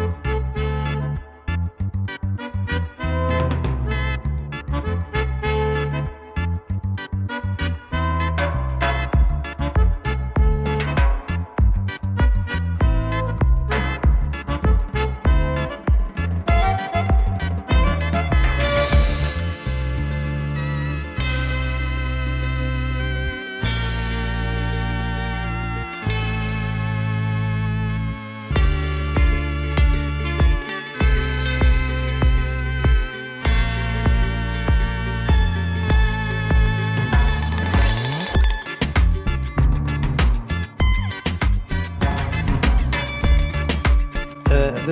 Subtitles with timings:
[0.00, 0.29] Eh,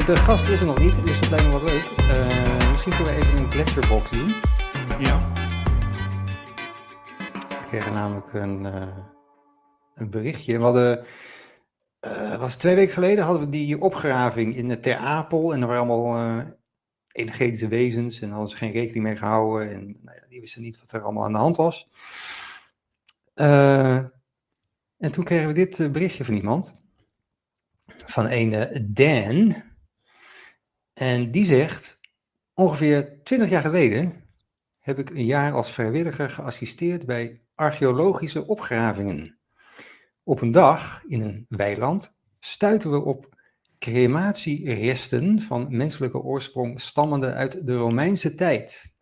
[0.09, 1.85] de, gast is er nog niet, dus dat lijkt me wel leuk.
[1.85, 4.29] Eh, misschien kunnen we even een gletsjerbox doen.
[4.99, 5.33] Ja.
[7.49, 8.97] We kregen namelijk een, eh,
[9.95, 10.59] een berichtje.
[10.59, 11.05] We hadden,
[12.01, 15.53] eh, was twee weken geleden, hadden we die opgraving in de Ter Apel.
[15.53, 16.45] En er waren allemaal
[17.13, 19.73] energetische wezens en hadden ze geen rekening mee gehouden.
[19.73, 21.89] En nou ja, die wisten niet wat er allemaal aan de hand was.
[23.35, 26.75] En toen kregen we dit berichtje van iemand.
[28.07, 29.68] Van een Dan.
[30.99, 32.01] En die zegt,
[32.55, 34.13] ongeveer 20 jaar geleden
[34.79, 39.39] heb ik een jaar als vrijwilliger geassisteerd bij archeologische opgravingen.
[40.23, 43.37] Op een dag in een weiland stuiten we op
[43.79, 48.95] crematieresten van menselijke oorsprong stammende uit de Romeinse tijd.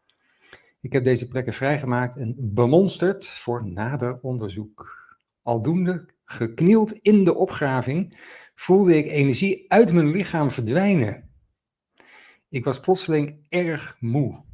[0.81, 5.07] Ik heb deze plekken vrijgemaakt en bemonsterd voor nader onderzoek.
[5.43, 8.21] Aldoende geknield in de opgraving
[8.55, 11.26] voelde ik energie uit mijn lichaam verdwijnen.
[12.49, 14.45] Ik was plotseling erg moe.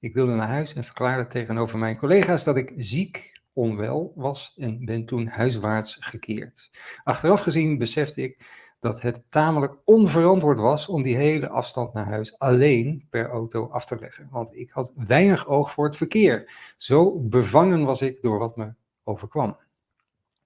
[0.00, 4.84] Ik wilde naar huis en verklaarde tegenover mijn collega's dat ik ziek, onwel was en
[4.84, 6.70] ben toen huiswaarts gekeerd.
[7.04, 8.46] Achteraf gezien besefte ik
[8.80, 13.84] dat het tamelijk onverantwoord was om die hele afstand naar huis alleen per auto af
[13.84, 14.28] te leggen.
[14.30, 16.52] Want ik had weinig oog voor het verkeer.
[16.76, 18.74] Zo bevangen was ik door wat me
[19.04, 19.56] overkwam.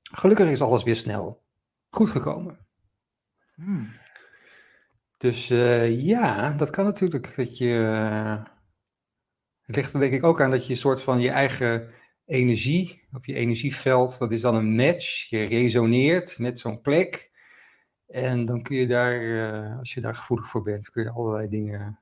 [0.02, 1.42] Gelukkig is alles weer snel
[1.90, 2.58] goed gekomen.
[3.54, 3.92] Hmm.
[5.16, 7.36] Dus eh, ja, dat kan natuurlijk.
[7.36, 8.44] Dat je, eh,
[9.60, 11.90] het ligt er denk ik ook aan dat je een soort van je eigen
[12.24, 15.28] energie, of je energieveld, dat is dan een match.
[15.30, 17.34] Je resoneert met zo'n plek.
[18.06, 21.48] En dan kun je daar, eh, als je daar gevoelig voor bent, kun je allerlei
[21.48, 22.00] dingen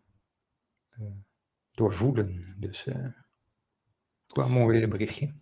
[1.70, 2.56] doorvoelen.
[2.58, 5.34] Dus een mooi berichtje.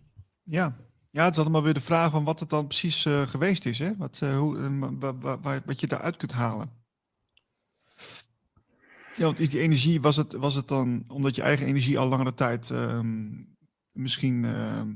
[0.43, 0.77] Ja.
[1.09, 3.79] ja, het is allemaal weer de vraag van wat het dan precies geweest is.
[3.79, 3.95] Hè?
[3.97, 6.82] Wat, hoe, eh, wa- wa- wa- wat je daaruit kunt halen.
[9.17, 12.07] Ja, want is die energie, was het, was het dan omdat je eigen energie al
[12.07, 13.31] langere tijd ehm,
[13.91, 14.93] misschien ehm,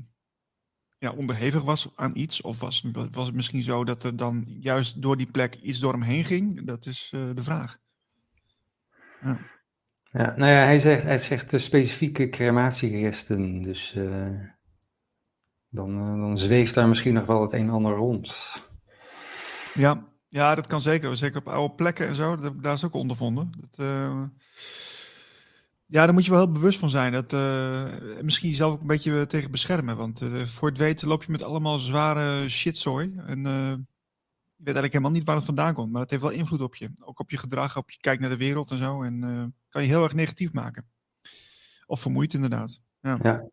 [0.98, 2.40] ja, onderhevig was aan iets?
[2.40, 5.92] Of was, was het misschien zo dat er dan juist door die plek iets door
[5.92, 6.66] hem heen ging?
[6.66, 7.78] Dat is eh, de vraag.
[9.20, 9.38] Ja.
[10.10, 13.62] Ja, nou ja, hij zegt, hij zegt de specifieke crematieresten.
[13.62, 14.30] Dus eh,
[15.68, 18.36] dan, eh, dan zweeft daar misschien nog wel het een en ander rond.
[19.74, 21.16] Ja, ja, dat kan zeker.
[21.16, 22.36] Zeker op oude plekken en zo.
[22.36, 23.52] Dat daar is ook ondervonden.
[23.60, 24.22] Dat, eh,
[25.86, 27.12] ja, daar moet je wel heel bewust van zijn.
[27.12, 27.84] Dat, eh,
[28.22, 29.96] misschien jezelf ook een beetje tegen beschermen.
[29.96, 33.14] Want eh, voor het weten loop je met allemaal zware shitzooi.
[33.16, 35.92] En je weet eigenlijk helemaal niet waar het vandaan komt.
[35.92, 36.90] Maar het heeft wel invloed op je.
[37.04, 39.02] Ook op je gedrag, op je kijk naar de wereld en zo.
[39.02, 40.86] En kan je heel erg negatief maken.
[41.86, 42.80] Of vermoeid inderdaad.
[43.00, 43.18] Ja.
[43.22, 43.48] Ja.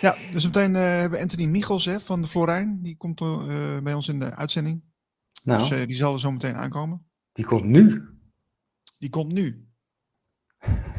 [0.00, 2.82] Ja, dus meteen hebben we Anthony Michels hè, van de Florijn.
[2.82, 3.18] Die komt
[3.82, 4.82] bij ons in de uitzending.
[5.44, 7.06] Nou, Dus die zal er zo meteen aankomen.
[7.32, 8.08] die komt nu.
[8.98, 9.68] Die komt nu.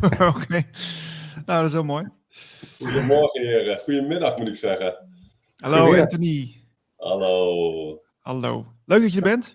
[0.34, 0.64] Oké.
[1.46, 2.08] Nou, dat is heel mooi.
[2.78, 3.80] Goedemorgen heren.
[3.80, 5.08] Goedemiddag moet ik zeggen.
[5.56, 6.00] Hallo.
[6.00, 6.64] Anthony.
[6.96, 8.02] Hallo.
[8.18, 8.66] Hallo.
[8.84, 9.52] Leuk dat je er bent.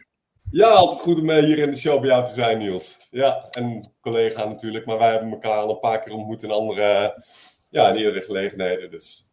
[0.51, 2.97] Ja, altijd goed om eh, hier in de show bij jou te zijn Niels.
[3.09, 4.85] Ja, en collega natuurlijk.
[4.85, 7.21] Maar wij hebben elkaar al een paar keer ontmoet in andere,
[7.69, 8.91] ja, in eerdere gelegenheden.
[8.91, 9.27] Dus.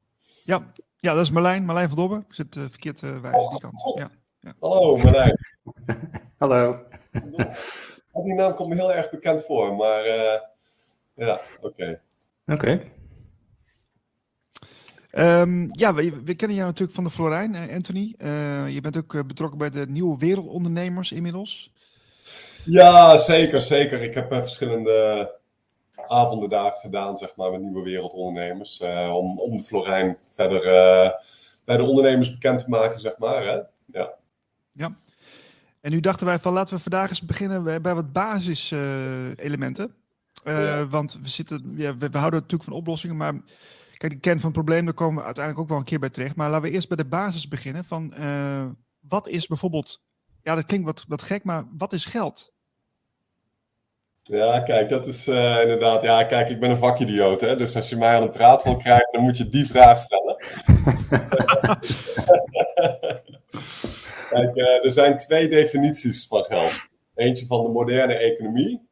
[0.45, 1.65] Ja, ja dat is Marlijn.
[1.65, 2.25] Marlijn van Dobben.
[2.29, 3.75] Ik zit eh, verkeerd eh bij die kant.
[3.75, 4.01] God.
[4.01, 4.11] Ja.
[4.61, 5.39] Hallo Marlijn.
[6.39, 6.79] Hallo.
[8.13, 10.41] Die naam komt me heel erg bekend voor, maar eh,
[11.15, 12.01] ja, oké.
[12.47, 12.81] Oké.
[15.11, 18.15] Ehm, ja, we, we kennen jou natuurlijk van de Florijn, eh, Anthony.
[18.19, 21.73] Eh, je bent ook betrokken bij de Nieuwe Wereldondernemers inmiddels.
[22.65, 24.03] Ja, zeker, zeker.
[24.03, 25.39] Ik heb eh, verschillende
[26.07, 28.81] avonden daar gedaan, zeg maar, met nieuwe wereldondernemers.
[28.81, 31.11] eh, om, om de Florijn verder eh,
[31.65, 33.45] bij de ondernemers bekend te maken, zeg maar.
[33.45, 33.61] Hè?
[33.99, 34.19] Ja.
[35.81, 39.95] En nu dachten wij van laten we vandaag eens beginnen bij wat basiselementen.
[40.45, 40.89] Ja.
[40.89, 43.33] Want we, zitten, ja, we, we houden natuurlijk van oplossingen, maar
[43.97, 46.11] kijk, de kern van het probleem, daar komen we uiteindelijk ook wel een keer bij
[46.11, 46.37] terecht.
[46.37, 48.65] Maar laten we eerst bij de basis beginnen van eh,
[49.01, 50.03] wat is bijvoorbeeld,
[50.43, 52.53] ja dat klinkt wat, wat gek, maar wat is geld?
[54.23, 56.03] Ja, kijk, dat is uh, inderdaad.
[56.03, 57.57] Ja, kijk, ik ben een vakidioot, hè.
[57.57, 60.37] Dus als je mij aan het praat wil krijgen, dan moet je die vraag stellen.
[64.31, 66.89] kijk, uh, er zijn twee definities van geld.
[67.15, 68.89] Eentje van de moderne economie.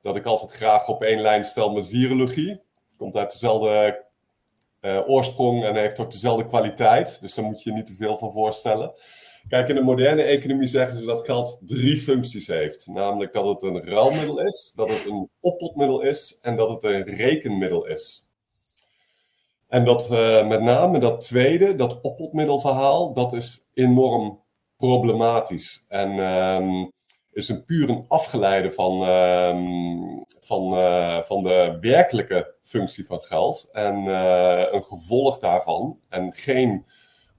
[0.00, 2.60] Dat ik altijd graag op één lijn stel met virologie.
[2.96, 4.04] Komt uit dezelfde
[4.80, 7.20] uh, oorsprong en heeft ook dezelfde kwaliteit.
[7.20, 8.92] Dus daar moet je je niet te veel van voorstellen.
[9.48, 12.86] Kijk, in de moderne economie zeggen ze dat geld drie functies heeft.
[12.86, 17.02] Namelijk dat het een ruilmiddel is, dat het een oppotmiddel is en dat het een
[17.02, 18.26] rekenmiddel is.
[19.72, 24.40] En dat uh, met name dat tweede, dat oppotmiddelverhaal, dat is enorm
[24.76, 25.84] problematisch.
[25.88, 26.92] En um,
[27.32, 33.68] is een puur een afgeleide van, um, van, uh, van de werkelijke functie van geld.
[33.72, 35.98] En uh, een gevolg daarvan.
[36.08, 36.86] En geen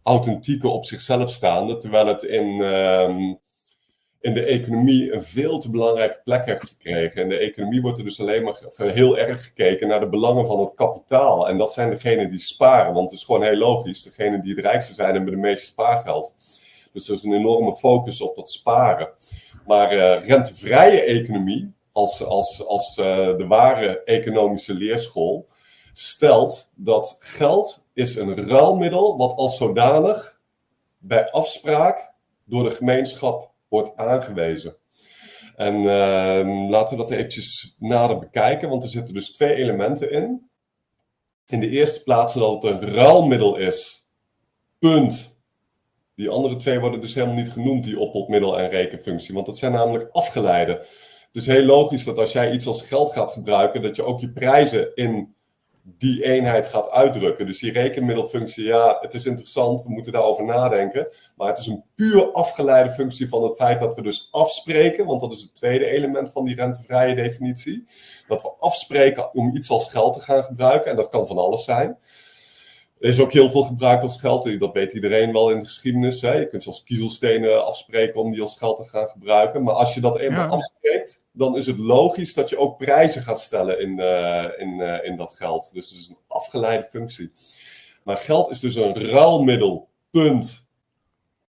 [0.04, 3.40] authentieke op zichzelf staande, terwijl het in, um,
[4.24, 7.22] in de economie een veel te belangrijke plek heeft gekregen.
[7.22, 10.60] In de economie wordt er dus alleen maar heel erg gekeken naar de belangen van
[10.60, 11.48] het kapitaal.
[11.48, 14.04] En dat zijn degenen die sparen, want het is gewoon heel logisch.
[14.04, 16.34] Degenen die het rijkste zijn hebben de meeste spaargeld.
[16.94, 19.10] Dus er is een enorme focus op dat sparen.
[19.68, 23.06] Maar uh, rentevrije economie, als, als, als uh,
[23.38, 25.48] de ware economische leerschool,
[25.94, 30.40] stelt dat geld is een ruilmiddel wat als zodanig
[30.98, 32.12] bij afspraak
[32.46, 34.76] door de gemeenschap wordt aangewezen.
[35.56, 40.50] En uh, laten we dat eventjes nader bekijken, want er zitten dus twee elementen in.
[41.46, 44.08] In de eerste plaats dat het een ruilmiddel is.
[44.80, 45.38] Punt.
[46.16, 49.72] Die andere twee worden dus helemaal niet genoemd, die oppotmiddel en rekenfunctie, want dat zijn
[49.72, 50.76] namelijk afgeleiden.
[50.76, 54.20] Het is heel logisch dat als jij iets als geld gaat gebruiken, dat je ook
[54.20, 55.36] je prijzen in
[55.86, 57.46] die eenheid gaat uitdrukken.
[57.46, 61.08] Dus die rekenmiddelfunctie, ja, het is interessant, we moeten daarover nadenken.
[61.38, 65.22] Maar het is een puur afgeleide functie van het feit dat we dus afspreken, want
[65.22, 67.84] dat is het tweede element van die rentevrije definitie.
[68.28, 71.64] Dat we afspreken om iets als geld te gaan gebruiken, en dat kan van alles
[71.64, 71.98] zijn.
[73.04, 74.60] Er is ook heel veel gebruikt als geld.
[74.60, 76.22] Dat weet iedereen wel in de geschiedenis.
[76.22, 76.34] Hè?
[76.34, 79.64] Je kunt zelfs kiezelstenen afspreken om die als geld te gaan gebruiken.
[79.64, 83.40] Maar als je dat eenmaal afspreekt, dan is het logisch dat je ook prijzen gaat
[83.40, 85.70] stellen in, uh, in, uh, in dat geld.
[85.74, 87.32] Dus het is een afgeleide functie.
[88.04, 89.88] Maar geld is dus een ruilmiddel.
[90.12, 90.68] Punt.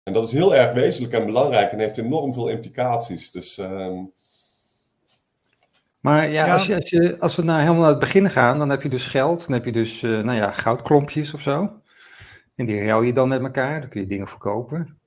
[0.04, 3.32] En dat is heel erg wezenlijk en belangrijk en heeft enorm veel implicaties.
[3.32, 3.58] Dus.
[3.58, 4.00] Uh,
[6.08, 8.70] maar ja, Als, je, als, je, als we nou helemaal naar het begin gaan, dan
[8.70, 11.82] heb je dus geld, dan heb je dus uh, nou ja, goudklompjes of zo.
[12.56, 15.00] En die ruil je dan met elkaar, dan kun je dingen verkopen.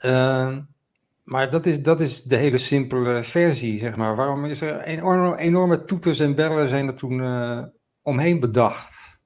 [0.00, 0.56] Uh,
[1.24, 4.16] maar dat is, dat is de hele simpele versie, zeg maar.
[4.16, 7.62] Waarom is er enorme, enorme toeters en bellen zijn er toen uh,
[8.02, 9.18] omheen bedacht?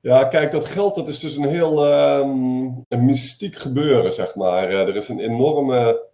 [0.00, 1.86] Ja, kijk, dat geld dat is dus een heel
[2.18, 4.70] um, een mystiek gebeuren, zeg maar.
[4.70, 6.10] Uh, er is een enorme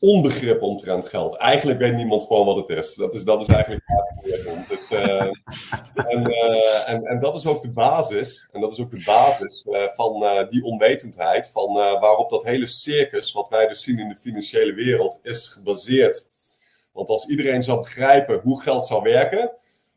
[0.00, 1.36] onbegrip omtrent geld.
[1.36, 2.94] Eigenlijk weet niemand gewoon wat het is.
[2.94, 4.68] Dat is, dat is eigenlijk waar het komt.
[4.68, 5.22] Dus, uh,
[6.12, 9.64] en, uh, en, en dat is ook de basis, en dat is ook de basis
[9.68, 14.16] uh, van die onwetendheid, van waarop dat hele circus, wat wij dus zien in de
[14.16, 16.26] financiële wereld, is gebaseerd.
[16.92, 19.50] Want als iedereen zou begrijpen hoe geld zou werken,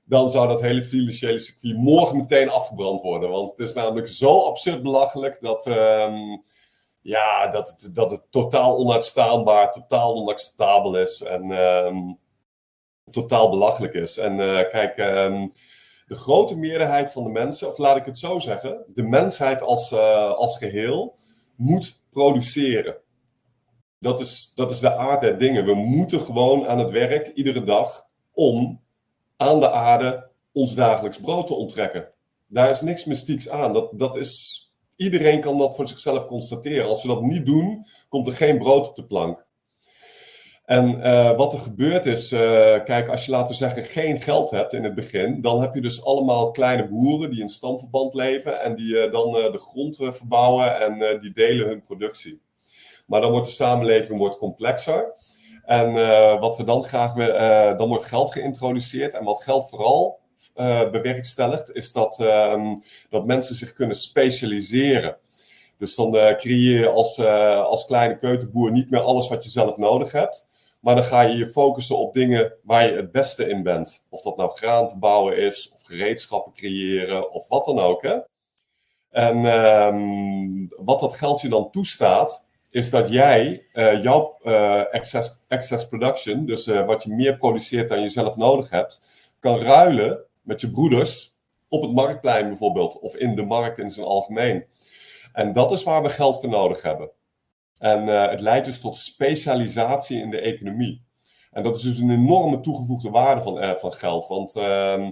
[0.06, 3.30] dan zou dat hele financiële circuit morgen meteen afgebrand worden.
[3.30, 5.66] Want het is namelijk zo absurd belachelijk dat...
[5.66, 6.42] Um,
[7.02, 12.20] ja, dat het, dat het totaal onuitstaanbaar, totaal onacceptabel is en um,
[13.12, 14.18] totaal belachelijk is.
[14.18, 15.52] En uh, kijk, um,
[16.06, 19.92] de grote meerderheid van de mensen, of laat ik het zo zeggen, de mensheid als,
[19.92, 21.16] uh, als geheel
[21.56, 22.98] moet produceren.
[24.00, 25.66] Dat is, dat is de aard der dingen.
[25.66, 28.82] We moeten gewoon aan het werk iedere dag om
[29.38, 32.12] aan de aarde ons dagelijks brood te onttrekken.
[32.48, 33.74] Daar is niks mystieks aan.
[33.74, 34.71] Dat, dat is
[35.02, 36.88] Iedereen kan dat voor zichzelf constateren.
[36.88, 39.46] Als we dat niet doen, komt er geen brood op de plank.
[40.66, 42.40] En uh, wat er gebeurt is, uh,
[42.84, 45.82] kijk, als je laten we zeggen geen geld hebt in het begin, dan heb je
[45.82, 50.80] dus allemaal kleine boeren die in stamverband leven en die uh, dan de grond verbouwen
[50.80, 52.42] en die delen hun productie.
[53.08, 55.16] Maar dan wordt de samenleving wordt complexer.
[55.66, 55.94] En
[56.40, 57.14] wat we dan graag,
[57.78, 59.14] dan wordt geld geïntroduceerd.
[59.14, 60.21] En wat geld vooral
[60.92, 62.76] bewerkstelligt, is dat, uh,
[63.10, 65.18] dat mensen zich kunnen specialiseren.
[65.78, 69.50] Dus dan uh, creëer je als, uh, als kleine keutenboer niet meer alles wat je
[69.50, 70.50] zelf nodig hebt.
[70.82, 74.06] Maar dan ga je je focussen op dingen waar je het beste in bent.
[74.10, 78.02] Of dat nou graan verbouwen is, of gereedschappen creëren, of wat dan ook.
[78.02, 78.18] Hè?
[79.10, 83.66] En um, wat dat geld je dan toestaat, is dat jij
[84.02, 89.02] jouw uh, excess, excess production, dus wat je meer produceert dan je zelf nodig hebt,
[89.40, 94.06] kan ruilen met je broeders op het marktplein bijvoorbeeld, of in de markt in zijn
[94.06, 94.66] algemeen.
[95.34, 97.12] En dat is waar we geld voor nodig hebben.
[97.78, 101.04] En het leidt dus tot specialisatie in de economie.
[101.52, 104.28] En dat is dus een enorme toegevoegde waarde van, van geld.
[104.28, 105.12] Want ehm,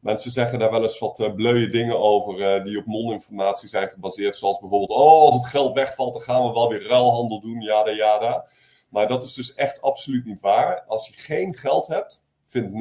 [0.00, 4.36] Mensen zeggen daar wel eens wat uh, dingen over die op non-informatie zijn gebaseerd.
[4.36, 7.90] Zoals bijvoorbeeld, oh, als het geld wegvalt, dan gaan we wel weer ruilhandel doen, jada
[7.90, 8.48] jada.
[8.88, 10.84] Maar dat is dus echt absoluut niet waar.
[10.86, 12.72] Als je geen geld hebt, vindt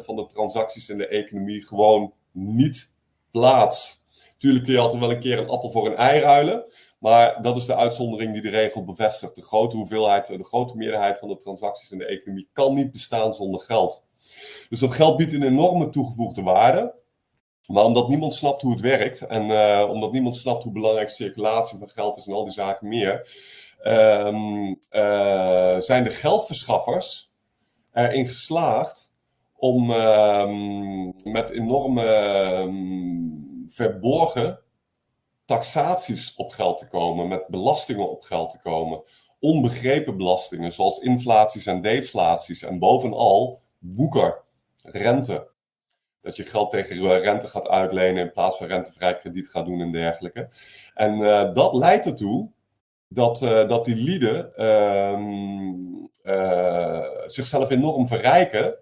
[0.00, 2.94] 99% van de transacties in de economie gewoon niet
[3.30, 4.00] plaats.
[4.38, 6.64] Tuurlijk kun je altijd wel een keer een appel voor een ei ruilen.
[6.98, 9.34] Maar dat is de uitzondering die de regel bevestigt.
[9.34, 13.34] De grote hoeveelheid, de grote meerderheid van de transacties in de economie kan niet bestaan
[13.34, 14.04] zonder geld.
[14.68, 16.94] Dus dat geld biedt een enorme toegevoegde waarde.
[17.66, 21.78] Maar omdat niemand snapt hoe het werkt en uh, omdat niemand snapt hoe belangrijk circulatie
[21.78, 23.28] van geld is en al die zaken meer,
[23.82, 27.31] um, uh, zijn de geldverschaffers
[27.92, 29.10] erin geslaagd
[29.56, 32.06] om um, met enorme
[32.62, 34.58] um, verborgen
[35.44, 39.02] taxaties op geld te komen, met belastingen op geld te komen,
[39.40, 44.42] onbegrepen belastingen zoals inflaties en deflaties en bovenal woeker,
[44.82, 45.50] rente.
[46.20, 49.92] Dat je geld tegen rente gaat uitlenen in plaats van rentevrij krediet gaat doen en
[49.92, 50.48] dergelijke.
[50.94, 52.50] En uh, dat leidt ertoe
[53.08, 55.18] dat, uh, dat die lieden uh,
[57.26, 58.78] zichzelf enorm verrijken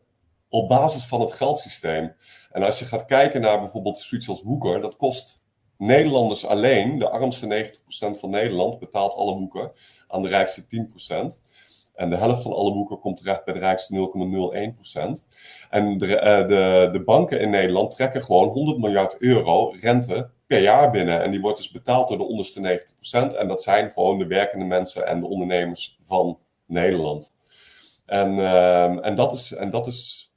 [0.48, 2.14] op basis van het geldsysteem.
[2.52, 5.42] En als je gaat kijken naar bijvoorbeeld zoiets als woeker, dat kost
[5.78, 7.72] Nederlanders alleen, de armste
[8.16, 9.72] 90% van Nederland, betaalt alle woeker
[10.08, 11.48] aan de rijkste 10%.
[11.94, 14.10] En de helft van alle boeken komt terecht bij de rijkste
[15.22, 15.26] 0,01%.
[15.70, 20.62] En de, uh, de, de banken in Nederland trekken gewoon 100 miljard euro rente per
[20.62, 21.22] jaar binnen.
[21.22, 22.86] En die wordt dus betaald door de onderste
[23.32, 23.36] 90%.
[23.36, 26.38] En dat zijn gewoon de werkende mensen en de ondernemers van
[26.70, 27.32] Nederland.
[28.06, 30.30] En, uh, en, dat, is, en dat, is,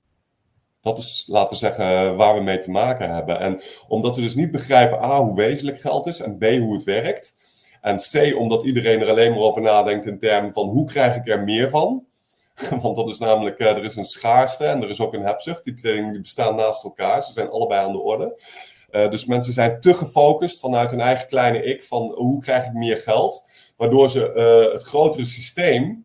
[0.82, 3.40] dat is, laten we zeggen, waar we mee te maken hebben.
[3.40, 6.84] En omdat we dus niet begrijpen, A, hoe wezenlijk geld is en B, hoe het
[6.84, 7.36] werkt
[7.84, 11.28] en C, omdat iedereen er alleen maar over nadenkt in termen van hoe krijg ik
[11.28, 12.06] er meer van.
[12.82, 15.64] Want dat is namelijk, uh, er is een schaarste en er is ook een hebzucht.
[15.64, 17.24] Die twee bestaan naast elkaar.
[17.24, 18.42] Ze zijn allebei aan de orde.
[18.92, 22.74] Uh, dus mensen zijn te gefocust vanuit hun eigen kleine ik van hoe krijg ik
[22.74, 23.50] meer geld.
[23.78, 26.03] Waardoor ze uh, het grotere systeem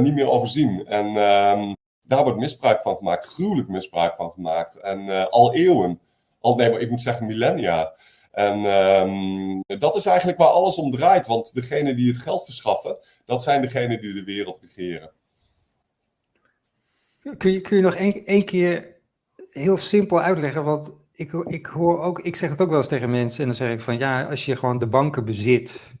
[0.00, 0.86] niet meer overzien.
[0.86, 1.72] En ehm,
[2.02, 4.76] daar wordt misbruik van gemaakt, gruwelijk misbruik van gemaakt.
[4.76, 6.00] En al eeuwen,
[6.40, 7.92] al nee, maar ik moet zeggen millennia.
[8.30, 11.26] En um, dat is eigenlijk waar alles om draait.
[11.26, 15.10] Want degenen die het geld verschaffen, dat zijn degenen die de wereld regeren.
[17.36, 18.96] Kun je, kun je nog één keer
[19.50, 20.64] heel simpel uitleggen?
[20.64, 23.40] Want ik, ik hoor ook, ik zeg het ook wel eens tegen mensen.
[23.40, 25.94] En dan zeg ik van ja, als je gewoon de banken bezit,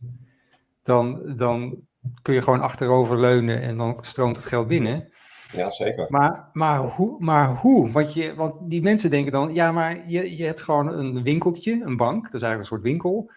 [0.82, 1.88] dan, dan
[2.22, 5.08] kun je gewoon achterover leunen en dan stroomt het geld binnen.
[5.52, 6.06] Ja, zeker.
[6.08, 7.90] Maar, maar, hoe, maar hoe?
[7.90, 11.82] Want, je, want die mensen denken dan, ja, maar je, je hebt gewoon een winkeltje,
[11.84, 13.30] een bank, dat is eigenlijk een soort winkel.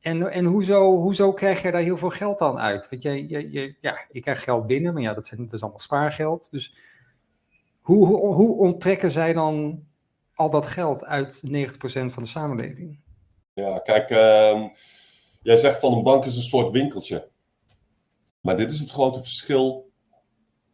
[0.00, 2.88] En, en hoezo, hoezo krijg je daar heel veel geld dan uit?
[2.88, 5.60] Want je, je, je, ja, je krijgt geld binnen, maar ja, dat, zijn, dat is
[5.60, 6.50] allemaal spaargeld.
[6.50, 6.74] Dus
[7.80, 9.84] hoe, hoe, hoe onttrekken zij dan
[10.34, 11.50] al dat geld uit 90%
[11.82, 12.98] van de samenleving?
[13.52, 14.66] Ja, kijk, uh,
[15.42, 17.28] jij zegt van een bank is een soort winkeltje.
[18.40, 19.90] Maar dit is het grote verschil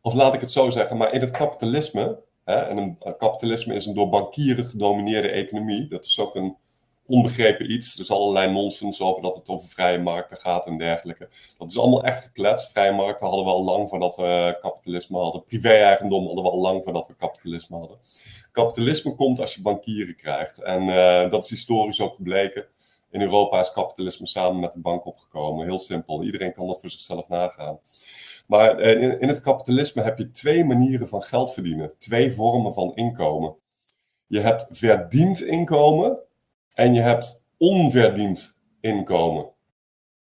[0.01, 3.87] of laat ik het zo zeggen, maar in het kapitalisme, hè, en een, kapitalisme is
[3.87, 6.57] een door bankieren gedomineerde economie, dat is ook een
[7.07, 7.97] onbegrepen iets.
[7.97, 11.29] Is allerlei nonsens over dat het over vrije markten gaat en dergelijke.
[11.59, 12.71] Dat is allemaal echt gekletst.
[12.71, 15.45] Vrije markten hadden we al lang voordat we kapitalisme hadden.
[15.45, 17.99] Privé-eigendom hadden we al lang voordat we kapitalisme hadden.
[18.53, 20.63] Kapitalisme komt als je bankieren krijgt.
[20.63, 22.67] En uh, dat is historisch ook gebleken.
[23.11, 25.67] In Europa is kapitalisme samen met de bank opgekomen.
[25.67, 26.23] Heel simpel.
[26.23, 27.79] Iedereen kan dat voor zichzelf nagaan.
[28.47, 31.93] Maar eh, in, in het kapitalisme heb je twee manieren van geld verdienen.
[31.99, 33.57] Twee vormen van inkomen.
[34.27, 36.19] Je hebt verdiend inkomen
[36.75, 39.55] en je hebt onverdiend inkomen.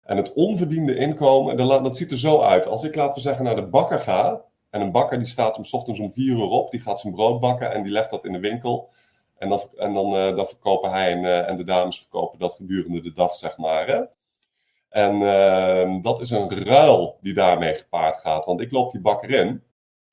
[0.02, 2.66] En het onverdiende inkomen, dat ziet er zo uit.
[2.66, 4.44] Als ik, laten we zeggen, naar de bakker ga.
[4.70, 6.70] En een bakker die staat om ochtends om vier uur op.
[6.70, 8.90] Die gaat zijn brood bakken en die legt dat in de winkel.
[9.38, 13.00] En dan, en dan, dan verkopen hij en, uh, en, de dames verkopen dat gedurende
[13.00, 14.08] de dag, zeg maar.
[14.88, 18.44] En uh, dat is een ruil die daarmee gepaard gaat.
[18.44, 19.62] Want ik loop die bakker in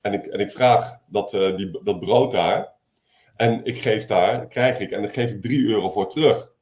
[0.00, 2.72] en ik, en ik vraag dat, uh, die, dat brood daar.
[3.36, 6.52] En ik geef daar, krijg ik, en dan geef ik 3 euro voor terug.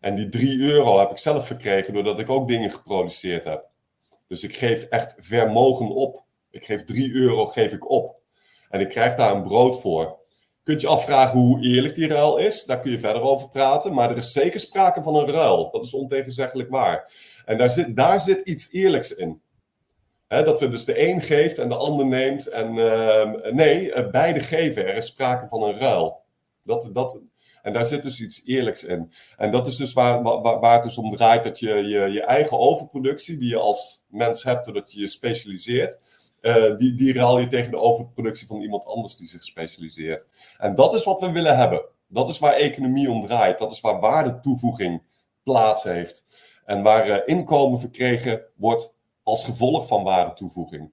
[0.00, 3.68] En die 3 euro heb ik zelf verkregen doordat ik ook dingen geproduceerd heb.
[4.28, 6.22] Dus ik geef echt vermogen op.
[6.50, 8.20] Ik geef 3 euro geef ik op.
[8.70, 10.18] En ik krijg daar een brood voor
[10.66, 12.64] kunt je afvragen hoe eerlijk die ruil is.
[12.64, 13.94] Daar kun je verder over praten.
[13.94, 15.70] Maar er is zeker sprake van een ruil.
[15.70, 17.12] Dat is ontegenzeggelijk waar.
[17.44, 19.40] En daar zit, daar zit iets eerlijks in.
[20.28, 22.46] dat we dus de een geeft en de ander neemt.
[22.46, 24.86] En uh, nee, beide geven.
[24.86, 26.22] Er is sprake van een ruil.
[26.62, 27.20] Dat, dat,
[27.62, 29.12] En daar zit dus iets eerlijks in.
[29.36, 32.22] En dat is dus waar, waar, waar het dus om draait, dat je, je je
[32.22, 35.98] eigen overproductie, die je als mens hebt doordat je je specialiseert,
[36.46, 40.26] uh, die, die je tegen de overproductie van iemand anders die zich specialiseert.
[40.58, 41.84] En dat is wat we willen hebben.
[42.08, 43.58] Dat is waar economie om draait.
[43.58, 45.02] Dat is waar waardetoevoeging
[45.42, 46.24] plaats heeft.
[46.64, 50.92] En waar uh, inkomen verkregen wordt als gevolg van waardetoevoeging.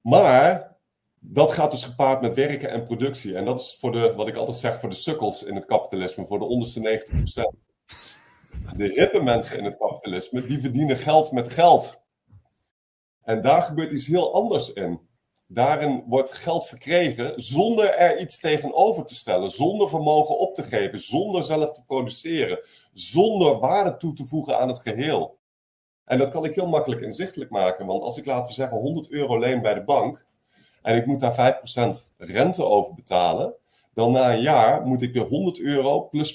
[0.00, 0.76] Maar
[1.18, 3.36] dat gaat dus gepaard met werken en productie.
[3.36, 6.26] En dat is voor de, wat ik altijd zeg, voor de sukkels in het kapitalisme,
[6.26, 7.70] voor de onderste 90%.
[8.76, 11.99] De hippe mensen in het kapitalisme, die verdienen geld met geld.
[13.30, 15.00] En daar gebeurt iets heel anders in.
[15.46, 20.98] Daarin wordt geld verkregen zonder er iets tegenover te stellen, zonder vermogen op te geven,
[20.98, 22.58] zonder zelf te produceren,
[22.92, 25.38] zonder waarde toe te voegen aan het geheel.
[26.04, 29.10] En dat kan ik heel makkelijk inzichtelijk maken, want als ik laten we zeggen 100
[29.10, 30.26] euro leen bij de bank
[30.82, 31.60] en ik moet daar
[32.14, 33.54] 5% rente over betalen,
[33.94, 36.34] dan na een jaar moet ik weer 100 euro plus 5%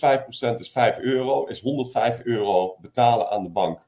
[0.59, 3.87] is 5 euro, is 105 euro betalen aan de bank.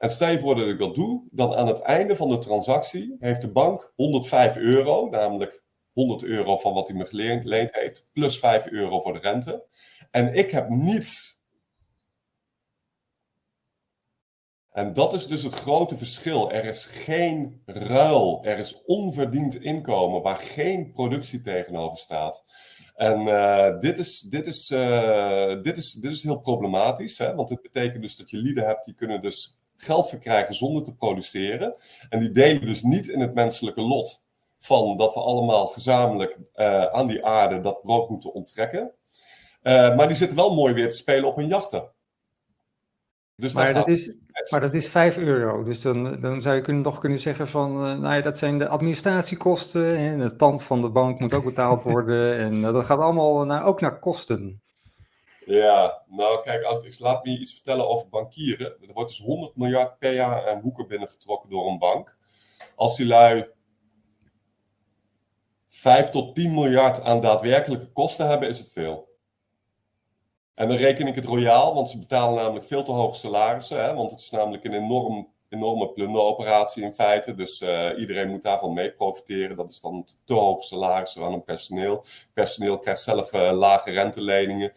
[0.00, 3.16] En stel je voor dat ik dat doe, dan aan het einde van de transactie
[3.18, 8.38] heeft de bank 105 euro, namelijk 100 euro van wat hij me geleend heeft, plus
[8.38, 9.64] 5 euro voor de rente.
[10.10, 11.42] En ik heb niets.
[14.70, 16.52] En dat is dus het grote verschil.
[16.52, 22.44] Er is geen ruil, er is onverdiend inkomen waar geen productie tegenover staat.
[22.94, 27.34] En uh, dit, is, dit, is, uh, dit, is, dit is heel problematisch, hè?
[27.34, 30.94] want het betekent dus dat je lieden hebt die kunnen dus geld verkrijgen zonder te
[30.94, 31.74] produceren.
[32.08, 34.24] En die delen dus niet in het menselijke lot
[34.58, 38.92] van dat we allemaal gezamenlijk uh, aan die aarde dat brood moeten onttrekken.
[39.62, 41.90] Uh, maar die zitten wel mooi weer te spelen op hun jachten.
[43.36, 44.16] Dus maar, dat is,
[44.50, 45.62] maar dat is 5 euro.
[45.62, 48.58] Dus dan, dan zou je kunnen, nog kunnen zeggen van, uh, nou ja, dat zijn
[48.58, 52.38] de administratiekosten en het pand van de bank moet ook betaald worden.
[52.38, 54.62] en dat gaat allemaal naar, ook naar kosten.
[55.44, 58.66] Ja, nou kijk, laat me iets vertellen over bankieren.
[58.66, 62.16] Er wordt dus 100 miljard per jaar aan boeken binnengetrokken door een bank.
[62.76, 63.50] Als die lui
[65.68, 69.08] 5 tot 10 miljard aan daadwerkelijke kosten hebben, is het veel.
[70.54, 73.84] En dan reken ik het royaal, want ze betalen namelijk veel te hoge salarissen.
[73.84, 77.34] Hè, want het is namelijk een enorm, enorme plunderoperatie in feite.
[77.34, 79.56] Dus uh, iedereen moet daarvan mee profiteren.
[79.56, 82.04] Dat is dan te hoge salarissen aan hun personeel.
[82.32, 84.72] Personeel krijgt zelf uh, lage renteleningen.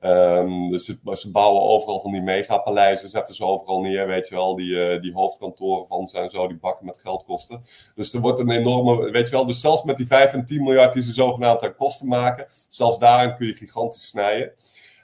[0.00, 4.34] Um, dus ze, ze, bouwen overal van die megapaleizen, zetten ze overal neer, weet je
[4.34, 7.62] wel, die, uh, die hoofdkantoren van ze en zo, die bakken met geld kosten.
[7.94, 10.62] Dus er wordt een enorme, weet je wel, dus zelfs met die 5 en 10
[10.62, 14.52] miljard die ze zogenaamd aan kosten maken, zelfs daarin kun je gigantisch snijden.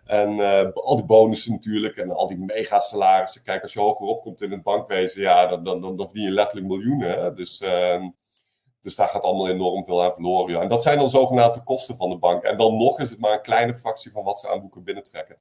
[0.04, 3.42] En uh, al die bonussen natuurlijk en al die megasalarissen.
[3.42, 6.30] Kijk, als je hoger opkomt in het bankwezen, ja, dan, dan, dan, dan verdien je
[6.30, 7.36] letterlijk miljoenen.
[7.36, 7.60] Dus...
[7.60, 8.04] Uh,
[8.84, 10.54] dus daar gaat allemaal enorm veel aan verloren.
[10.54, 10.60] Ja.
[10.60, 12.42] En dat zijn dan zogenaamde kosten van de bank.
[12.42, 15.36] En dan nog is het maar een kleine fractie van wat ze aan boeken binnentrekken.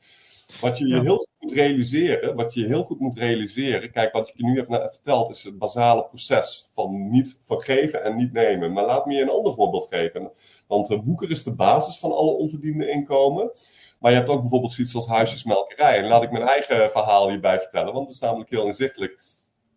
[0.62, 4.28] Wat je je heel goed moet realiseren, wat je heel goed moet realiseren, kijk, wat
[4.28, 8.74] ik je nu heb verteld, is het basale proces van niet vergeven en niet nemen.
[8.74, 10.32] Maar laat me je een ander voorbeeld geven.
[10.68, 13.52] Want uh, boeken is de basis van alle onverdiende inkomen.
[14.00, 15.98] Maar je hebt ook bijvoorbeeld zoiets als huisjesmelkerij.
[15.98, 19.22] En laat ik mijn eigen verhaal hierbij vertellen, want het is namelijk heel inzichtelijk.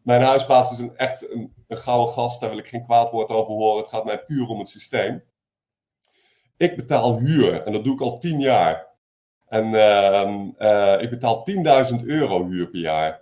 [0.03, 3.31] Mijn huisbaas is een, echt een, een gouden gast, daar wil ik geen kwaad woord
[3.31, 3.79] over horen.
[3.79, 5.23] Het gaat mij puur om het systeem.
[6.57, 8.87] Ik betaal huur en dat doe ik al tien jaar.
[9.47, 11.47] En uh, uh, ik betaal
[12.01, 13.21] 10.000 euro huur per jaar.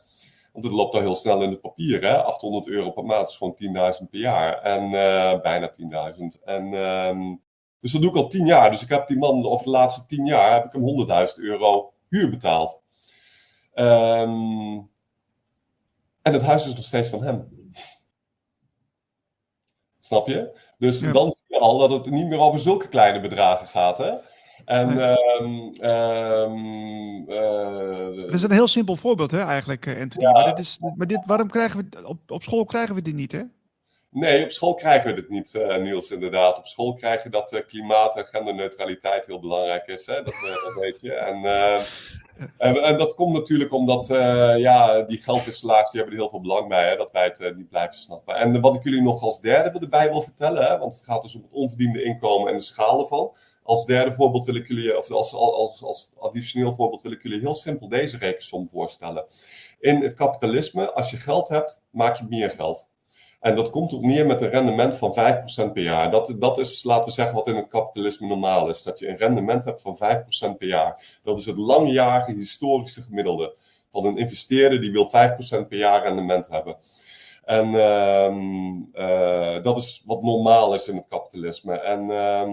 [0.53, 2.25] Want het loopt al heel snel in de papieren.
[2.25, 3.57] 800 euro per maand is gewoon
[4.03, 4.63] 10.000 per jaar.
[4.63, 5.73] En uh, bijna
[6.17, 6.43] 10.000.
[6.45, 7.37] En uh,
[7.81, 8.71] dus dat doe ik al 10 jaar.
[8.71, 11.93] Dus ik heb die man over de laatste 10 jaar heb ik hem 100.000 euro
[12.09, 12.83] huur betaald.
[13.75, 14.91] Um,
[16.23, 17.54] en het huis is nog steeds van hem.
[20.05, 20.59] Snap je?
[20.79, 23.99] Dus dan zie je al dat het niet meer over zulke kleine bedragen gaat.
[23.99, 24.13] Hè?
[24.65, 30.25] En, um, um, uh, dat is een heel simpel voorbeeld, hè, eigenlijk, eh, Anthony.
[30.25, 33.15] Ja, maar, dit is, maar dit, waarom krijgen we op, op school krijgen we dit
[33.15, 33.43] niet, hè?
[34.11, 36.59] Nee, op school krijgen we dit niet, uh, Niels, inderdaad.
[36.59, 40.07] Op school krijg je dat uh, klimaat en genderneutraliteit heel belangrijk is.
[40.07, 40.15] Hè?
[40.15, 41.15] Dat, dat weet je.
[41.15, 41.43] En,
[42.59, 44.07] en, en, dat komt natuurlijk omdat
[44.59, 46.89] ja, die geldwisselaars die hebben er heel veel belang bij.
[46.89, 46.97] Hè?
[46.97, 48.35] Dat wij het niet blijven snappen.
[48.35, 50.65] En wat ik jullie nog als derde erbij wil vertellen.
[50.65, 50.79] Hè?
[50.79, 53.33] Want het gaat dus om het onverdiende inkomen en de schaal ervan.
[53.63, 57.41] Als derde voorbeeld wil ik jullie, of als, als, als additioneel voorbeeld wil ik jullie
[57.41, 59.25] heel simpel deze rekensom voorstellen.
[59.81, 62.89] In het kapitalisme, als je geld hebt, maak je meer geld.
[63.45, 65.15] En dat komt op neer met een rendement van
[65.69, 66.11] 5% per jaar.
[66.11, 68.83] Dat, dat is, laten we zeggen, wat in het kapitalisme normaal is.
[68.83, 71.19] Dat je een rendement hebt van 5% per jaar.
[71.23, 73.57] Dat is het langjarige historische gemiddelde
[73.91, 75.11] van een investeerder die wil 5%
[75.69, 76.77] per jaar rendement hebben.
[77.45, 78.35] En uh,
[78.95, 81.79] uh, dat is wat normaal is in het kapitalisme.
[81.79, 82.49] En uh,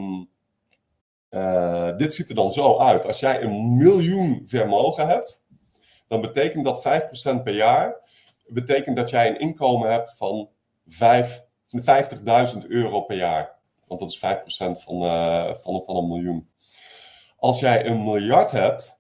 [1.30, 3.06] eh, dit ziet er dan zo uit.
[3.06, 5.46] Als jij een miljoen vermogen hebt,
[6.08, 6.84] dan betekent dat
[7.40, 7.96] 5% per jaar.
[8.48, 10.50] Betekent dat jij een inkomen hebt van
[10.94, 13.60] 50.000 euro per jaar.
[13.88, 16.50] Want dat is 5% van, uh, van, van een miljoen.
[17.38, 19.00] Als jij een miljard hebt,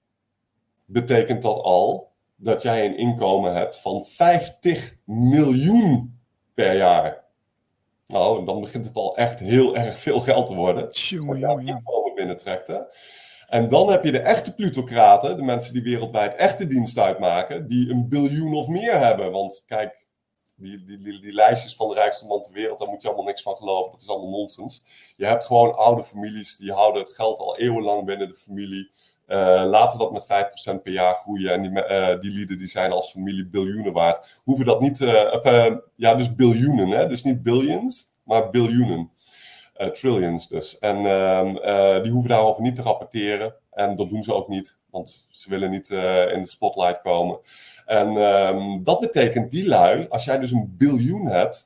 [0.86, 6.19] betekent dat al dat jij een inkomen hebt van 50 miljoen
[6.54, 7.23] per jaar.
[8.08, 10.89] Nou, dan begint het al echt heel erg veel geld te worden.
[10.91, 12.67] Jongen, jongen, inkomen binnentrekt.
[12.67, 12.80] Hè?
[13.47, 17.89] En dan heb je de echte plutocraten, de mensen die wereldwijd echte dienst uitmaken, die
[17.89, 19.32] een biljoen of meer hebben.
[19.32, 20.08] Want kijk,
[20.62, 23.26] die, die, die, die, lijstjes van de rijkste man ter wereld, daar moet je allemaal
[23.26, 23.91] niks van geloven.
[23.91, 24.82] Dat is allemaal nonsens.
[25.15, 28.91] Je hebt gewoon oude families, die houden het geld al eeuwenlang binnen de familie.
[29.28, 31.52] Uh, laten we dat met 5% per jaar groeien.
[31.52, 34.41] En die, uh, die lieden die zijn als familie biljoenen waard.
[34.43, 37.08] Hoeven dat niet, uh, ja, dus biljoenen, hè?
[37.08, 39.12] dus niet billions, maar biljoenen.
[39.91, 40.80] trillions dus.
[40.80, 43.56] En ehm, die hoeven daarover niet te rapporteren.
[43.71, 47.39] En dat doen ze ook niet, want ze willen niet in de spotlight komen.
[47.86, 51.65] En um, dat betekent die lui, als jij dus een biljoen hebt, 5%,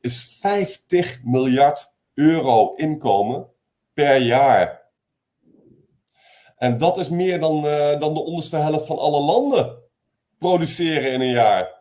[0.00, 3.46] is 50 miljard euro inkomen
[3.92, 4.80] per jaar.
[6.56, 9.76] En dat is meer dan, uh, dan de onderste helft van alle landen
[10.38, 11.79] produceren in een jaar.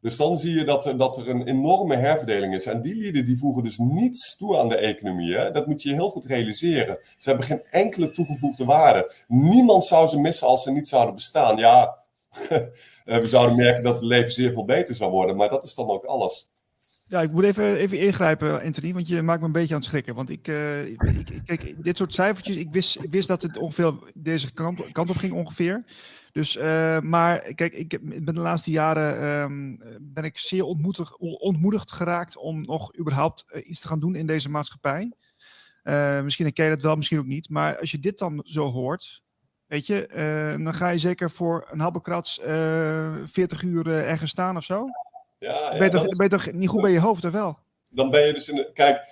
[0.00, 2.66] Dus dan zie je dat, dat er een enorme herverdeling is.
[2.66, 5.50] En die lieden die voegen dus niets toe aan de economie.
[5.52, 6.98] Dat moet je heel goed realiseren.
[7.16, 9.12] Ze hebben geen enkele toegevoegde waarde.
[9.28, 11.56] Niemand zou ze missen als ze niet zouden bestaan.
[11.56, 11.98] Ja,
[13.04, 15.36] we zouden merken dat het leven zeer veel beter zou worden.
[15.36, 16.48] Maar dat is dan ook alles.
[17.08, 19.88] Ja, ik moet even, even ingrijpen, Anthony, want je maakt me een beetje aan het
[19.88, 20.14] schrikken.
[20.14, 24.52] Want ik, uh, ik, kijk, dit soort cijfertjes, ik wist, wist dat het ongeveer deze
[24.52, 25.84] kant, kant op ging ongeveer.
[26.32, 31.92] Dus, uh, maar kijk, ik ben de laatste jaren um, ben ik zeer ontmoedigd, ontmoedigd
[31.92, 35.12] geraakt om nog überhaupt uh, iets te gaan doen in deze maatschappij.
[36.22, 37.48] misschien herken je dat wel, misschien ook niet.
[37.48, 39.22] Maar als je dit dan zo hoort,
[39.66, 40.08] weet je,
[40.62, 44.86] dan ga je zeker voor een habbekrats 40 uur ergens staan of zo.
[45.38, 47.58] Ja, ben, je toch, ben je toch niet goed bij je hoofd, of wel?
[47.88, 49.06] Dan ben je dus in de, Kijk,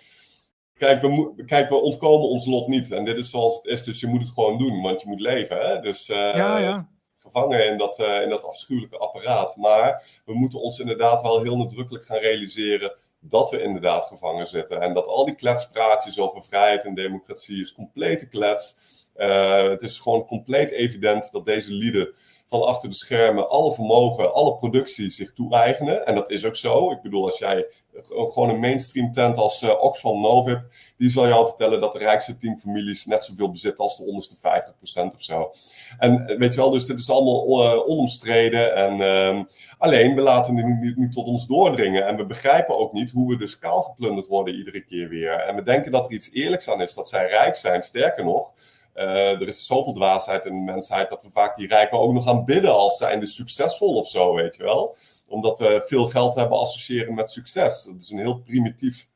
[0.75, 2.91] kijk, we, kijk, we ontkomen ons lot niet.
[2.91, 5.21] En dit is zoals het is, dus je moet het gewoon doen, want je moet
[5.21, 5.57] leven.
[5.57, 5.81] Hè?
[5.81, 6.89] Dus uh, ja, ja.
[7.31, 9.57] Gevangen in dat, uh, in dat afschuwelijke apparaat.
[9.57, 14.81] Maar we moeten ons inderdaad wel heel nadrukkelijk gaan realiseren dat we inderdaad gevangen zitten.
[14.81, 18.77] En dat al die kletspraatjes over vrijheid en democratie is complete klets.
[19.17, 22.15] Uh, het is gewoon compleet evident dat deze lieden
[22.49, 26.07] van achter de schermen alle vermogen, alle productie zich toe-eigenen.
[26.07, 26.91] En dat is ook zo.
[26.91, 27.67] Ik bedoel, als jij
[28.03, 30.61] gewoon een mainstream tent als uh, Oxfam Novib,
[30.97, 35.15] die zal jou vertellen dat de rijkste teamfamilies net zoveel bezitten als de onderste 50%
[35.15, 35.51] of zo.
[35.99, 38.75] En eh, weet je wel, dus dit is allemaal uh, onomstreden.
[38.75, 39.45] En uh,
[39.79, 42.07] alleen, we laten het niet, niet, niet, tot ons doordringen.
[42.07, 45.33] En we begrijpen ook niet hoe we dus kaal geplunderd worden iedere keer weer.
[45.33, 47.83] En we denken dat er iets eerlijks aan is, dat zij rijk zijn.
[47.83, 48.53] Sterker nog,
[48.99, 52.45] er is zoveel dwaasheid in de mensheid dat we vaak die rijken ook nog gaan
[52.45, 54.97] bidden als zijnde succesvol of zo, weet je wel.
[55.29, 57.83] Omdat we veel geld hebben associëren met succes.
[57.85, 59.09] Dat is een heel primitief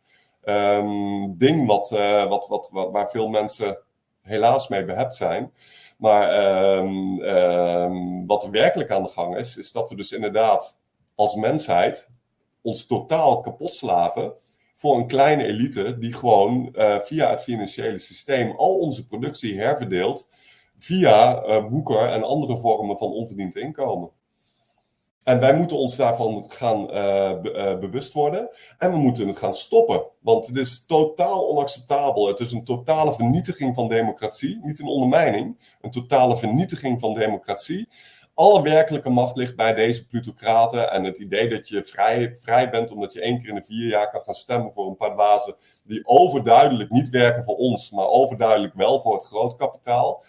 [0.44, 3.82] um, ding wat, uh, wat, wat, wat, waar veel mensen
[4.22, 5.52] helaas mee behept zijn.
[5.98, 10.80] Maar um, um, wat er werkelijk aan de gang is, is dat we dus inderdaad
[11.14, 12.08] als mensheid
[12.62, 14.32] ons totaal kapot slaven
[14.82, 20.28] voor een kleine elite die gewoon uh, via het financiële systeem al onze productie herverdeelt
[20.78, 24.10] via uh, boeken en andere vormen van onverdiend inkomen.
[25.24, 30.02] En wij moeten ons daarvan gaan be bewust worden en we moeten het gaan stoppen.
[30.20, 32.26] Want het is totaal onacceptabel.
[32.26, 34.60] Het is een totale vernietiging van democratie.
[34.62, 37.88] Niet een ondermijning, een totale vernietiging van democratie
[38.34, 40.90] alle werkelijke macht ligt bij deze plutocraten.
[40.90, 43.88] En het idee dat je vrij, vrij bent omdat je één keer in de vier
[43.88, 48.06] jaar kan gaan stemmen voor een paar bazen die overduidelijk niet werken voor ons, maar
[48.06, 50.24] overduidelijk wel voor het grootkapitaal.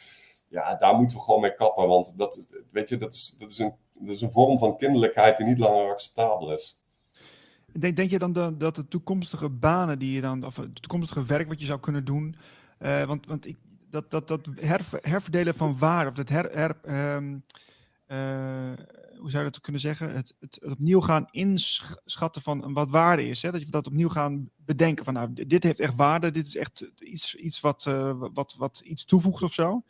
[0.49, 1.87] Ja, daar moeten we gewoon mee kappen.
[1.87, 4.77] Want dat, is, weet je, dat, is, dat, is een, dat is een vorm van
[4.77, 6.77] kinderlijkheid die niet langer acceptabel is.
[7.79, 11.47] Denk, denk je dan dat, de toekomstige banen die je dan, of het toekomstige werk
[11.47, 12.35] wat je zou kunnen doen,
[12.79, 13.57] uh, want, want ik,
[13.89, 14.49] dat, dat, dat
[15.01, 17.35] herverdelen van waarde, of dat her, her uh,
[19.23, 20.15] hoe zou je dat kunnen zeggen?
[20.15, 23.41] Het, het, opnieuw gaan inschatten van wat waarde is.
[23.41, 23.51] Hè?
[23.51, 26.91] Dat je dat opnieuw gaan bedenken van nou, dit heeft echt waarde, dit is echt
[26.99, 29.83] iets, iets wat, uh, wat, wat iets toevoegt of zo.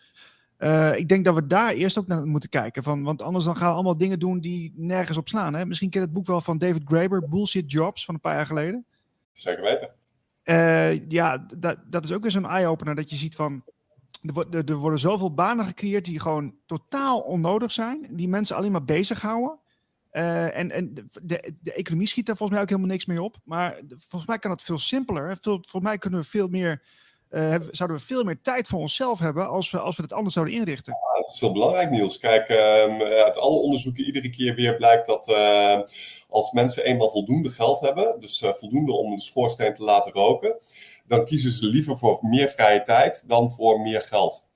[0.59, 2.83] Uh, ik denk dat we daar eerst ook naar moeten kijken.
[2.83, 5.53] Van, want anders dan gaan we allemaal dingen doen die nergens op slaan.
[5.53, 5.65] Hè?
[5.65, 8.45] Misschien ken je het boek wel van David Graeber, Bullshit Jobs, van een paar jaar
[8.45, 8.85] geleden.
[9.31, 11.09] Zeker weten.
[11.09, 13.63] ja, dat, dat is ook weer zo'n eye-opener dat je ziet van
[14.23, 18.07] er, er, worden zoveel banen gecreëerd die gewoon totaal onnodig zijn.
[18.09, 19.59] Die mensen alleen maar bezighouden.
[20.11, 23.37] Uh, en en de, de, economie schiet daar volgens mij ook helemaal niks mee op.
[23.43, 25.37] Maar volgens mij kan het veel simpeler.
[25.41, 26.81] Veel, volgens mij kunnen we veel meer
[27.71, 30.55] zouden we veel meer tijd voor onszelf hebben als we, als we het anders zouden
[30.55, 30.93] inrichten.
[30.93, 32.17] Ja, dat is heel belangrijk, Niels.
[32.17, 35.79] Kijk, um, uit alle onderzoeken iedere keer weer blijkt dat uh,
[36.29, 40.55] als mensen eenmaal voldoende geld hebben, dus uh, voldoende om de schoorsteen te laten roken,
[41.07, 44.47] dan kiezen ze liever voor meer vrije tijd dan voor meer geld.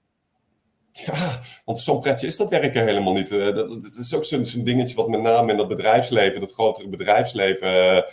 [0.92, 3.30] Ja, want zo'n pretje is dat werken helemaal niet.
[3.30, 8.06] Dat, is ook zo'n dingetje wat met name in dat bedrijfsleven, dat grotere bedrijfsleven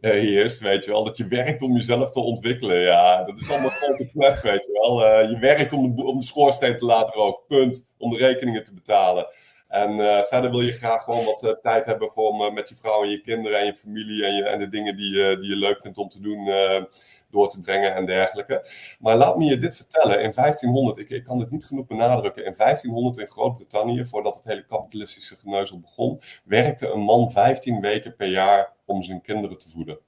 [0.00, 1.04] heerst, weet je wel.
[1.04, 2.80] Dat je werkt om jezelf te ontwikkelen.
[2.80, 5.22] Ja, dat is allemaal grote klets, weet je wel.
[5.22, 7.88] Uh, je werkt om de, om de schoorsteen te laten roken, punt.
[7.98, 9.26] Om de rekeningen te betalen.
[9.68, 13.10] En uh, verder wil je graag gewoon wat tijd hebben voor met je vrouw en
[13.10, 15.98] je kinderen en je familie en, je, en de dingen die, die je leuk vindt
[15.98, 16.48] om te doen
[17.30, 18.68] door te brengen en dergelijke.
[18.98, 20.22] Maar laat me je dit vertellen.
[20.22, 24.64] In 1500, ik, kan dit niet genoeg benadrukken, in 1500 in Groot-Brittannië, voordat het hele
[24.64, 29.98] kapitalistische geneuzel begon, werkte een man 15 weken per jaar om zijn kinderen te voeden.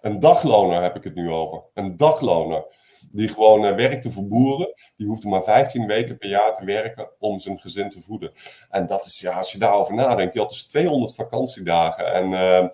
[0.00, 1.62] Een dagloner heb ik het nu over.
[1.74, 2.64] Een dagloner.
[3.10, 4.74] Die gewoon uh, werkte voor boeren.
[4.96, 8.32] Die hoefde maar 15 weken per jaar te werken om zijn gezin te voeden.
[8.70, 10.34] En dat is, ja, als je daarover nadenkt.
[10.34, 12.12] Je had dus 200 vakantiedagen.
[12.12, 12.68] En uh,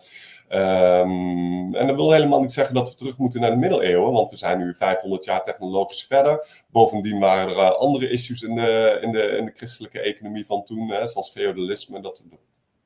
[0.48, 4.30] Um, en dat wil helemaal niet zeggen dat we terug moeten naar de middeleeuwen, want
[4.30, 6.64] we zijn nu 500 jaar technologisch verder.
[6.70, 10.64] Bovendien waren er uh, andere issues in de, in, de, in de christelijke economie van
[10.64, 12.00] toen, hè, zoals feudalisme.
[12.00, 12.24] Dat,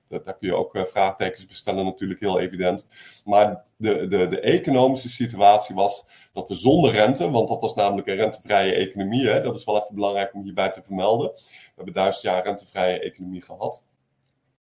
[0.09, 2.87] dat, daar kun je ook uh, vraagtekens bestellen, natuurlijk heel evident.
[3.25, 8.07] Maar de, de, de economische situatie was dat we zonder rente, want dat was namelijk
[8.07, 11.31] een rentevrije economie, hè, dat is wel even belangrijk om hierbij te vermelden.
[11.31, 13.85] We hebben duizend jaar rentevrije economie gehad.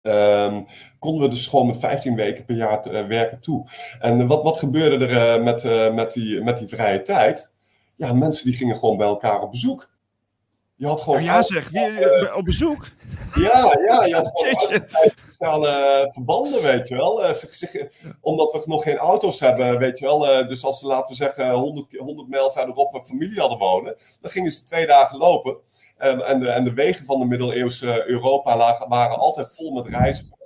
[0.03, 0.65] Um,
[0.99, 3.65] konden we dus gewoon met 15 weken per jaar te, uh, werken toe.
[3.99, 7.51] En wat, wat gebeurde er uh, met, uh, met, die, met die vrije tijd?
[7.95, 9.89] Ja, mensen die gingen gewoon bij elkaar op bezoek.
[10.75, 11.23] Je had gewoon.
[11.23, 12.87] Ja, zeg, wie, op bezoek?
[13.35, 14.87] Ja, ja, je had gewoon
[15.27, 17.33] sociale verbanden, weet je wel.
[17.33, 17.87] Zich, zich,
[18.21, 20.47] omdat we nog geen auto's hebben, weet je wel.
[20.47, 24.31] dus als ze, laten we zeggen, 100, 100 mijl verderop een familie hadden wonen, dan
[24.31, 25.57] gingen ze twee dagen lopen.
[26.01, 30.39] En, de, en de wegen van de middeleeuwse Europa lagen, waren altijd vol met reizigers.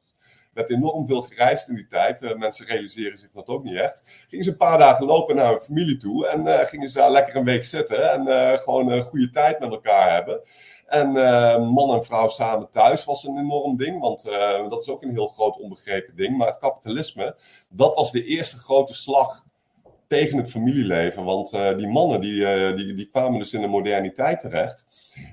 [0.54, 2.22] Er werd enorm veel gereisd in die tijd.
[2.22, 4.26] Uh, mensen realiseren zich dat ook niet echt.
[4.28, 6.28] Gingen ze een paar dagen lopen naar hun familie toe.
[6.28, 8.12] En uh, gingen ze daar lekker een week zitten.
[8.12, 10.42] En uh, gewoon een goede tijd met elkaar hebben.
[10.86, 11.12] En
[11.62, 14.00] man en vrouw samen thuis was een enorm ding.
[14.00, 14.24] Want
[14.70, 16.38] dat is ook een heel groot onbegrepen ding.
[16.38, 17.36] Maar het kapitalisme,
[17.70, 19.44] dat was de eerste grote slag
[20.08, 21.24] tegen het familieleven.
[21.24, 24.86] Want uh, die mannen die, uh, die, die kwamen dus in de moderniteit terecht.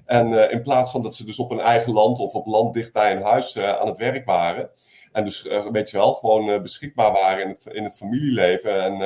[0.06, 2.74] En uh, in plaats van dat ze dus op een eigen land of op land
[2.74, 4.70] dicht bij een huis aan het werk waren.
[5.12, 8.82] En dus weet je wel, gewoon beschikbaar waren in het, in het familieleven.
[8.82, 8.98] En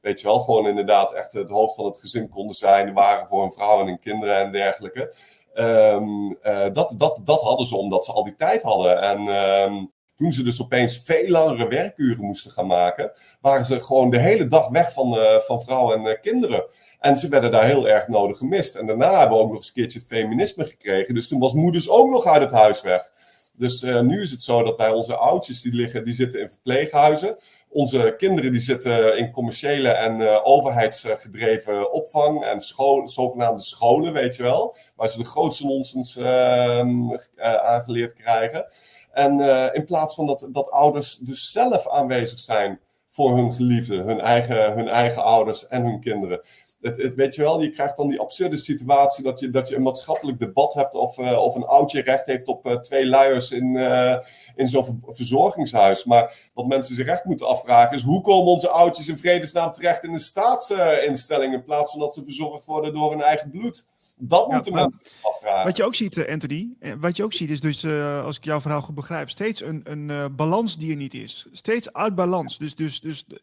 [0.00, 2.92] weet je wel, gewoon inderdaad echt het hoofd van het gezin konden zijn.
[2.92, 5.14] Waren voor hun vrouw en hun kinderen en dergelijke.
[5.54, 6.38] Um,
[6.72, 9.00] dat, dat, dat hadden ze omdat ze al die tijd hadden.
[9.00, 14.10] En um, toen ze dus opeens veel langere werkuren moesten gaan maken, waren ze gewoon
[14.10, 16.64] de hele dag weg van, uh, van vrouwen en uh, kinderen.
[17.00, 18.74] En ze werden daar heel erg nodig gemist.
[18.74, 21.14] En daarna hebben we ook nog eens een keertje feminisme gekregen.
[21.14, 23.10] Dus toen was moeders ook nog uit het huis weg.
[23.56, 26.50] Dus uh, nu is het zo dat wij onze oudjes die liggen, die zitten in
[26.50, 27.36] verpleeghuizen.
[27.68, 34.42] Onze kinderen die zitten in commerciële en overheidsgedreven opvang en school, zogenaamde scholen, weet je
[34.42, 34.76] wel.
[34.96, 38.66] Waar ze de grootste nonsens uh, aangeleerd krijgen.
[39.14, 44.06] En uh, in plaats van dat, dat ouders dus zelf aanwezig zijn voor hun geliefden,
[44.06, 46.40] hun eigen, hun eigen ouders en hun kinderen.
[46.84, 49.76] Het, het, weet je wel, je krijgt dan die absurde situatie dat je, dat je
[49.76, 53.50] een maatschappelijk debat hebt of, uh, of een oudje recht heeft op uh, twee luiers
[53.50, 54.16] in, uh,
[54.54, 56.04] in zo'n verzorgingshuis.
[56.04, 60.04] Maar wat mensen zich echt moeten afvragen is, hoe komen onze oudjes in vredesnaam terecht
[60.04, 63.86] in een staatsinstelling in plaats van dat ze verzorgd worden door hun eigen bloed?
[64.18, 65.64] Dat moeten ja, mensen afvragen.
[65.64, 66.68] Wat je ook ziet, Anthony,
[67.00, 67.86] wat je ook ziet is dus,
[68.24, 71.46] als ik jouw verhaal goed begrijp, steeds een, een balans die er niet is.
[71.52, 72.58] Steeds uit balans.
[72.58, 73.40] Dus, dus, dus de,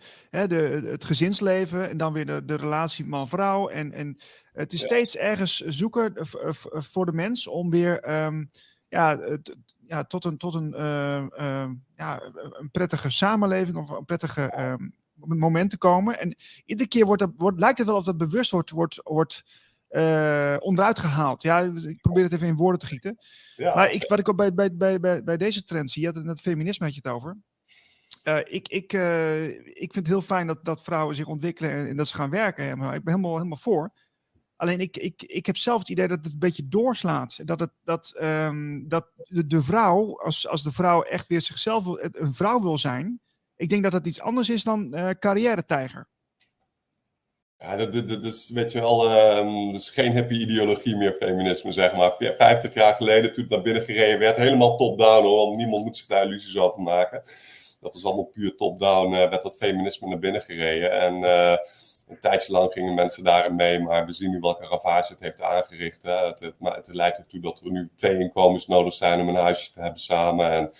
[0.47, 3.67] de, het gezinsleven en dan weer de, de relatie man-vrouw.
[3.67, 4.17] En, en
[4.53, 4.87] het is ja.
[4.87, 6.13] steeds ergens zoeken
[6.61, 8.51] voor de mens om weer um,
[8.87, 9.37] ja,
[9.87, 14.95] ja, tot een, tot een, uh, uh, ja, een prettige samenleving of een prettige um,
[15.13, 16.19] moment te komen.
[16.19, 19.43] En iedere keer wordt dat, wordt, lijkt het wel of dat bewust wordt, wordt, wordt
[20.59, 21.41] onderuit gehaald.
[21.41, 23.17] Ja, ik probeer het even in woorden te gieten.
[23.55, 23.75] Ja.
[23.75, 26.41] Maar ik, wat ik ook bij, bij, bij, bij, deze trend zie, je had het
[26.41, 27.37] feminisme had je het over.
[28.23, 31.95] Uh, ik, ik, uh, ik vind het heel fijn dat, dat vrouwen zich ontwikkelen en,
[31.95, 32.69] dat ze gaan werken.
[32.69, 33.91] Ik ben helemaal, helemaal voor.
[34.55, 37.39] Alleen ik, ik, ik heb zelf het idee dat het een beetje doorslaat.
[37.47, 41.85] Dat, het, dat, um, dat de, de, vrouw, als, als de vrouw echt weer zichzelf
[42.11, 43.21] een vrouw wil zijn.
[43.55, 46.07] Ik denk dat dat iets anders is dan uh, carrière-tijger.
[47.57, 51.93] Ja, dat, is, weet je wel, um, dat is geen happy ideologie meer, feminisme, zeg
[51.93, 52.15] maar.
[52.17, 55.97] 50 jaar geleden, toen het naar binnen gereden werd, helemaal top-down hoor, want niemand moet
[55.97, 57.23] zich daar illusies over maken.
[57.81, 60.91] Dat was allemaal puur top-down, uh, werd dat feminisme naar binnen gereden.
[60.99, 61.57] En uh,
[62.07, 65.41] Een tijdje lang gingen mensen daarin mee, maar we zien nu welke ravage het heeft
[65.41, 66.03] aangericht.
[66.03, 66.25] Hè.
[66.25, 69.81] Het, het, leidt ertoe dat er nu twee inkomens nodig zijn om een huisje te
[69.81, 70.51] hebben samen.
[70.51, 70.71] En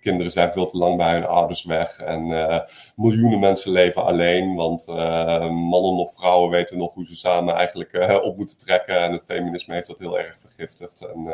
[0.00, 1.98] kinderen zijn veel te lang bij hun ouders weg.
[1.98, 2.60] En uh,
[2.96, 8.36] miljoenen mensen leven alleen, want mannen of vrouwen weten nog hoe ze samen eigenlijk op
[8.36, 9.00] moeten trekken.
[9.00, 11.06] En het feminisme heeft dat heel erg vergiftigd.
[11.06, 11.24] En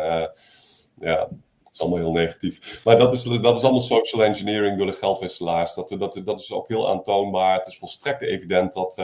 [1.00, 1.28] ja,
[1.72, 2.84] is allemaal heel negatief.
[2.84, 5.74] Maar dat is, dat is allemaal social engineering door de geldwisselaars.
[5.74, 7.58] Dat, dat, dat is ook heel aantoonbaar.
[7.58, 8.94] Het is volstrekt evident dat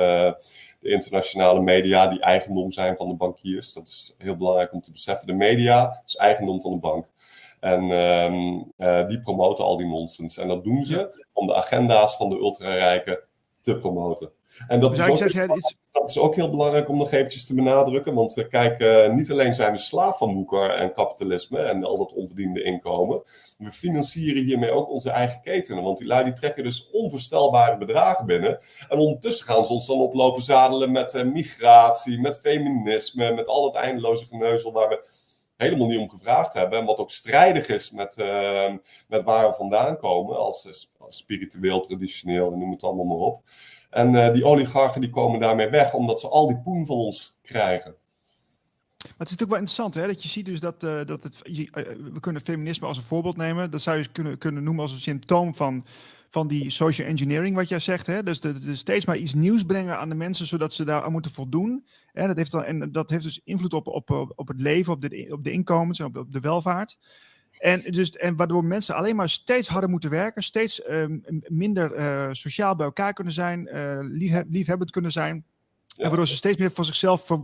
[0.80, 3.72] de internationale media die eigendom zijn van de bankiers.
[3.72, 5.26] Dat is heel belangrijk om te beseffen.
[5.26, 7.06] De media is eigendom van de bank.
[7.60, 10.38] En um, uh, die promoten al die nonsens.
[10.38, 13.18] En dat doen ze om de agenda's van de ultrarijken
[13.60, 14.30] te promoten.
[14.66, 15.76] En dat, is ook, zeggen, is...
[15.92, 18.14] dat is ook heel belangrijk om nog eventjes te benadrukken.
[18.14, 21.96] Want uh, kijk, uh, niet alleen zijn we slaaf van woeker en kapitalisme en al
[21.96, 23.22] dat onverdiende inkomen.
[23.58, 25.82] We financieren hiermee ook onze eigen ketenen.
[25.82, 28.58] Want die lui die trekken dus onvoorstelbare bedragen binnen.
[28.88, 33.64] En ondertussen gaan ze ons dan oplopen zadelen met uh, migratie, met feminisme, met al
[33.64, 35.26] het eindeloze geneuzel waar we
[35.58, 36.78] helemaal niet om gevraagd hebben.
[36.78, 38.72] En wat ook strijdig is met, uh,
[39.08, 43.42] met waar we vandaan komen, als, als, spiritueel, traditioneel, noem het allemaal maar op.
[43.90, 47.38] En uh, die oligarchen die komen daarmee weg, omdat ze al die poen van ons
[47.42, 47.96] krijgen.
[48.98, 50.06] Maar het is natuurlijk wel interessant, hè?
[50.06, 51.68] dat je ziet dus dat, uh, dat het, je,
[52.12, 53.70] we kunnen feminisme als een voorbeeld nemen.
[53.70, 55.84] Dat zou je kunnen, kunnen noemen als een symptoom van,
[56.28, 58.06] van die social engineering, wat jij zegt.
[58.06, 58.22] Hè?
[58.22, 61.12] Dus, de, de, steeds maar iets nieuws brengen aan de mensen, zodat ze daar aan
[61.12, 61.86] moeten voldoen.
[62.12, 62.26] Hè?
[62.26, 65.26] Dat, heeft dan, en dat heeft dus invloed op, op, op het leven, op de,
[65.30, 66.98] op de inkomens en op de welvaart.
[67.58, 71.04] En, dus, en waardoor mensen alleen maar steeds harder moeten werken, steeds uh,
[71.46, 75.44] minder uh, sociaal bij elkaar kunnen zijn, uh, lief, liefhebbend kunnen zijn.
[75.86, 76.02] Ja.
[76.02, 77.40] En waardoor ze steeds meer van zichzelf ver,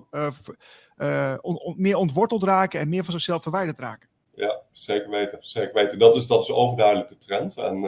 [0.96, 4.08] uh, on, on, meer ontworteld raken en meer van zichzelf verwijderd raken.
[4.34, 5.38] Ja, zeker weten.
[5.40, 5.98] Zeker weten.
[5.98, 7.56] Dat is, dat is overduidelijk de trend.
[7.56, 7.82] En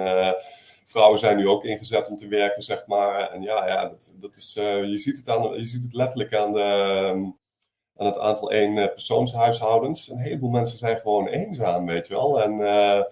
[0.85, 3.31] vrouwen zijn nu ook ingezet om te werken, zeg maar.
[3.31, 6.53] En ja, ja dat, dat is, je, ziet het aan, je ziet het letterlijk aan
[6.53, 7.33] de
[7.97, 10.11] aan het aantal eenpersoonshuishoudens.
[10.11, 12.43] Een heleboel mensen zijn gewoon eenzaam, weet je wel.
[12.43, 13.03] En uh,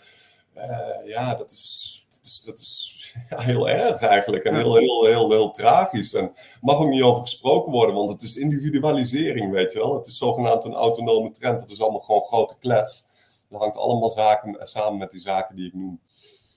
[0.56, 2.94] uh, ja, dat is, dat is, dat is
[3.30, 4.44] ja, heel erg eigenlijk.
[4.44, 6.14] En heel, heel, heel, heel tragisch.
[6.14, 9.94] En mag ook niet over gesproken worden, want het is individualisering, weet je wel.
[9.94, 11.60] Het is zogenaamd een autonome trend.
[11.60, 13.06] Dat is allemaal gewoon grote klets.
[13.48, 16.00] Dat hangt allemaal zaken samen met die zaken die ik noem.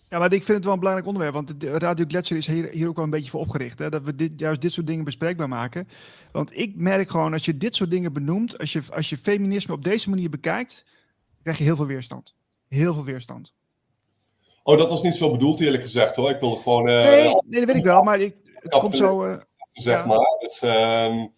[0.10, 2.70] Ja, maar ik vind het wel een belangrijk onderwerp, want de Radio Gletscher is hier,
[2.70, 3.80] hier ook wel een beetje voor opgericht.
[3.80, 3.90] Hè?
[3.90, 5.88] Dat we dit, juist dit soort dingen bespreekbaar maken.
[6.32, 9.74] Want ik merk gewoon, als je dit soort dingen benoemt, als je, als je feminisme
[9.74, 10.86] op deze manier bekijkt,
[11.42, 12.36] krijg je heel veel weerstand.
[12.68, 13.54] Heel veel weerstand.
[14.64, 16.30] Oh, dat was niet zo bedoeld eerlijk gezegd hoor.
[16.30, 16.88] Ik wilde gewoon...
[16.90, 19.26] Uh, nee, nee, dat weet ik wel, maar ik, het komt zo...
[19.26, 19.42] Uh,
[19.74, 20.06] zeg ja.
[20.06, 20.20] maar.
[20.40, 21.32] Dus, um,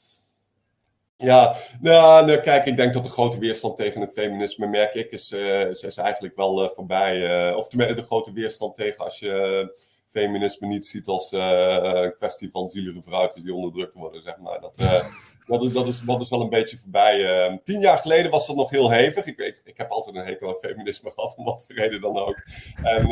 [1.23, 5.11] ja, nou, nou, kijk, ik denk dat de grote weerstand tegen het feminisme, merk ik,
[5.11, 7.47] is, uh, is, is, eigenlijk wel uh, voorbij.
[7.49, 9.79] Uh, of de grote weerstand tegen als je
[10.09, 14.61] feminisme niet ziet als een kwestie van zielige vrouwtjes die onderdrukt worden, zeg maar.
[14.61, 14.75] Dat,
[15.47, 17.59] dat, is, dat, is, dat is wel een beetje voorbij.
[17.63, 19.25] tien jaar geleden was dat nog heel hevig.
[19.25, 22.17] Ik, ik, ik heb altijd een hekel aan feminisme gehad, om wat voor reden dan
[22.17, 22.43] ook.
[22.83, 23.07] En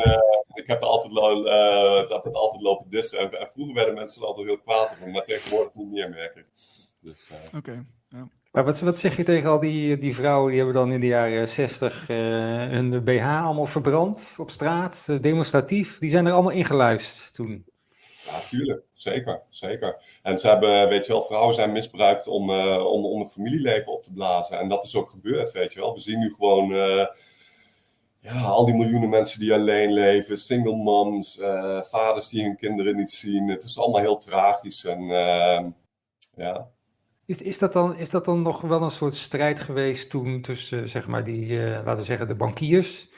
[0.54, 3.20] ik heb, er altijd, heb het altijd lopen dissen.
[3.20, 6.36] En, en, vroeger werden mensen er altijd heel kwaad over, maar tegenwoordig niet meer, merk
[6.36, 6.46] ik.
[7.02, 7.58] Dus, Oké.
[7.58, 7.86] Okay.
[8.58, 11.50] Maar wat, zeg je tegen al die, die vrouwen die hebben dan in de jaren
[11.50, 12.18] 60 uh,
[12.70, 16.00] hun BH allemaal verbrand op straat, uh, demonstratief?
[16.00, 17.66] Die zijn er allemaal ingeluisterd toen.
[18.26, 18.82] Ja, tuurlijk.
[18.94, 20.20] Zeker, zeker.
[20.22, 23.92] En ze hebben, weet je wel, vrouwen zijn misbruikt om, uh, om, om het familieleven
[23.92, 24.60] op te blazen.
[24.60, 25.94] En dat is ook gebeurd, weet je wel.
[25.94, 26.70] We zien nu gewoon
[28.20, 31.40] ja, al die miljoenen mensen die alleen leven, single moms,
[31.80, 33.50] vaders die hun kinderen niet zien.
[33.50, 34.86] Het is allemaal heel tragisch.
[34.86, 35.02] En
[36.36, 36.68] ja,
[37.28, 40.90] is, is, dat dan, is dat dan nog wel een soort strijd geweest toen tussen,
[40.90, 43.10] zeg maar, die, uh, laten we zeggen, de bankiers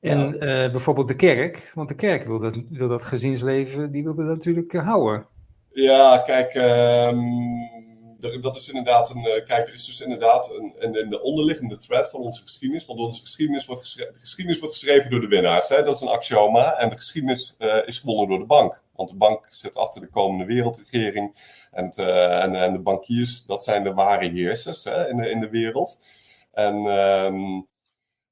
[0.00, 0.64] en ja.
[0.64, 1.70] uh, bijvoorbeeld de kerk?
[1.74, 5.26] Want de kerk wil dat, wil dat gezinsleven, die wil dat natuurlijk uh, houden.
[5.72, 9.22] Ja, kijk, um, dat is inderdaad een.
[9.22, 12.86] kijk, er is dus inderdaad een, een, een, de onderliggende thread van onze geschiedenis.
[12.86, 15.68] Want onze geschiedenis wordt geschreven, de geschiedenis wordt geschreven door de winnaars.
[15.68, 15.82] Hè?
[15.82, 16.76] Dat is een axioma.
[16.78, 18.83] En de geschiedenis is gewonnen door de bank.
[18.94, 21.36] Want de bank zit achter de komende wereldregering.
[21.70, 25.30] En, het, uh, en, en, de bankiers, dat zijn de ware heersers hè, in, de,
[25.30, 26.04] in de wereld.
[26.52, 27.66] En um,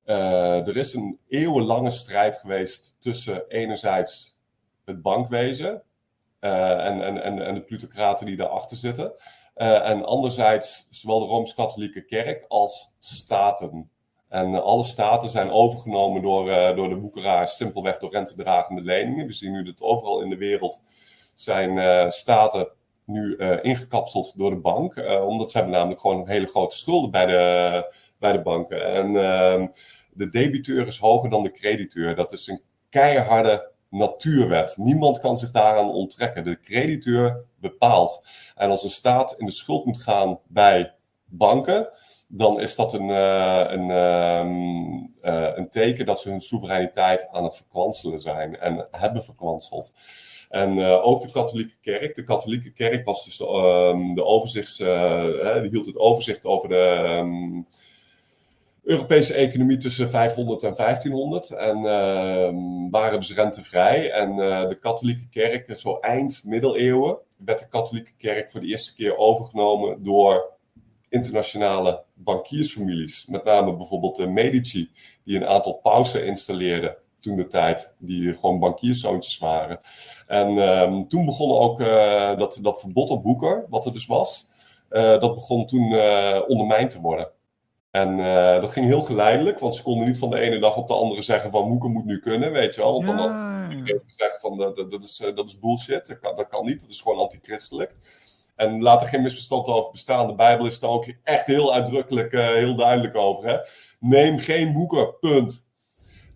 [0.05, 4.41] uh, er is een eeuwenlange strijd geweest tussen enerzijds
[4.85, 5.83] het bankwezen
[6.41, 9.13] uh, en, en, en, en de plutocraten die daarachter zitten.
[9.55, 13.91] en anderzijds zowel de Rooms-Katholieke Kerk als staten.
[14.33, 19.27] En alle staten zijn overgenomen door, uh, door de boekeraars, simpelweg door rentedragende leningen.
[19.27, 20.83] We zien nu dat overal in de wereld
[21.35, 22.69] zijn uh, staten
[23.05, 24.97] nu uh, ingekapseld door de bank.
[25.27, 28.95] omdat ze hebben namelijk gewoon hele grote schulden bij de, bij de banken.
[28.95, 29.67] En ehm,
[30.13, 32.15] de debiteur is hoger dan de crediteur.
[32.15, 34.77] Dat is een keiharde natuurwet.
[34.77, 36.45] Niemand kan zich daaraan onttrekken.
[36.45, 38.27] De crediteur bepaalt.
[38.55, 41.89] En als een staat in de schuld moet gaan bij banken,
[42.35, 43.89] dan is dat een, uh, een,
[45.23, 49.95] uh, een teken dat ze hun soevereiniteit aan het verkwanselen zijn en hebben verkwanseld.
[50.49, 52.15] En uh, ook de katholieke kerk.
[52.15, 57.67] De katholieke kerk was dus de overzichts, die hield het overzicht over de um,
[58.83, 61.51] Europese economie tussen 500 en 1500.
[61.51, 61.83] En
[62.91, 64.11] waren dus rentevrij.
[64.11, 64.37] En
[64.69, 70.03] de katholieke kerk, zo eind middeleeuwen, werd de katholieke kerk voor de eerste keer overgenomen
[70.03, 70.53] door
[71.13, 73.27] internationale bankiersfamilies.
[73.27, 74.91] Met name bijvoorbeeld de Medici,
[75.25, 79.81] die een aantal pausen installeerden toen de tijd, die gewoon bankierszoontjes waren.
[80.27, 84.49] En um, toen begon ook uh, dat, dat verbod op woeker, wat er dus was,
[84.91, 87.31] uh, dat begon toen uh, ondermijnd te worden.
[87.91, 88.17] En
[88.61, 91.23] dat ging heel geleidelijk, want ze konden niet van de ene dag op de andere
[91.23, 92.93] zeggen van woeker moet nu kunnen, weet je wel.
[92.93, 93.31] Want dan had
[94.07, 97.01] gezegd van dat, dat, is, dat is bullshit, dat kan, dat kan niet, dat is
[97.01, 97.97] gewoon antichristelijk.
[98.57, 100.27] En laat er geen misverstand over bestaan.
[100.27, 103.49] De Bijbel is daar ook echt heel uitdrukkelijk, uh, heel duidelijk over.
[103.49, 103.57] Hè?
[104.01, 105.69] Neem geen woeker, punt.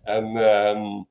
[0.03, 1.07] En um,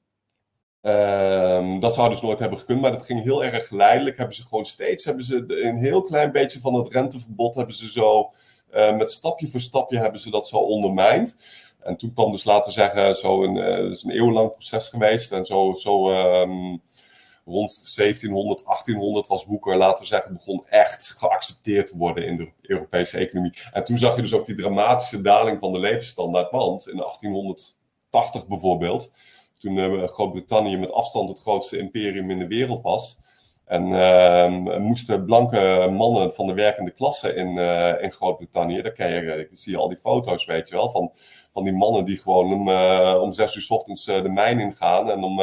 [0.93, 4.17] um, dat zou dus nooit hebben gekund, maar dat ging heel erg geleidelijk.
[4.17, 7.91] Hebben ze gewoon steeds, hebben ze een heel klein beetje van het renteverbod, hebben ze
[7.91, 8.31] zo
[8.75, 11.37] uh, met stapje voor stapje hebben ze dat zo ondermijnd.
[11.81, 15.33] En toen kwam dus, laten zeggen, zo een, uh, is een eeuwenlang proces geweest.
[15.33, 16.83] En zo, zo um,
[17.47, 22.49] rond 1700, 1800 was Woeker, laten we zeggen, begon echt geaccepteerd te worden in de
[22.63, 23.53] Europese economie.
[23.73, 26.51] En toen zag je dus ook die dramatische daling van de levensstandaard.
[26.51, 29.13] Want in 1880 bijvoorbeeld,
[29.59, 33.19] toen uh, Groot-Brittannië met afstand het grootste imperium in de wereld was.
[33.65, 39.49] En uh, moesten blanke mannen van de werkende klasse in, uh, in Groot-Brittannië, daar je,
[39.53, 41.13] zie je al die foto's, weet je wel, van,
[41.57, 44.61] van die mannen die gewoon om, uh, om zes uur s ochtends uh, de mijn
[44.61, 45.41] ingaan en om,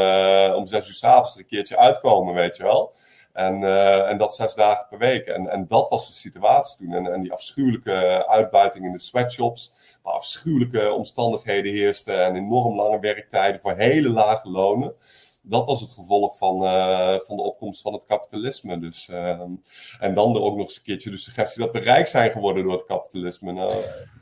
[0.55, 2.93] om zes uur s avonds er een keertje uitkomen, weet je wel.
[3.33, 3.63] En,
[4.07, 5.25] en dat zes dagen per week.
[5.25, 6.95] En, en dat was de situatie toen.
[6.95, 12.99] En, en die afschuwelijke uitbuiting in de sweatshops, waar afschuwelijke omstandigheden heersten en enorm lange
[12.99, 14.93] werktijden voor hele lage lonen
[15.45, 18.79] dat was het gevolg van, uh, van de opkomst van het kapitalisme.
[18.79, 19.39] Dus, uh,
[19.99, 22.63] en dan er ook nog eens een keertje de suggestie dat we rijk zijn geworden
[22.63, 23.51] door het kapitalisme.
[23.51, 23.73] Nou,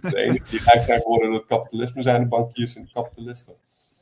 [0.01, 3.53] de enige die rijk zijn geworden door het kapitalisme zijn de bankiers en de kapitalisten.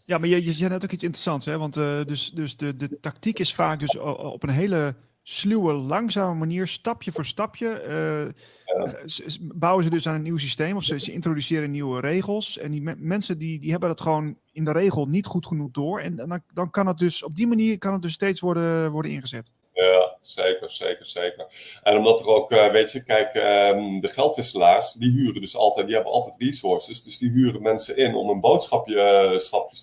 [0.05, 1.57] Ja, maar je, je zei net ook iets interessants, hè?
[1.57, 6.36] Want uh, dus, dus de, de tactiek is vaak dus op een hele sluwe, langzame
[6.36, 8.32] manier, stapje voor stapje, uh,
[8.65, 8.93] ja.
[9.41, 12.57] bouwen ze dus aan een nieuw systeem of ze, ze introduceren nieuwe regels.
[12.57, 15.72] En die me mensen die, die hebben dat gewoon in de regel niet goed genoeg
[15.72, 15.99] door.
[15.99, 19.11] En dan, dan kan het dus op die manier kan het dus steeds worden, worden
[19.11, 19.51] ingezet.
[19.74, 21.45] Ja, zeker, zeker, zeker.
[21.84, 25.86] En omdat er ook, uh, weet je, kijk, um, de geldwisselaars, die huren dus altijd,
[25.86, 27.03] die hebben altijd resources.
[27.03, 28.95] Dus die huren mensen in om een boodschapje,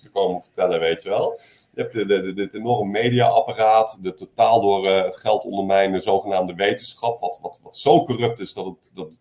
[0.01, 1.39] te komen vertellen, weet je wel.
[1.77, 7.39] Je hebt dit enorme mediaapparaat, de totaal door uh, het geld ondermijnde zogenaamde wetenschap, wat,
[7.41, 9.19] wat, wat zo corrupt is dat het, dat,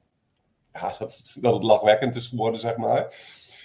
[0.72, 3.14] ja, dat, dat lachwekkend is geworden, zeg maar.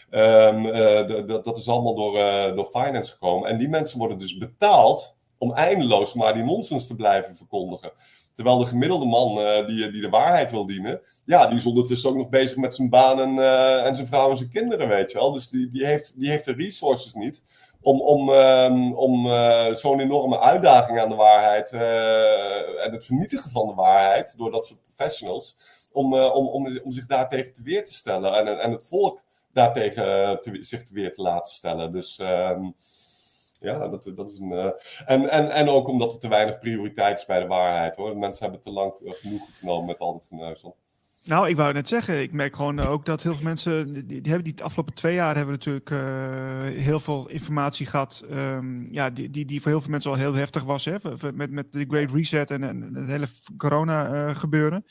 [0.10, 3.50] Um, uh, dat is allemaal door, uh, door finance gekomen.
[3.50, 7.92] En die mensen worden dus betaald om eindeloos maar die nonsens te blijven verkondigen.
[8.34, 9.36] Terwijl de gemiddelde man
[9.68, 12.90] die, die de waarheid wil dienen, ja, die is ondertussen ook nog bezig met zijn
[12.90, 13.40] baan en,
[13.86, 15.32] en zijn vrouw en zijn kinderen, weet je wel.
[15.32, 17.44] Dus die, die, heeft, die heeft de resources niet
[17.82, 23.52] om, om, um, om uh, zo'n enorme uitdaging aan de waarheid uh, en het vernietigen
[23.52, 25.58] van de waarheid door dat soort professionals,
[25.94, 29.24] om, uh, om, om, om zich daartegen te weer te stellen en, en het volk
[29.54, 31.92] daartegen te, zich te weer te laten stellen.
[31.92, 32.76] Dus um,
[33.60, 34.74] ja, dat, dat is een.
[35.06, 38.18] En, en, en ook omdat er te weinig prioriteit is bij de waarheid hoor.
[38.18, 40.76] Mensen hebben te lang genoeg genomen met al dat geneuzel.
[41.24, 44.44] Nou, ik wou net zeggen, ik merk gewoon ook dat heel veel mensen, die, hebben
[44.44, 46.00] die afgelopen twee jaar hebben natuurlijk uh,
[46.64, 50.34] heel veel informatie gehad, um, ja, die, die, die voor heel veel mensen al heel
[50.34, 50.96] heftig was, hè,
[51.34, 54.86] met, met de Great Reset en, en het hele corona uh, gebeuren.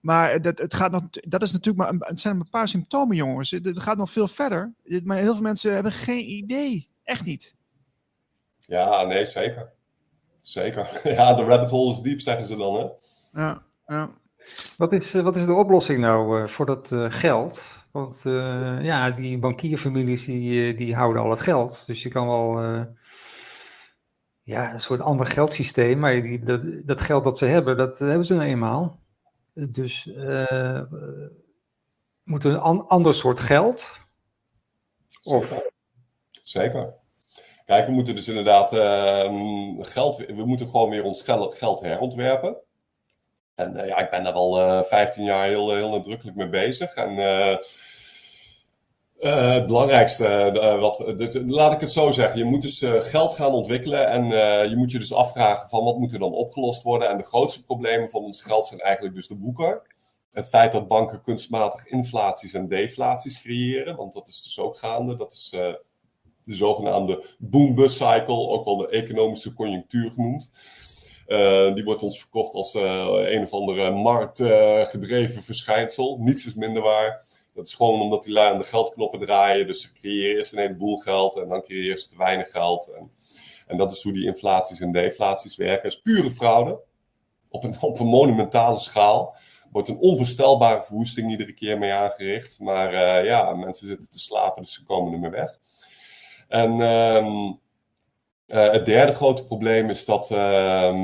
[0.00, 3.16] Maar dat, het gaat nog, dat is natuurlijk maar een, het zijn een paar symptomen,
[3.16, 3.50] jongens.
[3.50, 4.74] Het, het gaat nog veel verder.
[5.04, 6.88] Maar heel veel mensen hebben geen idee.
[7.04, 7.54] Echt niet.
[8.66, 9.72] Ja, nee, zeker.
[10.42, 11.00] Zeker.
[11.14, 12.86] Ja, de rabbit hole is diep, zeggen ze dan, hè?
[13.40, 14.10] Ja, ja.
[14.76, 17.64] Wat is, wat is de oplossing nou uh, voor dat uh, geld?
[17.92, 21.86] Want uh, ja, die bankierfamilies die, die houden al het geld.
[21.86, 22.60] Dus je kan wel
[24.42, 26.38] ja, een soort ander geldsysteem, maar die,
[26.84, 29.00] dat, geld dat ze hebben, dat hebben ze nou eenmaal.
[29.54, 30.10] Dus
[32.22, 34.00] moet een an, ander soort geld?
[35.22, 35.62] Of?
[36.42, 36.94] Zeker.
[37.64, 39.30] Kijk, we moeten dus inderdaad uh,
[39.78, 42.56] geld, we moeten gewoon weer ons geld herontwerpen.
[43.58, 46.94] En uh, ja, ik ben daar al uh, 15 jaar heel, heel nadrukkelijk mee bezig.
[46.94, 47.16] En
[49.18, 50.50] het belangrijkste,
[50.80, 51.04] wat,
[51.46, 52.38] laat ik het zo zeggen.
[52.38, 54.26] Je moet dus geld gaan ontwikkelen en
[54.70, 57.08] je moet je dus afvragen van wat moet er dan opgelost worden.
[57.08, 59.82] En de grootste problemen van ons geld zijn eigenlijk dus de woeker.
[60.32, 65.16] Het feit dat banken kunstmatig inflaties en deflaties creëren, want dat is dus ook gaande.
[65.16, 65.48] Dat is
[66.48, 70.50] de zogenaamde boom-bust cycle, ook wel de economische conjunctuur genoemd.
[71.74, 76.18] Die wordt ons verkocht als een of andere marktgedreven verschijnsel.
[76.20, 77.24] Niets is minder waar.
[77.54, 79.66] Dat is gewoon omdat die lui aan de geldknoppen draaien.
[79.66, 82.90] Dus ze creëren eerst een heleboel geld en dan creëren ze te weinig geld.
[82.96, 83.10] En,
[83.66, 85.82] en dat is hoe die inflaties en deflaties werken.
[85.82, 86.80] Het is pure fraude.
[87.48, 89.36] Op een, op een monumentale schaal.
[89.72, 92.60] Wordt een onvoorstelbare verwoesting iedere keer mee aangericht.
[92.60, 95.58] Maar uh, ja, mensen zitten te slapen, dus ze komen er mee weg.
[96.48, 97.60] En um,
[98.48, 100.94] uh, het derde grote probleem is dat, uh,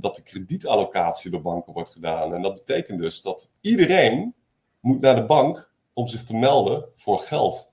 [0.00, 2.34] dat de kredietallocatie door banken wordt gedaan.
[2.34, 4.34] En dat betekent dus dat iedereen
[4.80, 7.72] moet naar de bank om zich te melden voor geld.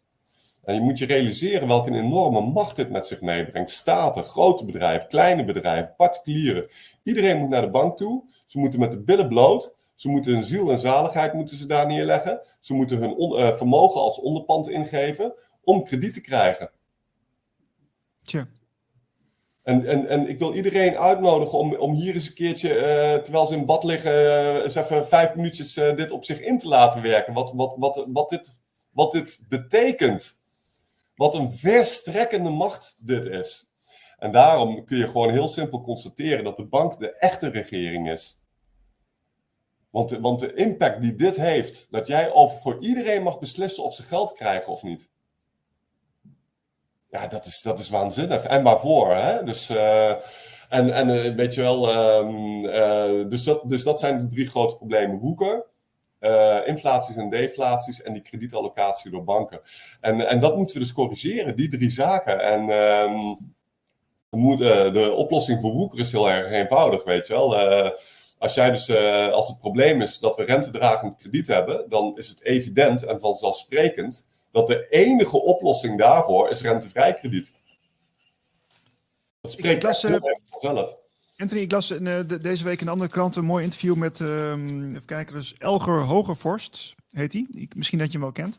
[0.63, 3.69] En je moet je realiseren welke enorme macht dit met zich meebrengt.
[3.69, 6.69] Staten, grote bedrijven, kleine bedrijven, particulieren.
[7.03, 8.23] Iedereen moet naar de bank toe.
[8.45, 9.75] Ze moeten met de billen bloot.
[9.95, 12.41] Ze moeten hun ziel en zaligheid moeten ze daar neerleggen.
[12.59, 15.33] Ze moeten hun uh, vermogen als onderpand ingeven
[15.63, 16.71] om krediet te krijgen.
[18.23, 18.47] Tja.
[19.63, 23.45] En, en, en ik wil iedereen uitnodigen om, om hier eens een keertje, uh, terwijl
[23.45, 26.67] ze in bad liggen, uh, eens even vijf minuutjes uh, dit op zich in te
[26.67, 27.33] laten werken.
[27.33, 30.39] Wat, wat, wat, wat, dit, wat dit betekent.
[31.15, 33.71] Wat een verstrekkende macht dit is.
[34.17, 38.39] En daarom kun je gewoon heel simpel constateren dat de bank de echte regering is.
[39.89, 43.83] Want de, want de impact die dit heeft, dat jij over voor iedereen mag beslissen
[43.83, 45.11] of ze geld krijgen of niet
[47.11, 48.43] ja, dat is, dat is waanzinnig.
[48.43, 49.43] En waarvoor, hè?
[49.43, 50.09] Dus, uh,
[50.69, 54.49] en, en uh, weet je wel, um, uh, dus, dat, dus dat zijn de drie
[54.49, 55.17] grote problemen.
[55.17, 55.63] Hoeken,
[56.65, 59.61] inflaties en deflaties en die kredietallocatie door banken.
[60.01, 62.39] En, en dat moeten we dus corrigeren, die drie zaken.
[62.39, 63.37] En um,
[64.29, 67.57] moeten, de oplossing voor woeker is heel erg eenvoudig, weet je wel.
[68.37, 68.95] als, jij dus,
[69.31, 74.27] als het probleem is dat we rentedragend krediet hebben, dan is het evident en vanzelfsprekend
[74.51, 77.53] dat de enige oplossing daarvoor is rentevrij krediet.
[79.41, 80.99] Dat spreekt las, uh, vanzelf.
[81.37, 84.51] Anthony, ik las uh, deze week in een andere krant een mooi interview met, uh,
[84.51, 87.67] even kijken, dus Elger Hogervorst heet hij.
[87.75, 88.57] Misschien dat je hem wel kent.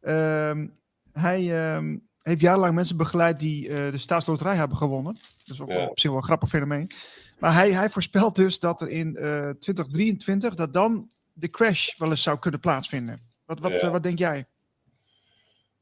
[0.00, 0.66] Ehm,
[1.12, 5.14] hij ehm, heeft jarenlang mensen begeleid die eh, de staatsloterij hebben gewonnen.
[5.44, 6.90] Dat is ook op zich wel een grappig fenomeen.
[7.38, 12.22] Maar hij, hij voorspelt dus dat er in 2023, dat dan de crash wel eens
[12.22, 13.20] zou kunnen plaatsvinden.
[13.44, 14.46] Wat, wat, wat denk jij?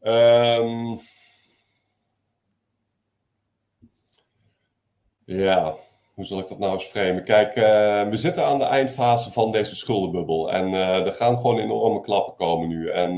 [0.03, 0.99] Um,
[5.25, 5.75] ja,
[6.15, 7.25] hoe zal ik dat nou eens framen?
[7.25, 10.53] Kijk, uh, we zitten aan de eindfase van deze schuldenbubbel.
[10.53, 12.91] En uh, er gaan gewoon enorme klappen komen nu.
[12.91, 13.13] En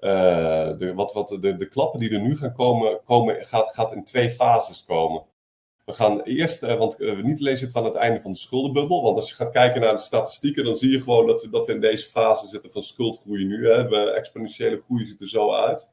[0.00, 3.92] uh, de, wat, wat, de, de klappen die er nu gaan komen, komen gaat, gaat
[3.92, 5.22] in twee fases komen.
[5.88, 8.38] We gaan eerst, uh, want uh, niet alleen zitten we aan het einde van de
[8.38, 11.66] schuldenbubbel, want als je gaat kijken naar de statistieken, dan zie je gewoon dat, dat
[11.66, 13.70] we in deze fase zitten van schuldgroei nu.
[13.70, 13.88] Hè.
[13.88, 15.92] We, exponentiële groei ziet er zo uit.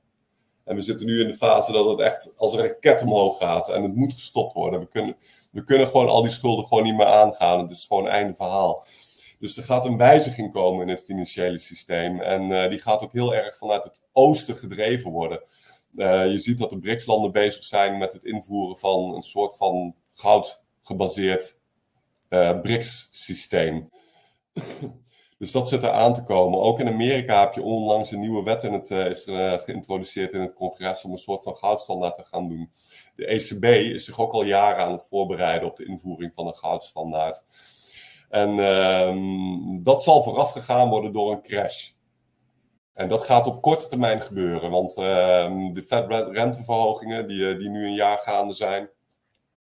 [0.64, 3.70] En we zitten nu in de fase dat het echt als een raket omhoog gaat
[3.70, 4.80] en het moet gestopt worden.
[4.80, 5.16] We kunnen,
[5.52, 7.60] we kunnen gewoon al die schulden gewoon niet meer aangaan.
[7.60, 8.86] Het is gewoon einde verhaal.
[9.40, 12.20] Dus er gaat een wijziging komen in het financiële systeem.
[12.20, 15.42] En uh, die gaat ook heel erg vanuit het oosten gedreven worden.
[15.96, 19.96] Uh, je ziet dat de BRICS-landen bezig zijn met het invoeren van een soort van
[20.14, 21.60] goud gebaseerd
[22.30, 23.90] uh, BRICS-systeem.
[25.40, 26.60] dus dat zit er aan te komen.
[26.60, 30.34] Ook in Amerika heb je onlangs een nieuwe wet in het, uh, is er, geïntroduceerd
[30.34, 32.72] in het congres om een soort van goudstandaard te gaan doen.
[33.16, 36.56] De ECB is zich ook al jaren aan het voorbereiden op de invoering van een
[36.56, 37.44] goudstandaard.
[38.30, 41.90] En ehm, dat zal voorafgegaan worden door een crash.
[42.96, 45.04] En dat gaat op korte termijn gebeuren, want uh,
[45.74, 48.90] de Fed-renteverhogingen die, eh, die nu een jaar gaande zijn,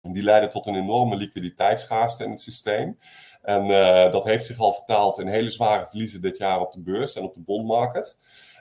[0.01, 2.97] die leiden tot een enorme liquiditeitsschaarste in het systeem.
[3.41, 6.81] En uh, dat heeft zich al vertaald in hele zware verliezen dit jaar op de
[6.81, 8.17] beurs en op de bondmarkt.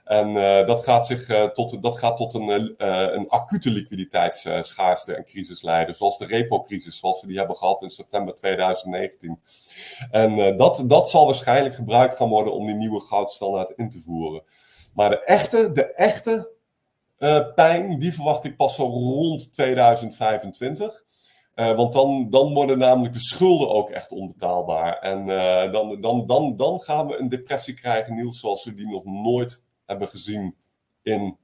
[0.07, 5.14] En uh, dat gaat, zich, uh, tot, dat gaat tot een, uh, een acute liquiditeitsschaarste
[5.14, 5.94] en crisis leiden.
[5.94, 9.40] Zoals de repo-crisis, zoals we die hebben gehad in september 2019.
[10.11, 14.42] En dat, dat zal waarschijnlijk gebruikt gaan worden om die nieuwe goudstandaard in te voeren.
[14.94, 16.50] Maar de echte, de echte
[17.54, 21.02] pijn, die verwacht ik pas zo rond 2025.
[21.54, 24.98] Uh, want dan, dan worden namelijk de schulden ook echt onbetaalbaar.
[24.98, 25.26] En
[25.72, 29.64] dan, dan, dan, dan gaan we een depressie krijgen, Niels, zoals we die nog nooit
[29.87, 30.55] hebben gezien
[31.03, 31.37] in,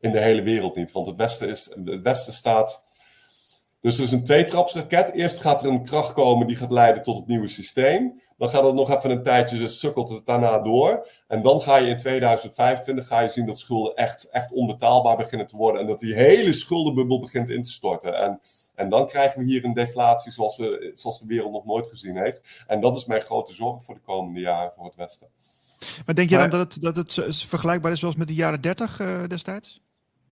[0.00, 0.92] in de hele wereld niet.
[0.92, 2.84] Want het Westen, is, het Westen staat.
[3.80, 5.12] Dus er is een tweetrapsraket.
[5.12, 8.20] Eerst gaat er een kracht komen die gaat leiden tot het nieuwe systeem.
[8.38, 11.08] Dan gaat het nog even een tijdje, dus sukkelt het daarna door.
[11.28, 15.46] En dan ga je in 2025 ga je zien dat schulden echt, echt onbetaalbaar beginnen
[15.46, 15.80] te worden.
[15.80, 18.14] En dat die hele schuldenbubbel begint in te storten.
[18.14, 18.40] En,
[18.74, 22.16] en dan krijgen we hier een deflatie zoals, we, zoals de wereld nog nooit gezien
[22.16, 22.64] heeft.
[22.66, 25.28] En dat is mijn grote zorg voor de komende jaren voor het Westen.
[26.06, 29.00] Maar denk je dan dat het, dat het vergelijkbaar is zoals met de jaren 30
[29.00, 29.80] uh, eh, destijds?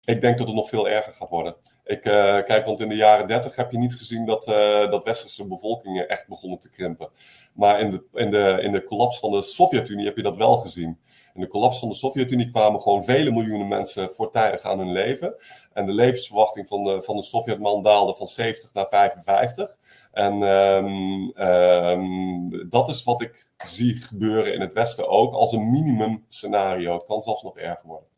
[0.04, 1.56] Ik denk dat het nog veel erger gaat worden.
[1.90, 5.04] Ik, uh, kijk, want in de jaren 30 heb je niet gezien dat, uh, dat
[5.04, 7.10] westerse bevolkingen echt begonnen te krimpen.
[7.54, 10.58] Maar in de, in, de, in de kollaps van de Sovjet-Unie heb je dat wel
[10.58, 11.00] gezien.
[11.34, 15.36] In de kollaps van de Sovjet-Unie kwamen gewoon vele miljoenen mensen voortijdig aan hun leven.
[15.74, 19.78] En de levensverwachting van de, van de Sovjetman daalde van 70 naar 55.
[20.12, 25.72] En um, um, dat is wat ik zie gebeuren in het Westen ook als een
[25.72, 26.94] minimum scenario.
[26.94, 28.09] Het kan zelfs nog erger worden.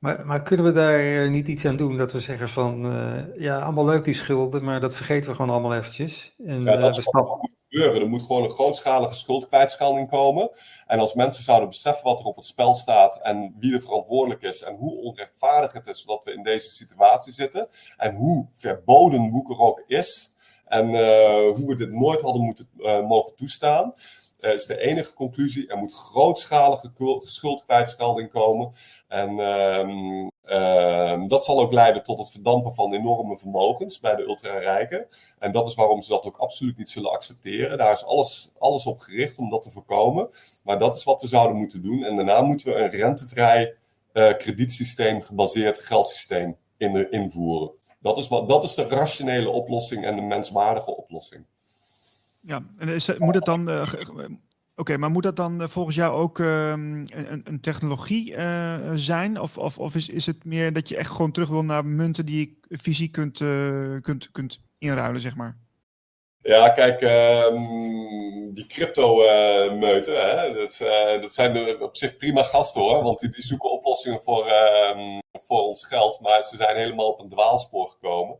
[0.00, 3.36] Maar, maar, kunnen we daar eh, niet iets aan doen dat we zeggen van, uh,
[3.36, 6.34] ja, allemaal leuk die schulden, maar dat vergeten we gewoon allemaal eventjes.
[6.44, 8.00] En, ja, dat uh, we gebeuren.
[8.00, 10.50] Er moet gewoon een grootschalige schuldkwijtschelding komen.
[10.86, 14.42] En als mensen zouden beseffen wat er op het spel staat en wie er verantwoordelijk
[14.42, 19.30] is en hoe onrechtvaardig het is dat we in deze situatie zitten en hoe verboden
[19.30, 20.34] Woeker ook is
[20.64, 20.86] en
[21.54, 22.68] hoe we dit nooit hadden moeten
[23.06, 23.94] mogen toestaan,
[24.40, 25.68] uh, is de enige conclusie.
[25.68, 28.72] Er moet grootschalige schuldkwijtschelding komen.
[29.08, 34.22] En um, uh, dat zal ook leiden tot het verdampen van enorme vermogens bij de
[34.22, 35.06] ultra-rijken.
[35.38, 37.78] En dat is waarom ze dat ook absoluut niet zullen accepteren.
[37.78, 40.28] Daar is alles, alles op gericht om dat te voorkomen.
[40.64, 42.04] Maar dat is wat we zouden moeten doen.
[42.04, 43.74] En daarna moeten we een rentevrij
[44.12, 47.70] uh, kredietsysteem gebaseerd geldsysteem in, invoeren.
[48.00, 51.46] Dat is, wat, dat is de rationele oplossing en de menswaardige oplossing.
[52.40, 53.68] Ja, en is, moet het dan.
[53.68, 53.92] Uh,
[54.80, 59.40] Oké, maar moet dat dan eh, volgens jou ook uh, een, een, technologie uh, zijn?
[59.40, 62.26] Of, of, of is, is het meer dat je echt gewoon terug wil naar munten
[62.26, 63.38] die je fysiek kunt,
[64.02, 65.54] kunt, kunt inruilen, zeg maar?
[66.42, 70.14] Ja, kijk, um, die crypto-meuten,
[70.54, 70.76] dat,
[71.22, 73.02] dat, zijn op zich prima gasten hoor.
[73.02, 76.20] Want die, die zoeken oplossingen voor, ehm, voor ons geld.
[76.20, 78.38] Maar ze zijn helemaal op een dwaalspoor gekomen.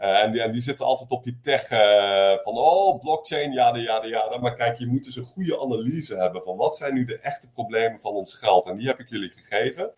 [0.00, 3.76] Uh, en, die, en die zitten altijd op die tech uh, van, oh, blockchain, ja,
[3.76, 4.38] ja, ja.
[4.40, 7.50] Maar kijk, je moet dus een goede analyse hebben van wat zijn nu de echte
[7.50, 8.66] problemen van ons geld.
[8.66, 9.90] En die heb ik jullie gegeven.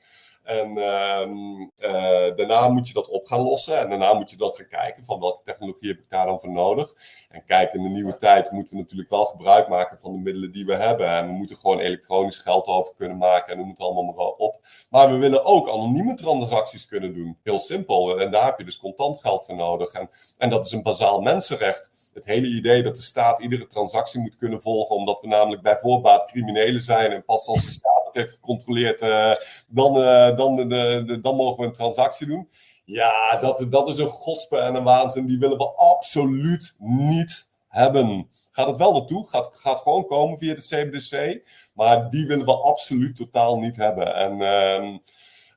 [0.49, 3.79] En uh, daarna moet je dat op gaan lossen.
[3.79, 6.51] En daarna moet je dan gaan kijken van welke technologie heb ik daar dan voor
[6.51, 6.95] nodig.
[7.31, 10.53] En kijk, in de nieuwe tijd moeten we natuurlijk wel gebruik maken van de middelen
[10.53, 11.09] die we hebben.
[11.09, 13.53] En we moeten gewoon elektronisch geld over kunnen maken.
[13.53, 14.61] En we moeten allemaal maar op.
[14.91, 17.39] Maar we willen ook anonieme transacties kunnen doen.
[17.43, 18.21] Heel simpel.
[18.21, 19.93] En daar heb je dus contant geld voor nodig.
[19.93, 22.11] En, en dat is een bazaal mensenrecht.
[22.15, 24.97] Het hele idee dat de staat iedere transactie moet kunnen volgen.
[24.97, 27.13] Omdat we namelijk bij voorbaat criminelen zijn.
[27.13, 29.35] En pas als de staat het heeft gecontroleerd, uh,
[29.69, 32.49] dan, uh, dan, de, dan mogen we een transactie doen.
[32.85, 35.27] Ja, dat, dat is een godspe en een waanzin.
[35.27, 38.29] Die willen we absoluut niet hebben.
[38.51, 41.43] Gaat het wel naartoe, gaat, gaat gewoon komen via de CBDC.
[41.75, 44.15] Maar die willen we absoluut totaal niet hebben.
[44.15, 45.01] En um,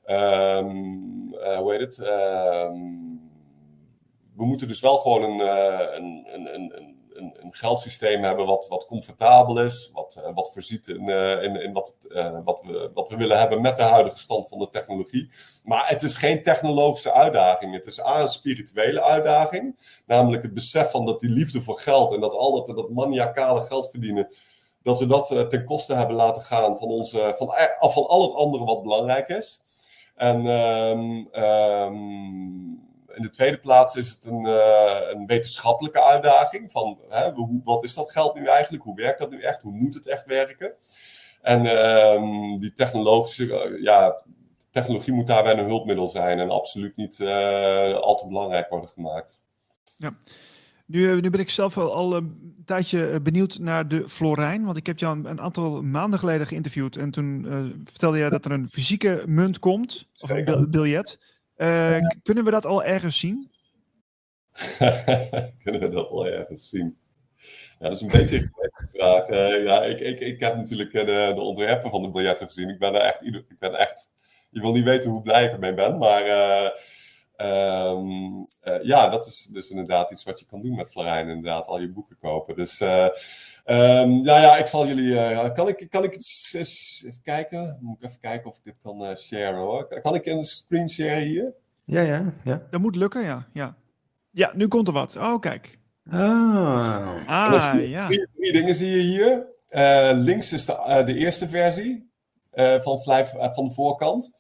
[0.05, 1.99] um, uh, hoe heet het?
[1.99, 3.29] Um,
[4.35, 5.39] we moeten dus wel gewoon een,
[5.95, 10.87] een, een, een een, een geldsysteem hebben wat, wat comfortabel is, wat, uh, wat voorziet
[10.87, 14.17] in, uh, in, in wat, uh, wat, we, wat we willen hebben met de huidige
[14.17, 15.29] stand van de technologie.
[15.63, 17.73] Maar het is geen technologische uitdaging.
[17.73, 22.19] Het is een spirituele uitdaging, namelijk het besef van dat die liefde voor geld en
[22.19, 24.33] dat al dat, dat maniacale geld verdienen,
[24.83, 27.53] dat we dat ten koste hebben laten gaan van, onze, van,
[27.91, 29.61] van al het andere wat belangrijk is.
[30.15, 31.29] En um,
[33.15, 36.71] in de tweede plaats is het een, uh, een wetenschappelijke uitdaging.
[36.71, 38.83] Van, hè, hoe, wat is dat geld nu eigenlijk?
[38.83, 39.61] Hoe werkt dat nu echt?
[39.61, 40.73] Hoe moet het echt werken?
[41.41, 44.21] En uh, die technologische, uh, ja,
[44.71, 49.39] technologie moet daarbij een hulpmiddel zijn en absoluut niet uh, al te belangrijk worden gemaakt.
[49.97, 50.17] Ja.
[50.85, 54.65] Nu, nu ben ik zelf al, al een tijdje benieuwd naar de Florijn.
[54.65, 56.95] Want ik heb jou een, een aantal maanden geleden geïnterviewd.
[56.95, 57.45] En toen
[57.83, 60.07] vertelde jij dat er een fysieke munt komt.
[60.19, 61.19] Of een biljet.
[61.61, 63.51] Uh, kunnen we dat al ergens zien?
[65.63, 66.97] kunnen we dat al ergens zien?
[67.79, 69.29] Ja, dat is een beetje een vraag.
[69.29, 72.69] Uh, ja, ik, ik, ik heb natuurlijk de, de ontwerpen van de biljetten gezien.
[72.69, 74.09] Ik ben er echt, ik ben echt,
[74.49, 76.69] je wil niet weten hoe blij ik ermee ben, maar uh,
[77.91, 78.47] um,
[78.81, 81.89] ja, dat is dus inderdaad iets wat je kan doen met Florijn, inderdaad, al je
[81.89, 82.55] boeken kopen.
[82.55, 82.81] Dus
[83.65, 85.11] Um, nou ja, ik zal jullie.
[85.11, 87.77] Uh, kan ik, kan ik eens, even kijken?
[87.81, 90.01] Moet ik even kijken of ik dit kan uh, sharen hoor.
[90.01, 91.53] Kan ik een screen share hier?
[91.85, 92.61] Ja, ja, ja.
[92.69, 93.47] Dat moet lukken, ja.
[93.53, 93.75] Ja,
[94.31, 95.15] ja nu komt er wat.
[95.15, 95.79] Oh, kijk.
[96.09, 98.07] Ah, ah ja.
[98.07, 99.45] Drie, drie, dingen zie je hier.
[99.69, 102.11] Uh, links is de, de eerste versie
[102.53, 102.99] van,
[103.53, 104.31] van de voorkant.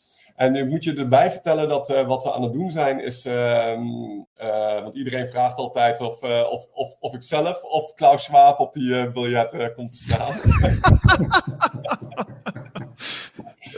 [0.41, 3.25] En ik moet je erbij vertellen dat uh, wat we aan het doen zijn is.
[3.25, 3.77] Uh,
[4.35, 8.73] uh, want iedereen vraagt altijd of, of, of, of ik zelf of Klaus Schwab op
[8.73, 10.35] die biljet komt te staan.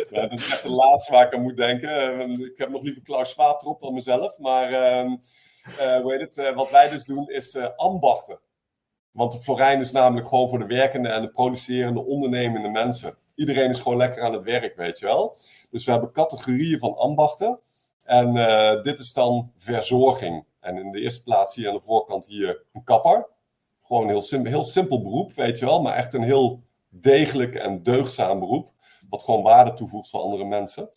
[0.09, 2.29] ja, dat is echt de laatste waar ik aan moet denken.
[2.31, 4.39] ik heb nog liever Klaus Schwab erop dan mezelf.
[4.39, 5.15] Maar ehm,
[6.01, 8.39] hoe heet het, wat wij dus doen is ambachten.
[9.11, 13.17] Want de Florijn is namelijk gewoon voor de werkende en de producerende, ondernemende mensen.
[13.35, 15.37] Iedereen is gewoon lekker aan het werk, weet je wel.
[15.71, 17.59] Dus we hebben categorieën van ambachten.
[18.05, 20.45] En uh, dit is dan verzorging.
[20.59, 23.27] En in de eerste plaats hier aan de voorkant hier een kapper.
[23.81, 25.81] Gewoon een heel, sim heel simpel beroep, weet je wel.
[25.81, 28.71] Maar echt een heel degelijk en deugdzaam beroep.
[29.09, 30.89] Wat gewoon waarde toevoegt voor andere mensen.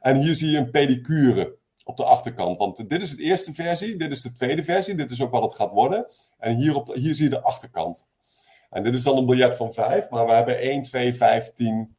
[0.00, 2.58] En hier zie je een pedicure op de achterkant.
[2.58, 5.42] Want dit is de eerste versie, dit is de tweede versie, dit is ook wat
[5.42, 6.04] het gaat worden.
[6.38, 8.06] En hier, op hier zie je de achterkant.
[8.70, 11.96] En dit is dan een biljet van 5, maar we hebben 1, 2, 5, 10,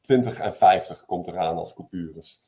[0.00, 2.40] 20 en 50 komt eraan als coupures.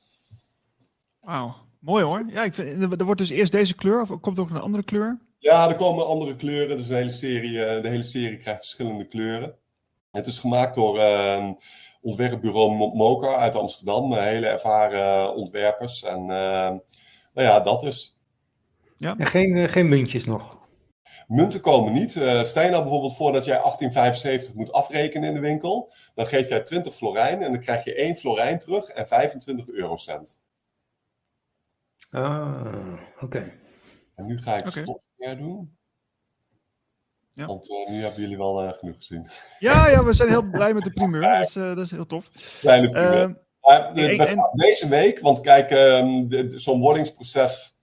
[1.20, 2.24] Wauw, mooi hoor.
[2.28, 4.84] Ja, ik vind, er wordt dus eerst deze kleur of komt er ook een andere
[4.84, 5.18] kleur?
[5.38, 6.76] Ja, er komen andere kleuren.
[6.76, 9.54] Dus de hele serie, eh, de hele serie krijgt verschillende kleuren.
[10.10, 11.50] Het is gemaakt door uh,
[12.00, 14.12] ontwerpbureau Moker uit Amsterdam.
[14.12, 16.02] Hele ervaren ontwerpers.
[16.02, 16.80] En uh, nou
[17.34, 18.16] ja, dat dus.
[18.96, 19.14] Ja.
[19.18, 20.58] En geen, uh, geen muntjes nog?
[21.26, 22.14] Munten komen niet.
[22.14, 25.92] Uh, stel je nou bijvoorbeeld voor dat jij 1875 moet afrekenen in de winkel.
[26.14, 30.40] Dan geef jij 20 florijn en dan krijg je 1 florijn terug en 25 eurocent.
[32.10, 33.52] Ah, oké.
[34.14, 34.82] En nu ga ik okay.
[34.82, 35.02] stop
[35.38, 35.76] doen.
[37.32, 37.46] Ja.
[37.46, 39.28] Want uh, nu hebben jullie wel uh, genoeg gezien.
[39.58, 41.20] Ja, ja, we zijn heel blij met de primeur.
[41.20, 42.30] Dat is, uh, dat is heel tof.
[42.60, 43.44] Kleine primeur.
[43.60, 47.75] maar, en, Deze week, want kijk, um, zo'n wordingsproces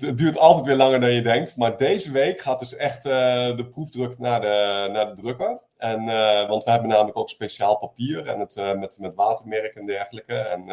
[0.00, 1.56] het, duurt altijd weer langer dan je denkt.
[1.56, 3.12] Maar deze week gaat dus echt uh,
[3.56, 5.60] de proefdruk naar de, naar de drukker.
[5.76, 9.74] En, uh, want we hebben namelijk ook speciaal papier en het, uh, met, met watermerk
[9.74, 10.34] en dergelijke.
[10.34, 10.66] En,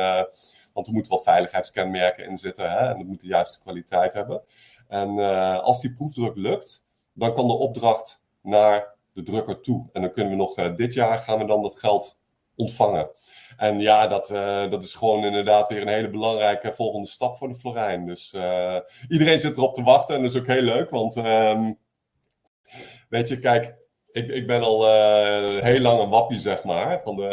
[0.74, 4.41] want er moeten wat veiligheidskenmerken in zitten hè, en dat moet de juiste kwaliteit hebben.
[4.88, 5.20] En
[5.61, 9.89] als die proefdruk lukt, dan kan de opdracht naar de drukker toe.
[9.93, 12.18] En dan kunnen we nog dit jaar gaan we dan dat geld
[12.60, 13.10] ontvangen.
[13.57, 17.47] En ja, dat, uh, dat is gewoon inderdaad weer een hele belangrijke volgende stap voor
[17.47, 18.05] de Florijn.
[18.05, 18.78] Dus uh,
[19.10, 20.89] iedereen zit erop te wachten en dat is ook heel leuk.
[20.89, 21.78] Want um,
[23.10, 23.78] weet je, kijk,
[24.12, 27.01] ik, ik ben al uh, heel lang een wappie, zeg maar.
[27.01, 27.26] Van de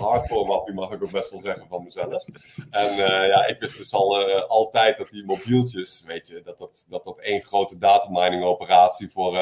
[0.00, 2.24] hardcore wappie mag ik ook best wel zeggen van mezelf.
[2.70, 7.04] En ja, ik wist dus al altijd dat die mobieltjes, weet je, dat dat, dat,
[7.04, 9.34] dat één grote datamining operatie voor,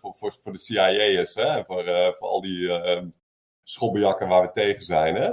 [0.00, 1.34] voor, voor, voor de CIA is.
[1.34, 1.64] Hè?
[1.64, 1.84] Voor,
[2.18, 2.70] voor al die
[3.68, 5.14] schobbejakken waar we tegen zijn.
[5.14, 5.30] Hè?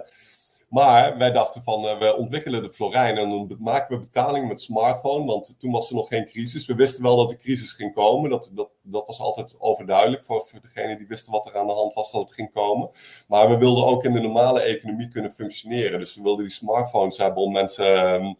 [0.69, 4.61] Maar wij dachten van, uh, we ontwikkelen de Florijn en dan maken we betaling met
[4.61, 6.65] smartphone, want toen was er nog geen crisis.
[6.65, 10.47] We wisten wel dat de crisis ging komen, dat, dat, dat was altijd overduidelijk voor,
[10.61, 12.89] degene die wisten wat er aan de hand was dat het ging komen.
[13.27, 15.99] Maar we wilden ook in de normale economie kunnen functioneren.
[15.99, 18.13] Dus we wilden die smartphones hebben om mensen...
[18.13, 18.35] Um,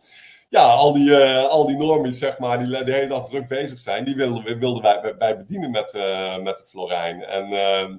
[0.50, 3.80] ja, al die, uh, al die normies, zeg maar, die de hele dag druk bezig
[3.80, 7.24] zijn, die wilden, wilden wij, wij bedienen met, uh, met de Florijn.
[7.24, 7.96] En uh,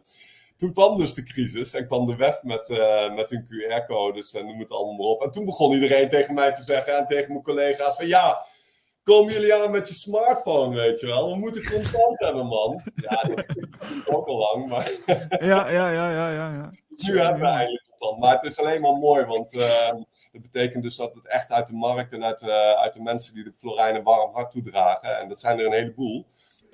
[0.64, 4.46] toen kwam dus de crisis en kwam de WEF met, uh, met hun QR-codes en
[4.46, 5.22] noem het allemaal maar op.
[5.22, 8.44] En toen begon iedereen tegen mij te zeggen en tegen mijn collega's van ja,
[9.02, 11.30] komen jullie aan met je smartphone, weet je wel.
[11.30, 12.82] We moeten contant hebben, man.
[12.94, 14.90] Ja, dat is ook al lang, maar...
[15.50, 16.52] ja, ja, ja, ja, ja.
[16.52, 16.70] ja.
[16.96, 18.20] Nu hebben we eigenlijk contant.
[18.20, 19.88] Maar het is alleen maar mooi, want uh,
[20.32, 23.34] het betekent dus dat het echt uit de markt en uit, uh, uit de mensen
[23.34, 26.26] die de Florijnen warm hart toedragen, en dat zijn er een heleboel...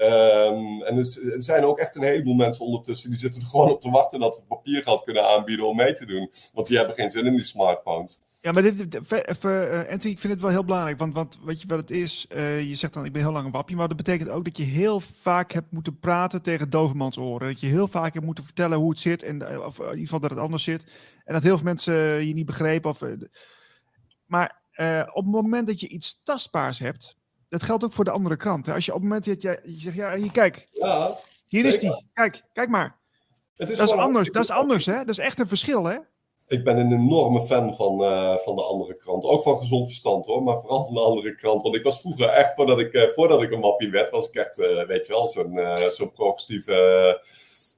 [0.03, 3.81] Um, en er, zijn ook echt een heleboel mensen ondertussen die zitten er gewoon op
[3.81, 6.31] te wachten dat we papiergeld kunnen aanbieden om mee te doen.
[6.55, 8.19] Want die hebben geen zin in die smartphones.
[8.41, 10.99] Ja, maar dit, even, uh, Anthony, ik vind het wel heel belangrijk.
[10.99, 12.27] Want, want weet je wat het is?
[12.29, 13.77] Uh, je zegt dan, ik ben heel lang een wappie.
[13.77, 17.49] Maar dat betekent ook dat je heel vaak hebt moeten praten tegen dovermans oren.
[17.49, 19.23] Dat je heel vaak hebt moeten vertellen hoe het zit.
[19.23, 20.87] En, eh, of in ieder geval dat het anders zit.
[21.25, 22.91] En dat heel veel mensen je niet begrepen.
[22.91, 23.03] Of,
[24.27, 24.63] maar
[25.13, 27.19] op het moment dat je iets tastbaars hebt
[27.51, 28.69] dat geldt ook voor de andere krant.
[28.69, 30.69] Als je op het moment dat je, je zegt, ja, hier kijk.
[30.73, 32.05] Ja, hier is die.
[32.13, 32.99] Kijk, kijk maar.
[33.57, 34.97] Het is dat is anders, dat is anders, hè?
[34.99, 35.97] Dat is echt een verschil, hè?
[36.47, 39.25] Ik ben een enorme fan van, uh, van de andere krant.
[39.25, 41.63] Ook van gezond verstand hoor, maar vooral van de andere krant.
[41.63, 44.35] Want ik was vroeger echt, voordat ik, uh, voordat ik een wappie werd, was ik
[44.35, 47.23] echt, uh, weet je wel, zo'n zo'n progressieve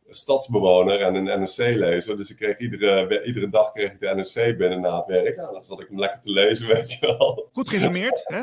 [0.09, 2.17] stadsbewoner en een NRC-lezer.
[2.17, 5.35] Dus ik kreeg iedere, iedere dag kreeg ik de NRC binnen na het werk.
[5.35, 7.49] Ja, dan zat ik hem lekker te lezen, weet je wel.
[7.53, 8.43] Goed geïnformeerd, hè?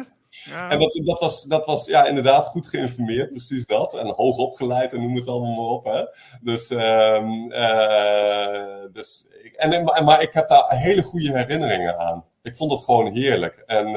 [0.70, 3.98] En dat, dat, was, dat was ja, inderdaad goed geïnformeerd, precies dat.
[3.98, 5.86] En hoog opgeleid en noem het allemaal maar op.
[5.86, 6.04] Hè.
[6.42, 12.26] Dus, um, uh, dus en, maar ik heb daar hele goede herinneringen aan.
[12.42, 13.64] Ik vond het gewoon heerlijk.
[13.66, 13.88] En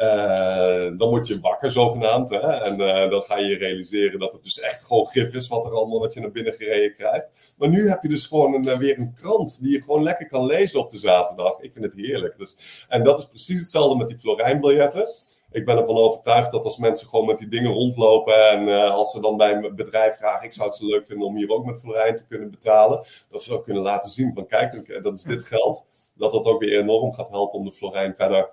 [0.00, 2.30] uh, dan word je wakker zogenaamd.
[2.30, 2.38] Hè?
[2.38, 2.76] En
[3.10, 6.14] dan ga je realiseren dat het dus echt gewoon gif is wat er allemaal wat
[6.14, 7.54] je naar binnen gereden krijgt.
[7.58, 10.46] Maar nu heb je dus gewoon een, weer een krant die je gewoon lekker kan
[10.46, 11.60] lezen op de zaterdag.
[11.60, 12.38] Ik vind het heerlijk.
[12.38, 15.08] Dus, en dat is precies hetzelfde met die Florijnbiljetten
[15.52, 19.20] ik ben ervan overtuigd dat als mensen gewoon met die dingen rondlopen en als ze
[19.20, 21.80] dan bij een bedrijf vragen, ik zou het zo leuk vinden om hier ook met
[21.80, 25.42] Florijn te kunnen betalen, dat ze ook kunnen laten zien van kijk, dat is dit
[25.42, 25.84] geld,
[26.14, 28.50] dat dat ook weer enorm gaat helpen om de Florijn verder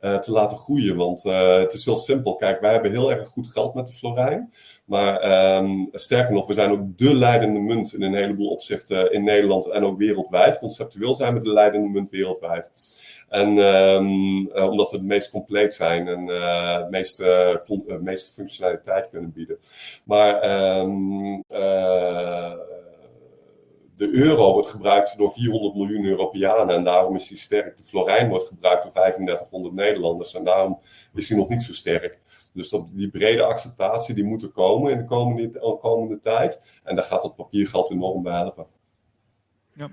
[0.00, 0.96] te laten groeien.
[0.96, 2.34] Want uh, het is heel simpel.
[2.36, 4.52] Kijk, wij hebben heel erg goed geld met de Florijn.
[4.84, 9.24] Maar um, sterker nog, we zijn ook de leidende munt in een heleboel opzichten in
[9.24, 10.58] Nederland en ook wereldwijd.
[10.58, 12.70] Conceptueel zijn we de leidende munt wereldwijd.
[13.28, 19.58] En um, uh, omdat we het meest compleet zijn en uh, meeste, functionaliteit kunnen bieden.
[20.04, 20.34] Maar
[20.78, 21.44] um,
[23.98, 27.76] de euro wordt gebruikt door 400 miljoen Europeanen en daarom is die sterk.
[27.76, 30.78] De florijn wordt gebruikt door 3500 Nederlanders en daarom
[31.14, 32.20] is hij nog niet zo sterk.
[32.52, 36.80] Dus dat, die brede acceptatie die moet er komen in de komende, komende tijd.
[36.84, 38.66] En daar gaat het papiergeld enorm bij helpen.
[39.72, 39.90] Ja.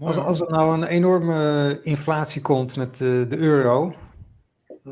[0.00, 3.94] Als, als er nou een enorme inflatie komt met de, de euro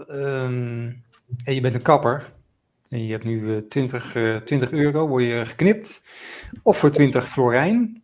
[0.09, 1.03] um,
[1.45, 2.33] en je bent een kapper
[2.89, 6.03] en je hebt nu 20, uh, 20 euro, word je geknipt,
[6.63, 8.04] of voor 20 florijn.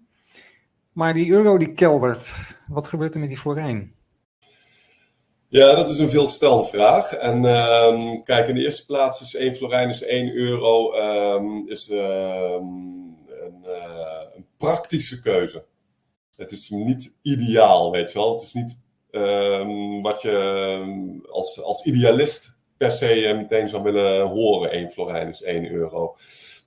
[0.93, 2.35] Maar die euro die keldert.
[2.69, 3.95] Wat gebeurt er met die florijn?
[5.49, 7.13] Ja, dat is een veelgestelde vraag.
[7.13, 11.91] En um, kijk, in de eerste plaats is 1 florijn is 1 euro um, is,
[11.91, 11.99] um,
[13.29, 15.65] een, uh, een, praktische keuze.
[16.37, 18.33] Het is niet ideaal, weet je wel.
[18.33, 18.79] Het is niet
[20.03, 24.71] wat je als, als idealist per se meteen zou willen horen.
[24.71, 26.17] 1 florijn is 1 euro.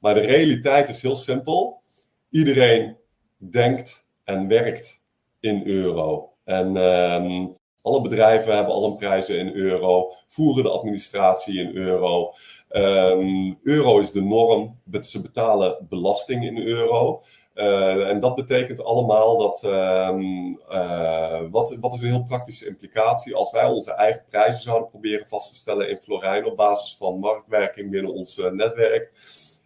[0.02, 1.82] Maar de realiteit is heel simpel.
[2.30, 2.98] Iedereen
[3.38, 5.02] denkt en werkt
[5.40, 6.32] in euro.
[6.44, 12.34] En um, alle bedrijven hebben alle prijzen in euro, voeren de administratie in euro.
[12.70, 17.22] Um, euro is de norm, ze betalen belasting in euro.
[17.56, 23.36] Uh, en dat betekent allemaal dat, um, uh, wat, wat is een heel praktische implicatie,
[23.36, 27.20] als wij onze eigen prijzen zouden proberen vast te stellen in Florijn op basis van
[27.20, 29.12] marktwerking binnen ons uh, netwerk,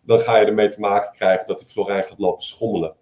[0.05, 2.95] dan ga je ermee te maken krijgen dat die Florijn gaat lopen schommelen.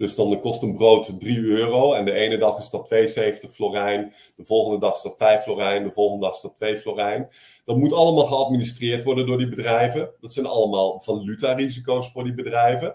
[0.00, 1.92] Dus dan kost een brood 3 euro.
[1.92, 4.12] En de ene dag is dat 72 florijn.
[4.36, 5.82] De volgende dag is dat 5 florijn.
[5.82, 7.28] De volgende dag is dat 2 florijn.
[7.64, 10.10] Dat moet allemaal geadministreerd worden door die bedrijven.
[10.20, 12.94] Dat zijn allemaal valuta-risico's voor die bedrijven.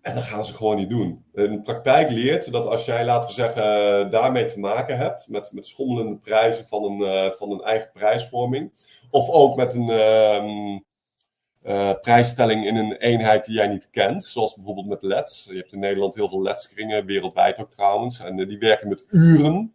[0.00, 1.24] En dat gaan ze gewoon niet doen.
[1.34, 5.52] In de praktijk leert dat als jij, laten we zeggen, daarmee te maken hebt, met,
[5.52, 8.72] met schommelende prijzen van een, uh, van een eigen prijsvorming,
[9.10, 10.78] of ook met een, uh,
[11.64, 14.24] uh, prijsstelling in een eenheid die jij niet kent.
[14.24, 15.46] Zoals bijvoorbeeld met LEDs.
[15.50, 18.20] Je hebt in Nederland heel veel LED-kringen, wereldwijd ook trouwens.
[18.20, 19.74] En uh, die werken met uren.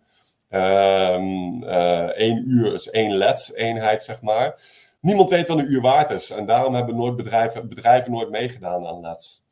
[0.49, 4.61] Um, uh, één uur is één LED-eenheid, zeg maar.
[5.01, 6.29] Niemand weet wat een uur waard is.
[6.29, 9.43] En daarom hebben nooit bedrijven, bedrijven nooit meegedaan aan LEDs.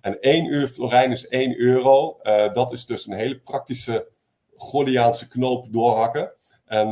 [0.00, 2.18] En één uur florijn is één euro.
[2.52, 4.06] dat is dus een hele praktische
[4.56, 6.32] Gordiaanse knoop doorhakken.
[6.74, 6.88] En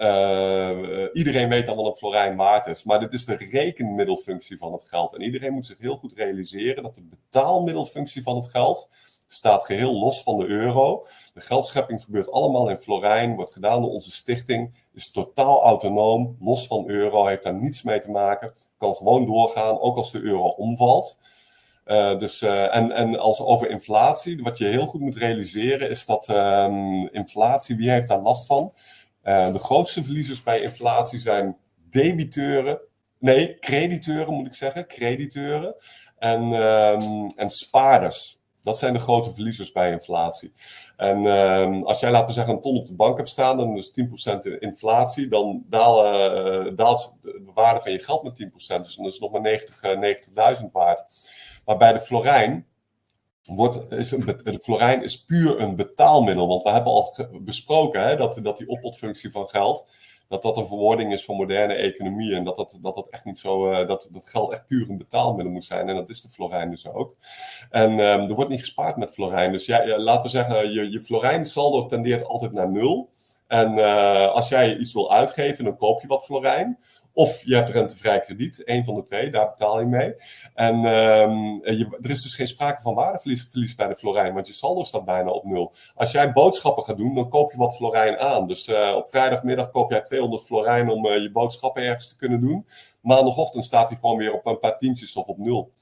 [0.00, 2.84] uh, iedereen weet wat een florijn is.
[2.84, 5.14] Maar dit is de rekenmiddelfunctie van het geld.
[5.14, 8.88] En iedereen moet zich heel goed realiseren dat de betaalmiddelfunctie van het geld
[9.26, 11.06] staat geheel los van de euro.
[11.34, 16.66] De geldschepping gebeurt allemaal in florijn, wordt gedaan door onze stichting, is totaal autonoom, los
[16.66, 20.48] van euro, heeft daar niets mee te maken, kan gewoon doorgaan, ook als de euro
[20.48, 21.18] omvalt.
[21.90, 26.06] Uh, dus, uh, en, en als over inflatie, wat je heel goed moet realiseren, is
[26.06, 28.72] dat um, inflatie, wie heeft daar last van?
[29.24, 31.56] Uh, de grootste verliezers bij inflatie zijn
[31.90, 32.80] debiteuren,
[33.18, 35.74] nee, crediteuren moet ik zeggen, crediteuren
[36.18, 38.38] en, um, en spaarders.
[38.62, 40.52] Dat zijn de grote verliezers bij inflatie.
[40.96, 43.76] En um, als jij, laten we zeggen, een ton op de bank hebt staan, dan
[43.76, 48.48] is 10% inflatie, dan daalt, de waarde van je geld met 10%.
[48.52, 48.66] Dus
[48.96, 49.60] dan is het nog maar
[49.94, 51.04] 90.000 90 waard.
[51.70, 52.66] Maar bij de florijn
[53.44, 56.48] wordt, is een, de florijn is puur een betaalmiddel.
[56.48, 59.90] Want we hebben al besproken hè, dat, dat die oppotfunctie van geld,
[60.28, 62.34] dat dat een verwoording is van moderne economie.
[62.34, 64.98] En dat dat, dat, dat echt niet zo, uh, dat, dat geld echt puur een
[64.98, 65.88] betaalmiddel moet zijn.
[65.88, 67.16] En dat is de florijn dus ook.
[67.70, 69.52] En um, er wordt niet gespaard met florijn.
[69.52, 73.10] Dus ja, laten we zeggen, je, je florijn saldo tendeert altijd naar nul.
[73.46, 76.78] En uh, als jij iets wil uitgeven, dan koop je wat florijn.
[77.12, 80.14] Of je hebt rentevrij krediet, een van de twee, daar betaal je mee.
[80.54, 84.82] En je, er is dus geen sprake van waardeverlies bij de florijn, want je saldo
[84.82, 85.72] staat bijna op nul.
[85.94, 88.46] Als jij boodschappen gaat doen, dan koop je wat florijn aan.
[88.46, 92.40] Dus uh, op vrijdagmiddag koop jij 200 florijn om uh, je boodschappen ergens te kunnen
[92.40, 92.66] doen.
[93.02, 95.72] Maandagochtend staat hij gewoon weer op een paar tientjes of op nul.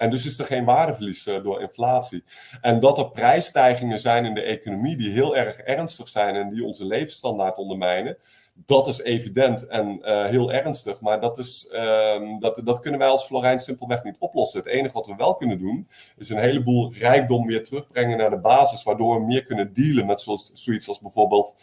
[0.00, 2.24] En dus is er geen waardeverlies door inflatie.
[2.60, 6.64] En dat er prijsstijgingen zijn in de economie die heel erg ernstig zijn en die
[6.64, 8.16] onze levensstandaard ondermijnen,
[8.54, 11.00] dat is evident en heel ernstig.
[11.00, 14.60] Maar dat, is, ehm, dat, dat kunnen wij als Florijn simpelweg niet oplossen.
[14.60, 15.88] Het enige wat we wel kunnen doen,
[16.18, 20.20] is een heleboel rijkdom weer terugbrengen naar de basis, waardoor we meer kunnen dealen met
[20.20, 21.54] zoals, zoiets als bijvoorbeeld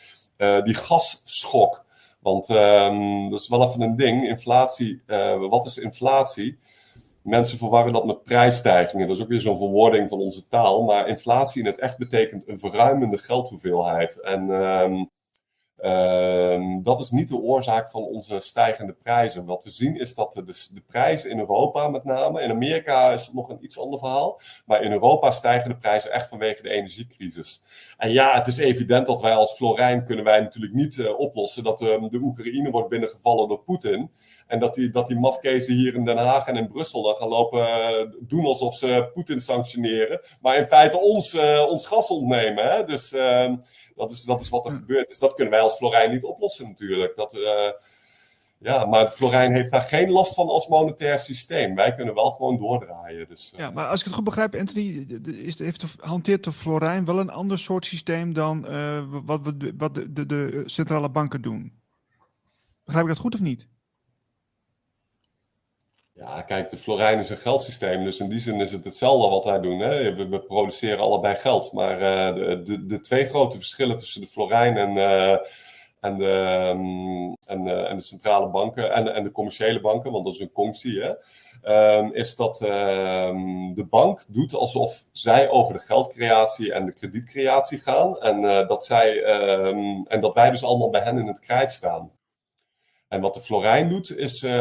[0.63, 1.85] die gasschok.
[2.19, 4.27] Want um, dat is wel even een ding.
[4.27, 5.01] Inflatie,
[5.49, 6.57] wat is inflatie?
[7.27, 9.07] Mensen verwarren dat met prijsstijgingen.
[9.07, 10.83] Dat is ook weer zo'n verwoording van onze taal.
[10.83, 14.21] Maar inflatie in het echt betekent een verruimende geldhoeveelheid.
[14.21, 15.09] En um,
[15.77, 19.45] Ehm, dat is niet de oorzaak van onze stijgende prijzen.
[19.45, 23.25] Wat we zien is dat de, de, prijzen in Europa met name, in Amerika is
[23.25, 26.69] het nog een iets ander verhaal, maar in Europa stijgen de prijzen echt vanwege de
[26.69, 27.63] energiecrisis.
[27.97, 31.63] En ja, het is evident dat wij als Florijn kunnen wij natuurlijk niet uh, oplossen
[31.63, 34.11] dat uh, de Oekraïne wordt binnengevallen door Poetin.
[34.47, 37.27] En dat die, dat die mafkezen hier in Den Haag en in Brussel dan gaan
[37.27, 42.71] lopen uh, doen alsof ze Poetin sanctioneren, maar in feite ons, uh, ons gas ontnemen.
[42.71, 42.83] Hè?
[42.83, 43.55] Dus ehm,
[43.95, 44.77] dat is, dat is wat er hm.
[44.77, 45.07] gebeurt.
[45.07, 47.15] Dus dat kunnen wij als Florijn niet oplossen natuurlijk.
[47.15, 47.71] Dat, uh,
[48.59, 51.75] ja, maar Florijn heeft daar geen last van als monetair systeem.
[51.75, 53.27] Wij kunnen wel gewoon doordraaien.
[53.27, 53.53] Dus.
[53.57, 57.19] Ja, maar als ik het goed begrijp, Anthony, is, heeft de, hanteert de Florijn wel
[57.19, 58.61] een ander soort systeem dan
[59.25, 61.73] wat, wat de, de, de centrale banken doen?
[62.83, 63.67] Begrijp ik dat goed of niet?
[66.17, 69.45] Ja, kijk, de Florijn is een geldsysteem, dus in die zin is het hetzelfde wat
[69.45, 69.79] wij doen.
[69.79, 70.15] Hè?
[70.15, 74.77] We, produceren allebei geld, maar uh, de, de, de, twee grote verschillen tussen de Florijn
[74.77, 75.37] en, uh,
[75.99, 80.33] en, de, en, uh, en, de centrale banken en, en de commerciële banken, want dat
[80.33, 81.13] is een conctie, hè?
[81.97, 87.79] Um, is dat um, de bank doet alsof zij over de geldcreatie en de kredietcreatie
[87.79, 89.23] gaan en, dat, zij,
[90.07, 92.11] en dat wij dus allemaal bij hen in het krijt staan.
[93.07, 94.51] En wat de Florijn doet, is uh,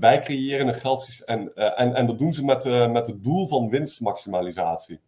[0.00, 1.38] wij creëren een geldsysteem.
[1.38, 5.00] En, uh, en, en dat doen ze met, uh, met het doel van winstmaximalisatie.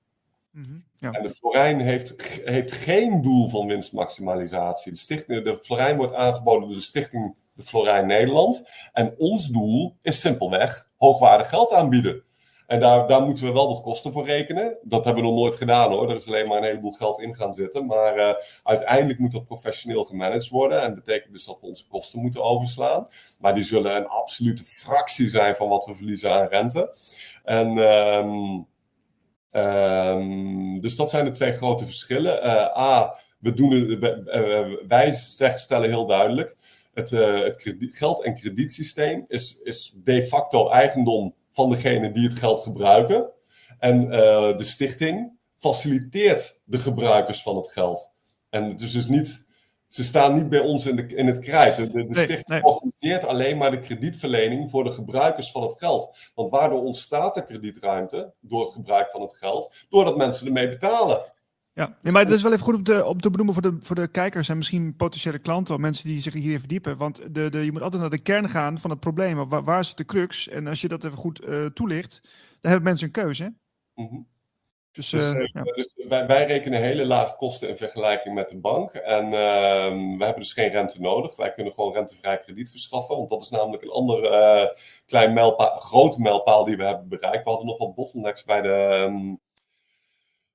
[0.50, 1.10] Mm -hmm, ja.
[1.10, 2.14] En de Florijn heeft,
[2.44, 4.92] heeft geen doel van winstmaximalisatie.
[4.92, 8.70] De, stichting, de Florijn wordt aangeboden door de Stichting de Florijn Nederland.
[8.92, 12.22] En ons doel is simpelweg hoogwaardig geld aanbieden.
[12.66, 14.76] En daar, moeten we wel wat kosten voor rekenen.
[14.82, 16.10] Dat hebben we nog nooit gedaan hoor.
[16.10, 17.86] Er is alleen maar een heleboel geld in gaan zitten.
[17.86, 20.82] Maar uh, uiteindelijk moet dat professioneel gemanaged worden.
[20.82, 23.08] En dat betekent dus dat we onze kosten moeten overslaan.
[23.40, 26.94] Maar die zullen een absolute fractie zijn van wat we verliezen aan rente.
[27.44, 27.78] En.
[27.78, 28.66] Um,
[29.52, 32.44] um, dus dat zijn de twee grote verschillen.
[32.44, 35.12] Uh, A, we doen uh, wij
[35.54, 36.56] stellen heel duidelijk:
[36.94, 42.60] het, het geld- en kredietsysteem is, is de facto eigendom van degene die het geld
[42.60, 43.30] gebruiken.
[43.78, 44.10] En uh,
[44.56, 48.10] de stichting faciliteert de gebruikers van het geld.
[48.50, 49.44] En het is dus niet,
[49.88, 51.76] ze staan niet bij ons in, de, in het krijt.
[51.76, 52.62] De, de nee, stichting nee.
[52.62, 56.16] organiseert alleen maar de kredietverlening voor de gebruikers van het geld.
[56.34, 59.86] Want waardoor ontstaat er kredietruimte door het gebruik van het geld?
[59.88, 61.20] Doordat mensen ermee betalen.
[61.76, 63.76] Ja, nee, maar dat is wel even goed om te, om te benoemen voor de,
[63.80, 66.96] voor de kijkers en misschien potentiële klanten of mensen die zich hierin verdiepen.
[66.96, 69.48] Want de, de, je moet altijd naar de kern gaan van het probleem.
[69.48, 70.48] Waar, waar is de crux?
[70.48, 72.20] En als je dat even goed uh, toelicht,
[72.60, 73.54] dan hebben mensen een keuze.
[73.94, 74.26] Mm -hmm.
[74.92, 75.62] Dus, dus, uh, ja.
[75.62, 78.92] dus wij, wij, rekenen hele lage kosten in vergelijking met de bank.
[78.92, 79.32] En uh,
[80.18, 81.36] we hebben dus geen rente nodig.
[81.36, 83.16] Wij kunnen gewoon rentevrij krediet verschaffen.
[83.16, 84.20] Want dat is namelijk een ander
[85.06, 87.44] klein mijlpaal, grote mijlpaal die we hebben bereikt.
[87.44, 89.34] We hadden nog wat bottlenecks bij de, um, uh,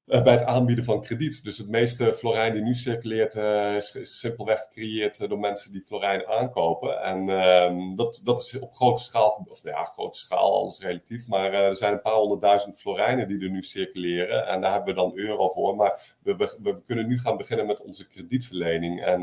[0.05, 1.43] bij het aanbieden van krediet.
[1.43, 5.81] Dus het meeste Florijn die nu circuleert uh, is, simpelweg gecreëerd uh, door mensen die
[5.81, 7.01] Florijn aankopen.
[7.01, 11.27] En ehm, dat, dat is op grote schaal, of nou ja, grote schaal, alles relatief.
[11.27, 14.47] Maar er zijn een paar honderdduizend Florijnen die er nu circuleren.
[14.47, 15.75] En daar hebben we dan euro voor.
[15.75, 19.03] Maar we, we, we kunnen nu gaan beginnen met onze kredietverlening.
[19.03, 19.19] En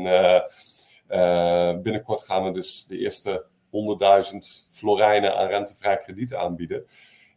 [1.81, 4.37] binnenkort gaan we dus de eerste 100.000
[4.69, 6.85] Florijnen aan rentevrij krediet aanbieden.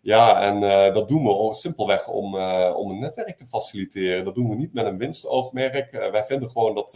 [0.03, 4.25] Ja, en uh, dat doen we simpelweg om, uh, om een netwerk te faciliteren.
[4.25, 5.93] Dat doen we niet met een winstoogmerk.
[5.93, 6.93] Uh, wij vinden gewoon dat.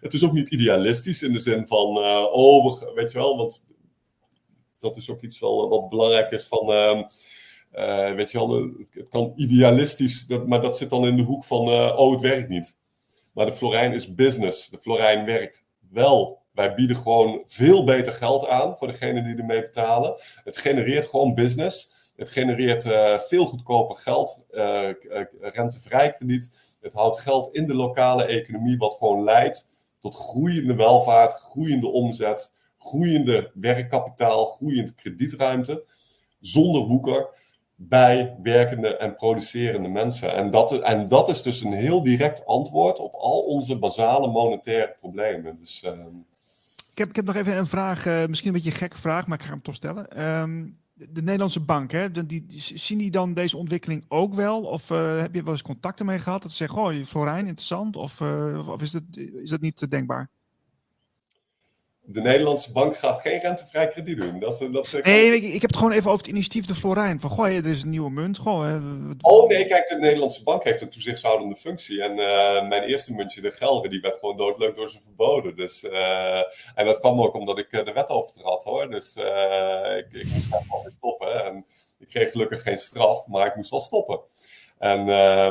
[0.00, 1.96] het is ook niet idealistisch in de zin van.
[2.32, 3.66] oh, weet je wel, want
[4.80, 6.72] dat is ook iets wel, wat belangrijk is van.
[6.72, 11.68] Ehm, weet je wel, het kan idealistisch, maar dat zit dan in de hoek van.
[11.96, 12.76] oh, het werkt niet.
[13.34, 14.68] Maar de Florijn is business.
[14.68, 16.42] De Florijn werkt wel.
[16.52, 20.14] Wij bieden gewoon veel beter geld aan voor degenen die ermee betalen.
[20.44, 21.93] Het genereert gewoon business.
[22.16, 24.90] Het genereert uh, veel goedkoper geld, uh,
[25.40, 26.76] rentevrij krediet.
[26.80, 29.68] Het houdt geld in de lokale economie, wat gewoon leidt
[30.00, 35.84] tot groeiende welvaart, groeiende omzet, groeiende werkkapitaal, groeiende kredietruimte.
[36.40, 37.28] Zonder woeker
[37.74, 40.34] bij werkende en producerende mensen.
[40.34, 44.94] En dat, en dat is dus een heel direct antwoord op al onze basale monetaire
[45.00, 45.56] problemen.
[45.60, 45.90] Dus, uh...
[46.92, 49.38] ik, heb, ik heb nog even een vraag, misschien een beetje een gekke vraag, maar
[49.38, 50.24] ik ga hem toch stellen.
[50.40, 54.62] Um, de Nederlandse bank, hè, die, zien die dan deze ontwikkeling ook wel?
[54.62, 56.42] Of uh, heb je wel eens contacten mee gehad?
[56.42, 57.96] Dat ze zeggen, oh, Florijn, interessant.
[57.96, 59.02] Of, uh, of is, dat,
[59.42, 60.30] is dat niet denkbaar?
[62.06, 64.40] De Nederlandse bank gaat geen rentevrij krediet doen.
[64.40, 67.20] Dat, dat, nee, ik, ik, heb het gewoon even over het initiatief de Florijn.
[67.20, 68.38] Van, goh, er is een nieuwe munt.
[68.38, 68.76] Goh,
[69.20, 72.02] oh nee, kijk, de Nederlandse bank heeft een toezichthoudende functie.
[72.02, 75.56] En uh, mijn eerste muntje, de Gelre, die werd gewoon doodleuk door ze verboden.
[75.56, 76.38] Dus, uh,
[76.74, 78.90] en dat kwam ook omdat ik de wet overtrad, hoor.
[78.90, 81.44] Dus uh, ik, ik, moest daar gewoon weer stoppen.
[81.44, 81.66] En
[81.98, 84.20] ik kreeg gelukkig geen straf, maar ik moest wel stoppen.
[84.78, 85.04] En,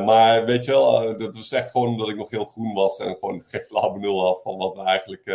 [0.05, 3.15] maar weet je wel, dat was echt gewoon omdat ik nog heel groen was en
[3.19, 5.25] gewoon geen flauw benul had van wat eigenlijk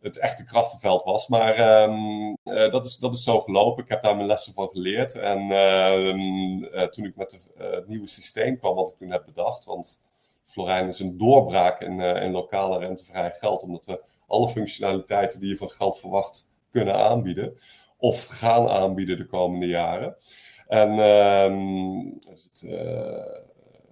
[0.00, 1.28] het echte krachtenveld was.
[1.28, 3.82] Maar ehm, eh, dat, is, dat is zo gelopen.
[3.82, 5.14] Ik heb daar mijn lessen van geleerd.
[5.14, 9.24] En ehm, eh, toen ik met eh, het nieuwe systeem kwam, wat ik toen heb
[9.24, 9.64] bedacht.
[9.64, 10.00] Want
[10.44, 13.62] Florijn is een doorbraak in, in lokale rentevrij geld.
[13.62, 17.58] Omdat we alle functionaliteiten die je van geld verwacht kunnen aanbieden.
[17.98, 20.14] Of gaan aanbieden de komende jaren.
[20.66, 22.62] En um, het,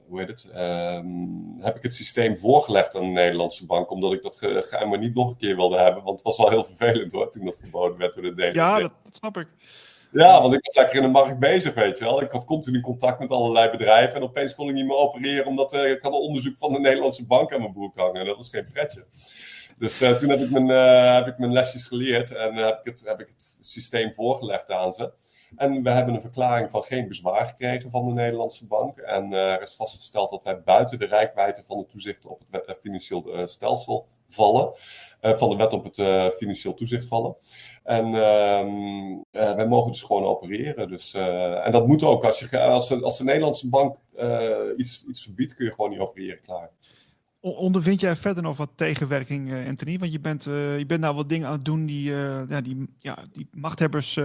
[0.09, 1.07] hoe heet het, ehm,
[1.59, 5.15] heb ik het systeem voorgelegd aan de Nederlandse bank, omdat ik dat ge maar niet
[5.15, 6.03] nog een keer wilde hebben.
[6.03, 8.55] Want het was wel heel vervelend hoor, toen dat verboden werd door de DNB.
[8.55, 9.49] Ja, dat, snap ik.
[10.13, 12.23] Ja, want ik was lekker in de markt bezig, weet je wel.
[12.23, 15.75] Ik had continu contact met allerlei bedrijven en opeens kon ik niet meer opereren, omdat
[15.75, 18.27] uh, ik had een onderzoek van de Nederlandse bank aan mijn broek hangen.
[18.27, 19.05] Dat was geen pretje.
[19.79, 22.85] Dus uh, toen heb ik, mijn, uh, heb ik mijn lesjes geleerd en heb, ik
[22.85, 25.13] het, heb ik het systeem voorgelegd aan ze.
[25.57, 28.97] En we hebben een verklaring van geen bezwaar gekregen van de Nederlandse bank.
[28.97, 32.67] En uh, er is vastgesteld dat wij buiten de rijkwijde van de toezicht op het
[32.67, 34.73] eh, financieel uh, stelsel vallen.
[35.21, 37.37] Van de wet op het financieel toezicht vallen.
[37.85, 40.89] En ehm, wij mogen dus gewoon opereren.
[40.89, 42.25] Dus, en dat moet ook.
[42.25, 43.97] Als, je, als, als de Nederlandse bank
[44.77, 46.41] iets, iets verbiedt, kun je gewoon niet opereren.
[46.41, 46.71] Klaar.
[47.41, 49.99] Ondervind jij verder nog wat tegenwerking, uh, Anthony?
[49.99, 52.61] Want je bent, uh, je bent nou wat dingen aan het doen die, uh, ja,
[52.61, 54.19] die, ja, die machthebbers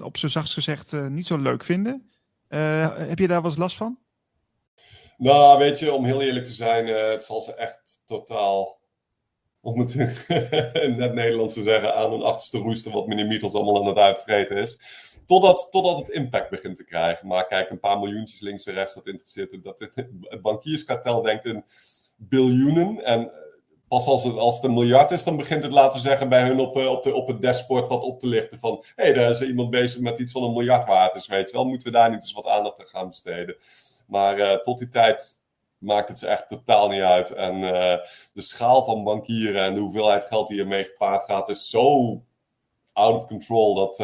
[0.00, 2.10] op zijn zachtst gezegd niet zo leuk vinden.
[2.48, 3.98] heb je daar wel eens last van?
[5.16, 8.78] Nou, weet je, om heel eerlijk te zijn, het zal ze echt totaal,
[9.60, 9.94] om het
[10.96, 14.56] net Nederlands te zeggen, aan hun achterste roesten wat meneer Michels allemaal aan het uitvreten
[14.56, 14.78] is.
[15.26, 17.26] Totdat, totdat het impact begint te krijgen.
[17.26, 21.44] Maar kijk, een paar miljoentjes links en rechts, dat interesseert dat het, het bankierskartel denkt
[21.44, 21.64] in
[22.28, 23.04] biljoenen.
[23.04, 23.30] En
[23.90, 26.42] pas als het, als het een miljard is, dan begint het, laten we zeggen, bij
[26.42, 28.58] hun op, eh, op, de, op het dashboard wat op te lichten.
[28.58, 31.26] Van hé, hey, daar is iemand bezig met iets van een miljard waard.
[31.26, 33.56] Weet je wel, moeten we daar niet eens wat aandacht aan gaan besteden.
[34.06, 35.38] Maar uh, tot die tijd
[35.78, 37.30] maakt het ze echt totaal niet uit.
[37.30, 37.96] En uh,
[38.32, 42.20] de schaal van bankieren en de hoeveelheid geld die ermee gepaard gaat, is zo
[42.92, 43.96] out of control dat.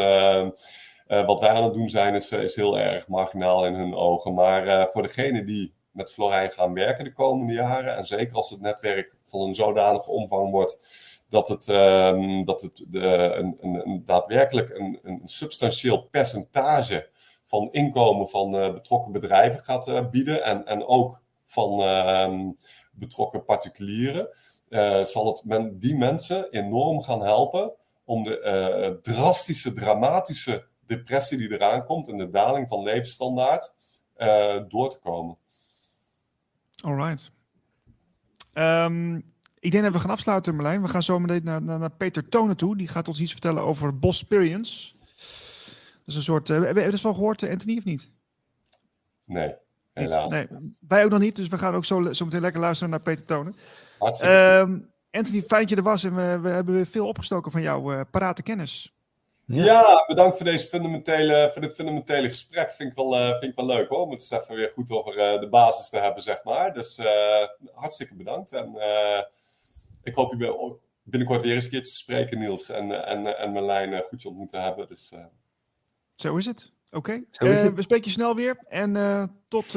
[1.26, 4.34] wat wij aan het doen zijn, is, is heel erg marginaal in hun ogen.
[4.34, 7.96] Maar voor degene die met Florijn gaan werken de komende jaren.
[7.96, 12.84] En zeker als het netwerk van een zodanige omvang wordt dat het, um, dat het
[12.88, 17.08] de, een, een, een, daadwerkelijk een, een substantieel percentage
[17.42, 20.44] van inkomen van uh, betrokken bedrijven gaat uh, bieden.
[20.44, 22.50] En, en ook van uh,
[22.92, 24.28] betrokken particulieren.
[25.02, 27.72] Zal het men, die mensen enorm gaan helpen
[28.04, 33.72] om de drastische, dramatische depressie die eraan komt en de daling van levensstandaard
[34.68, 35.36] door te komen.
[36.86, 37.30] Alright.
[38.54, 39.16] Um,
[39.58, 40.82] ik denk dat we gaan afsluiten, Marlijn.
[40.82, 42.76] We gaan zo meteen naar, naar, naar, Peter Tonen toe.
[42.76, 44.92] Die gaat ons iets vertellen over Bosperience.
[44.98, 46.48] Dat is een soort...
[46.48, 48.10] Uh, heb je dat wel gehoord, Anthony, of niet?
[49.24, 49.54] Nee,
[49.92, 50.30] helaas.
[50.30, 50.46] Nee,
[50.88, 51.36] wij ook nog niet.
[51.36, 53.54] Dus we gaan ook zo, zo meteen lekker luisteren naar Peter Tonen.
[54.24, 56.04] Um, Anthony, fijn dat je er was.
[56.04, 58.95] En we, we hebben weer veel opgestoken van jouw uh, parate kennis.
[59.46, 60.04] Ja.
[60.06, 62.72] bedankt voor, deze fundamentele, voor dit fundamentele gesprek.
[62.72, 64.00] Vind ik wel, uh, vind ik wel leuk hoor.
[64.00, 66.74] Om het eens even weer goed over uh, de basis te hebben, zeg maar.
[66.74, 68.52] Dus uh, hartstikke bedankt.
[68.52, 68.76] En
[70.02, 72.68] ik hoop je binnenkort weer eens een keertje te spreken, Niels.
[72.68, 74.88] En, en, en Marlijn goed je ontmoet te hebben.
[74.88, 75.12] Dus,
[76.14, 76.72] Zo is het.
[76.90, 77.22] Oké.
[77.30, 77.74] Okay.
[77.74, 78.64] we spreken je snel weer.
[78.68, 78.92] En
[79.48, 79.76] tot,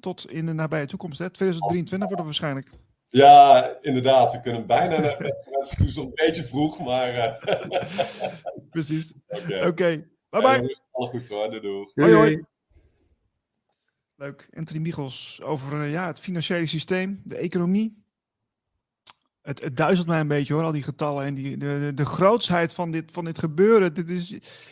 [0.00, 1.18] tot in de nabije toekomst.
[1.18, 1.30] Hè?
[1.30, 2.70] 2023 wordt het waarschijnlijk.
[3.16, 4.32] Ja, inderdaad.
[4.32, 7.14] We kunnen bijna naar het toe zo'n beetje vroeg, maar...
[7.14, 7.58] Uh...
[8.70, 9.12] Precies.
[9.28, 9.66] Oké.
[9.66, 10.08] Okay.
[10.30, 10.68] Bye bye.
[10.68, 11.48] Ja, alle goed hoor.
[11.48, 11.88] Doei, doei.
[11.94, 12.44] Hoi, hoi.
[14.16, 14.48] Leuk.
[14.56, 18.04] Anthony Michels over uh, ja, het financiële systeem, de economie.
[19.42, 22.06] Het, het duizelt mij een beetje hoor, al die getallen en die, de, de, de
[22.06, 23.94] grootsheid van dit, van dit gebeuren.
[23.94, 24.30] Dit is,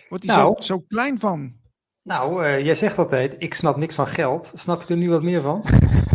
[0.08, 1.56] wordt hij nou, zo, zo klein van.
[2.02, 4.52] Nou, uh, jij zegt altijd, ik snap niks van geld.
[4.54, 5.64] Snap je er nu wat meer van?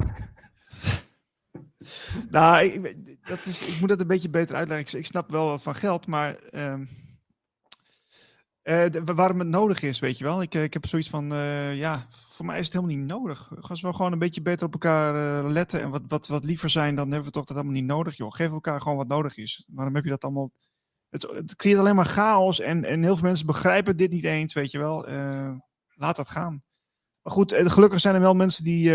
[2.29, 2.95] nou, ik,
[3.27, 4.99] dat is, ik moet dat een beetje beter uitleggen.
[4.99, 6.79] Ik, snap wel wat van geld, maar uh,
[8.63, 10.41] uh, waarom het nodig is, weet je wel.
[10.41, 13.69] Ik, ik heb zoiets van, uh, ja, voor mij is het helemaal niet nodig.
[13.69, 16.95] Als we gewoon een beetje beter op elkaar letten en wat, wat, wat liever zijn,
[16.95, 18.31] dan hebben we toch dat helemaal niet nodig, joh.
[18.31, 19.65] Geef elkaar gewoon wat nodig is.
[19.71, 20.51] Waarom heb je dat allemaal
[21.09, 24.71] Het, creëert alleen maar chaos en, en heel veel mensen begrijpen dit niet eens, weet
[24.71, 25.07] je wel.
[25.95, 26.63] laat dat gaan.
[27.21, 28.91] Maar goed, gelukkig zijn er wel mensen die,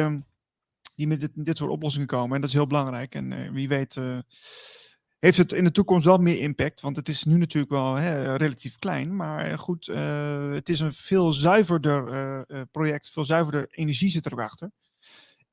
[0.95, 2.35] die met dit, soort oplossingen komen.
[2.35, 3.15] En dat is heel belangrijk.
[3.15, 3.99] En wie weet
[5.19, 6.81] heeft het in de toekomst wel meer impact.
[6.81, 9.17] Want het is nu natuurlijk wel hè, relatief klein.
[9.17, 13.11] Maar goed, uh, het is een veel zuiverder project.
[13.11, 14.71] Veel zuiverder energie zit er achter.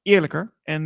[0.01, 0.53] Eerlijker.
[0.63, 0.84] En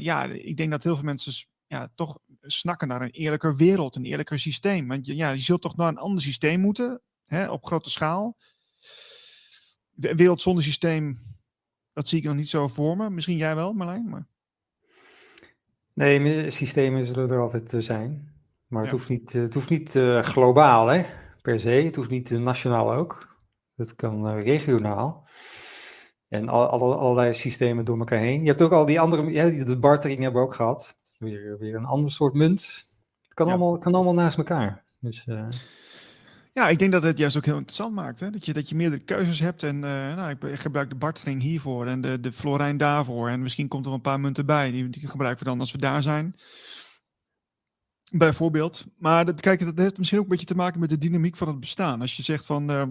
[0.00, 1.32] ja, ik denk dat heel veel mensen
[1.66, 3.96] ja, toch snakken naar een eerlijker wereld.
[3.96, 4.88] Een eerlijker systeem.
[4.88, 7.00] Want ja, je zult toch naar een ander systeem moeten.
[7.26, 8.36] Hè, op grote schaal.
[9.94, 11.18] Wereld zonder systeem,
[11.98, 13.10] dat zie ik nog niet zo voor me.
[13.10, 14.08] Misschien jij wel, Marlijn.
[14.08, 14.26] Maar...
[15.94, 18.32] Nee, systemen zullen er altijd uh, zijn.
[18.66, 21.04] Maar het hoeft niet, het hoeft niet uh, globaal, hè,
[21.42, 21.68] per se.
[21.68, 23.36] Het hoeft niet nationaal ook.
[23.76, 25.28] Het kan regionaal.
[26.28, 28.40] En al, alle, allerlei systemen door elkaar heen.
[28.40, 30.96] Je hebt ook al die andere, ja, de bartering hebben we ook gehad.
[31.18, 32.84] Weer, weer een ander soort munt.
[33.22, 34.84] Het kan, allemaal, kan allemaal naast elkaar.
[35.00, 35.26] Dus,
[36.58, 38.20] ja, ik denk dat het juist ook heel interessant maakt.
[38.20, 38.30] Hè?
[38.30, 39.62] Dat, je, dat je meerdere keuzes hebt.
[39.62, 39.82] En uh,
[40.16, 43.28] nou, ik, gebruik de bartering hiervoor en de, de florijn daarvoor.
[43.28, 44.70] En misschien komt er een paar munten bij.
[44.70, 46.34] Die, gebruiken we dan als we daar zijn.
[48.12, 48.86] Bijvoorbeeld.
[48.96, 51.48] Maar dat, kijk, dat heeft misschien ook een beetje te maken met de dynamiek van
[51.48, 52.00] het bestaan.
[52.00, 52.82] Als je zegt van, uh,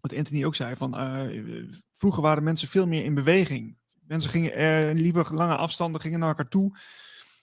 [0.00, 1.60] wat Anthony ook zei, van uh,
[1.92, 3.78] vroeger waren mensen veel meer in beweging.
[4.06, 6.76] Mensen gingen, liepen lange afstanden, gingen naar elkaar toe.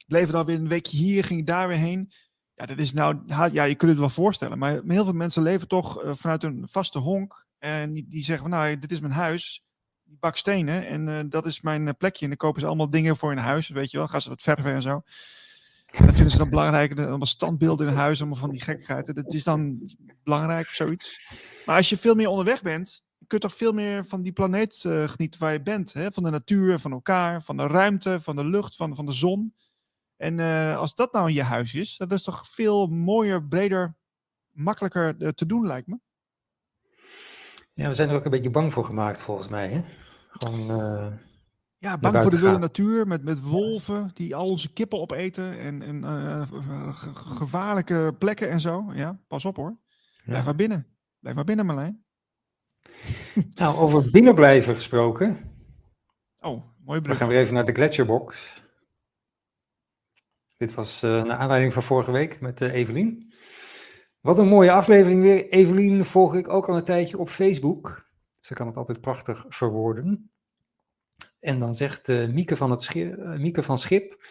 [0.07, 2.11] Bleven dan weer een weekje hier, gingen daar weer heen.
[2.59, 3.19] Ja, dat is nou,
[3.51, 6.67] ja, je kunt het wel voorstellen, maar heel veel mensen leven toch uh, vanuit een
[6.67, 7.45] vaste honk.
[7.59, 9.63] En die, zeggen van, nou, dit is mijn huis,
[10.03, 12.23] die bak stenen en uh, dat is mijn eh, plekje.
[12.23, 14.07] En dan kopen ze allemaal dingen voor in huis, weet je wel.
[14.07, 15.01] Gaan ze dat verven en zo.
[15.85, 19.15] Dat vinden ze dan belangrijk, allemaal standbeelden in huis, allemaal van die gekkigheid.
[19.15, 19.89] Dat is dan
[20.23, 21.19] belangrijk of zoiets.
[21.65, 24.83] Maar als je veel meer onderweg bent, kun je toch veel meer van die planeet
[24.87, 25.93] uh, genieten waar je bent.
[25.93, 26.11] Hè?
[26.11, 29.53] Van de natuur, van elkaar, van de ruimte, van de lucht, van, van de zon.
[30.19, 33.95] En uh, als dat nou in je huis is, dat is toch veel mooier, breder,
[34.51, 35.99] makkelijker uh, te doen, lijkt me.
[37.73, 39.69] Ja, we zijn er ook een beetje bang voor gemaakt, volgens mij.
[39.69, 39.81] Hè?
[40.29, 41.07] Gewoon, uh,
[41.77, 45.81] ja, bang voor de wilde natuur, met, met wolven die al onze kippen opeten en,
[45.81, 46.03] en
[47.13, 48.85] gevaarlijke plekken en zo.
[48.93, 49.77] Ja, pas op hoor.
[50.23, 50.45] Blijf ja.
[50.45, 50.87] maar binnen.
[51.19, 52.03] Blijf maar binnen, Marlijn.
[53.53, 55.37] Nou, over binnenblijven gesproken.
[56.39, 57.13] Oh, mooi brug.
[57.13, 58.61] We gaan weer even naar de Gletscherbox.
[60.59, 63.33] Dit was uh, naar aanleiding van vorige week met uh, Evelien.
[64.21, 65.49] Wat een mooie aflevering weer.
[65.49, 68.05] Evelien volg ik ook al een tijdje op Facebook.
[68.39, 70.31] Ze kan het altijd prachtig verwoorden.
[71.39, 74.25] En dan zegt uh, Mieke, van het Schip, Mieke van Schip: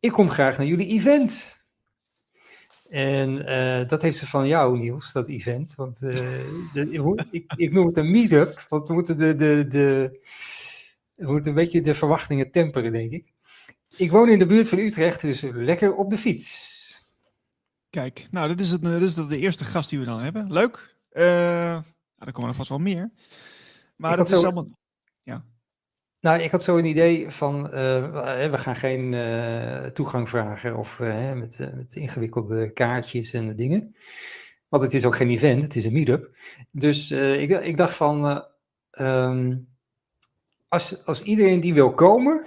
[0.00, 1.62] Ik kom graag naar jullie event.
[2.88, 3.36] En
[3.86, 5.74] dat heeft ze van jou, Niels, dat event.
[5.74, 6.02] Want
[7.30, 8.66] ik, ik, noem het een meet-up.
[8.68, 10.18] Want we moeten, de, de, de,
[11.14, 13.33] we moeten een beetje de verwachtingen temperen, denk ik.
[13.96, 16.82] Ik woon in de buurt van Utrecht, dus lekker op de fiets.
[17.90, 20.52] Kijk, nou, dit is, het, dit is de eerste gast die we dan hebben.
[20.52, 20.96] Leuk.
[21.12, 21.82] Uh, nou,
[22.18, 23.10] er komen er vast wel meer.
[23.96, 24.44] Maar dat is zo...
[24.44, 24.68] allemaal...
[25.22, 25.44] Ja.
[26.20, 27.70] Nou, ik had zo een idee van, uh,
[28.50, 30.98] we gaan geen uh, toegang vragen of
[31.34, 33.94] met, met ingewikkelde kaartjes en dingen.
[34.68, 36.36] Want het is ook geen event, het is een meetup.
[36.70, 38.44] Dus ik, ik, dacht van,
[38.98, 39.68] um,
[40.68, 42.46] als, als iedereen die wil komen,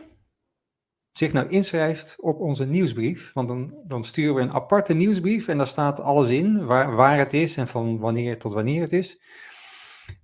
[1.18, 3.34] zich nou inschrijft op onze nieuwsbrief.
[3.34, 7.18] Want dan, dan sturen we een aparte nieuwsbrief en daar staat alles in, waar, waar
[7.18, 9.20] het is en van wanneer tot wanneer het is.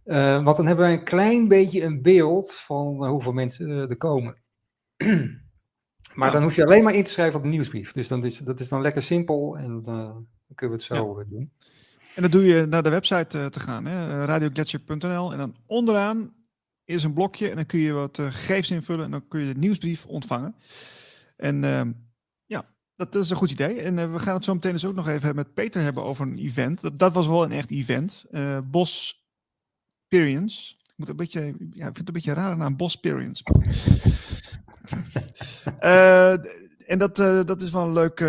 [0.06, 4.41] Uh, want dan hebben wij een klein beetje een beeld van hoeveel mensen er komen.
[6.20, 7.91] maar dan hoef je alleen maar in te schrijven op de nieuwsbrief.
[7.91, 11.20] Dus dan is, dat is dan lekker simpel en uh, dan kunnen we het zo
[11.20, 11.26] ja.
[11.30, 11.52] doen.
[12.15, 13.88] En dan doe je naar de website te gaan,
[14.26, 15.32] radioglacier.nl.
[15.32, 16.43] En dan onderaan
[16.85, 19.53] is een blokje en dan kun je wat uh, gegevens invullen en dan kun je
[19.53, 20.55] de nieuwsbrief ontvangen.
[21.35, 21.81] En uh,
[22.45, 22.65] ja,
[22.95, 23.81] dat is een goed idee.
[23.81, 26.27] En uh, we gaan het zo meteen dus ook nog even met Peter hebben over
[26.27, 26.99] een event.
[26.99, 28.26] Dat, was wel een echt event.
[28.31, 29.23] Uh, Bos
[30.01, 30.73] Experience.
[30.73, 33.43] Ik moet een beetje, ja, ik vind het een beetje raar naam, Bos Experience.
[36.88, 37.15] en dat,
[37.47, 38.19] dat is wel een leuk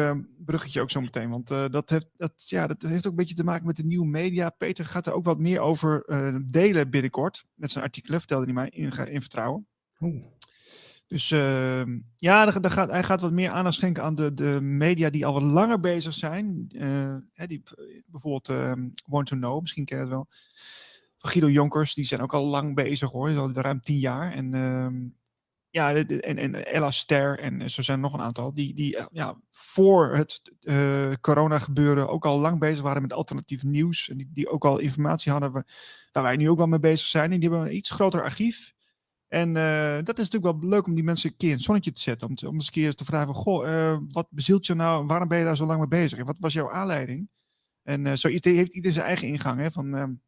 [0.44, 1.30] bruggetje ook zo meteen.
[1.30, 3.84] Want uh, dat, heeft, dat, ja, dat heeft ook een beetje te maken met de
[3.84, 4.50] nieuwe media.
[4.50, 7.44] Peter gaat er ook wat meer over uh, delen binnenkort.
[7.54, 9.66] Met zijn artikelen, vertelde hij mij, in, in vertrouwen.
[10.00, 10.22] Oeh.
[11.06, 11.84] Dus uh,
[12.16, 15.26] ja, daar, daar gaat, hij gaat wat meer aandacht schenken aan de, de media die
[15.26, 16.66] al wat langer bezig zijn.
[17.32, 17.62] Hè, die,
[18.06, 18.46] bijvoorbeeld
[19.06, 20.28] Want to Know, misschien ken je het wel.
[21.18, 24.32] Van Guido Jonkers, die zijn ook al lang bezig hoor, al ruim tien jaar.
[24.32, 24.94] En ehm,
[25.74, 29.06] ja, en, en Ella Ster en zo zijn er nog een aantal, die, die eh,
[29.12, 34.08] ja, voor het uh, corona gebeuren ook al lang bezig waren met alternatief nieuws.
[34.08, 35.52] En die, die ook al informatie hadden
[36.12, 37.32] waar wij nu ook wel mee bezig zijn.
[37.32, 38.72] En die hebben een iets groter archief.
[39.28, 41.92] En uh, dat is natuurlijk wel leuk om die mensen een keer in het zonnetje
[41.92, 42.28] te zetten.
[42.28, 45.06] Om, om eens een keer te vragen: Goh, wat bezielt je nou?
[45.06, 46.18] Waarom ben je daar zo lang mee bezig?
[46.18, 47.28] En wat was jouw aanleiding?
[47.82, 50.20] En zo heeft ieder zijn eigen ingang hè, van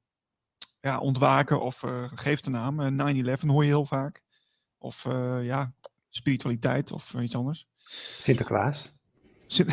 [0.80, 3.00] ja, ontwaken of geef de naam.
[3.26, 4.24] 9-11 hoor je heel vaak.
[4.86, 5.06] Of
[5.42, 5.72] ja,
[6.10, 7.66] spiritualiteit of iets anders.
[8.18, 8.92] Sinterklaas.
[9.46, 9.72] Sint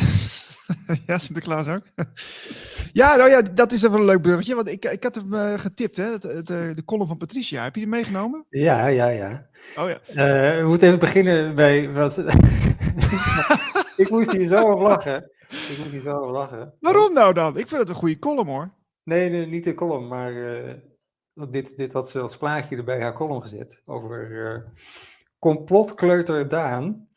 [1.06, 1.82] ja, Sinterklaas ook.
[2.92, 4.54] ja, nou ja, dat is even een leuk bruggetje.
[4.54, 7.62] Want ik, ik had hem uh, getipt, hè, het, het, de column van Patricia.
[7.62, 8.46] Heb je die meegenomen?
[8.48, 9.46] Ja, ja, ja.
[9.76, 10.00] Oh ja.
[10.08, 11.92] Uh, we moeten even beginnen bij...
[11.92, 12.18] Wat...
[13.96, 15.30] ik moest hier zo op lachen.
[15.48, 16.74] Ik moest hier zo op lachen.
[16.80, 17.58] Waarom nou dan?
[17.58, 18.70] Ik vind het een goede column hoor.
[19.02, 20.72] Nee, nee niet de column, maar uh,
[21.34, 23.82] dit, dit had ze als plaatje erbij haar column gezet.
[23.84, 24.72] Over
[25.38, 27.08] complotkleuter Daan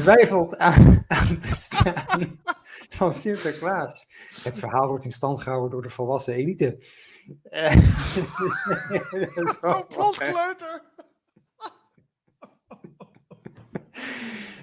[0.00, 2.40] twijfelt aan, aan het bestaan
[2.88, 4.08] van Sinterklaas.
[4.42, 6.78] Het verhaal wordt in stand gehouden door de volwassen elite.
[9.60, 10.82] Complotkleuter!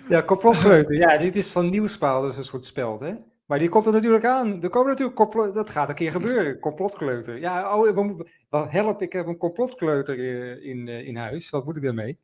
[0.09, 0.95] ja, complotkleuter.
[0.95, 3.15] Ja, dit is van Nieuwspaal, dus een soort speld, hè?
[3.45, 4.63] Maar die komt er natuurlijk aan.
[4.63, 6.59] Er komen natuurlijk complot, dat gaat een keer gebeuren.
[6.69, 7.39] Complotkleuter.
[7.39, 10.17] Ja, oh, we, help, ik heb een complotkleuter
[10.63, 11.49] in, in huis.
[11.49, 12.19] Wat moet ik daarmee?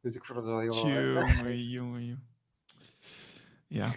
[0.00, 0.74] Dus ik vond het wel heel...
[0.88, 2.28] Jongen, jongen,
[3.66, 3.94] Ja.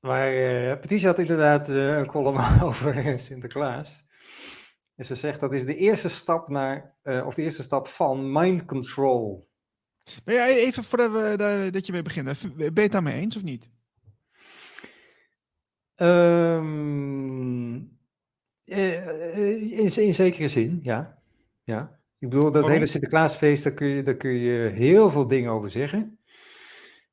[0.00, 4.04] Maar uh, Patricia had inderdaad uh, een column over Sinterklaas.
[4.96, 8.32] En ze zegt dat is de eerste stap naar, uh, of de eerste stap van
[8.32, 9.46] mind control.
[10.24, 13.42] Ben jij even voordat we, dat je mee begint, ben je het daarmee eens of
[13.42, 13.68] niet?
[16.00, 17.74] Um,
[18.64, 21.18] in, in zekere zin, ja.
[21.64, 21.98] ja.
[22.18, 22.70] Ik bedoel, dat Waarom?
[22.70, 26.18] hele Sinterklaasfeest, daar kun, je, daar kun je heel veel dingen over zeggen.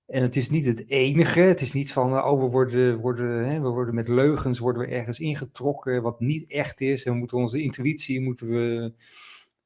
[0.06, 1.40] En het is niet het enige.
[1.40, 4.88] Het is niet van, oh, we worden, worden, hè, we worden met leugens worden we
[4.88, 7.04] ergens ingetrokken, wat niet echt is.
[7.04, 8.94] En we moeten onze intuïtie moeten we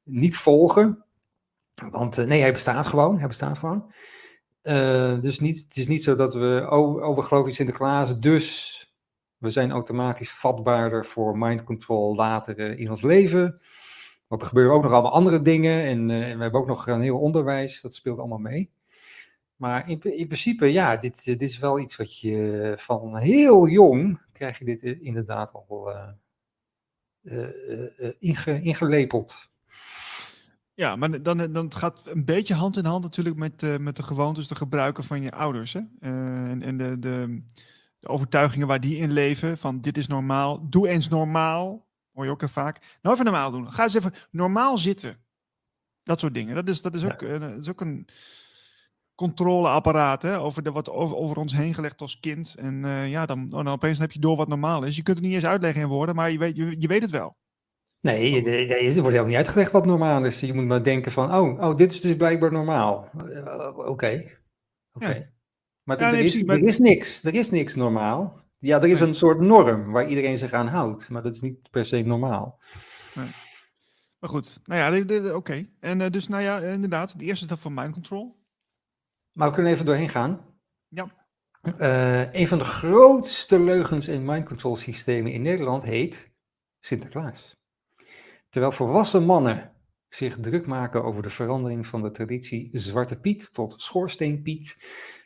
[0.02, 1.04] niet volgen.
[1.90, 3.18] Want uh, nee, hij bestaat gewoon.
[3.18, 3.92] Hij bestaat gewoon.
[4.62, 8.20] Uh, dus niet, het is niet zo dat we, oh, oh, we geloven in Sinterklaas,
[8.20, 8.79] dus
[9.40, 13.60] we zijn automatisch vatbaarder voor mind control later uh, in ons leven.
[14.26, 17.00] Want er gebeuren ook nog allemaal andere dingen en, uh, we hebben ook nog een
[17.00, 18.70] heel onderwijs, dat speelt allemaal mee.
[19.56, 24.20] Maar in, in principe, ja, dit, dit is wel iets wat je van heel jong
[24.32, 25.92] krijg je dit inderdaad al
[28.18, 29.48] inge, ingelepeld.
[30.74, 34.48] Ja, maar dan, dan gaat een beetje hand in hand natuurlijk met, met de gewoontes,
[34.48, 35.72] de gebruiken van je ouders.
[35.72, 35.80] Hè?
[36.00, 37.42] en en de, de,
[38.00, 41.88] de overtuigingen waar die in leven, van dit is normaal, doe eens normaal.
[42.12, 42.98] Hoor je ook heel vaak.
[43.02, 43.72] Nou, even normaal doen.
[43.72, 45.16] Ga eens even normaal zitten.
[46.02, 46.54] Dat soort dingen.
[46.54, 47.38] Dat is, dat is, ook, ja.
[47.38, 48.08] dat is ook een
[49.14, 52.54] controleapparaat hè, over, de, wat over, over ons heen gelegd als kind.
[52.58, 54.96] En uh, ja, dan, oh, dan opeens heb je door wat normaal is.
[54.96, 57.10] Je kunt het niet eens uitleggen in woorden, maar je weet, je, je weet het
[57.10, 57.36] wel.
[58.00, 60.40] Nee, er wordt helemaal niet uitgelegd wat normaal is.
[60.40, 63.10] Je moet maar denken van, oh, oh dit is dus blijkbaar normaal.
[63.16, 63.88] Uh, Oké.
[63.88, 64.38] Okay.
[64.92, 65.18] Okay.
[65.18, 65.39] Ja.
[65.90, 67.22] Maar ja, er, nee, is, precies, er is niks.
[67.22, 68.42] Er is niks normaal.
[68.58, 71.70] Ja, er is een soort norm waar iedereen zich aan houdt, maar dat is niet
[71.70, 72.60] per se normaal.
[73.14, 73.26] Nee.
[74.18, 75.34] Maar goed, nou ja, oké.
[75.34, 75.68] Okay.
[75.80, 78.38] En uh, dus, nou ja, inderdaad, de eerste stap van mind control.
[79.32, 80.40] Maar we kunnen even doorheen gaan.
[80.88, 81.10] Ja.
[81.78, 86.32] Uh, een van de grootste leugens in mind control systemen in Nederland heet
[86.80, 87.56] Sinterklaas.
[88.48, 89.72] Terwijl volwassen mannen
[90.08, 94.76] zich druk maken over de verandering van de traditie Zwarte Piet tot Schoorsteenpiet,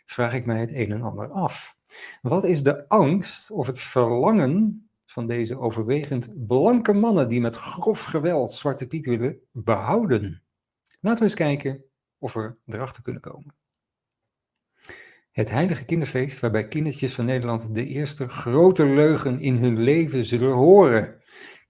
[0.05, 1.77] vraag ik mij het een en ander af.
[2.23, 8.05] Wat is de angst of het verlangen van deze overwegend blanke mannen die met grof
[8.05, 10.43] geweld Zwarte Piet willen behouden?
[11.01, 11.85] Laten we eens kijken
[12.19, 13.55] of we erachter kunnen komen.
[15.31, 20.53] Het heilige kinderfeest waarbij kindertjes van Nederland de eerste grote leugen in hun leven zullen
[20.53, 21.21] horen.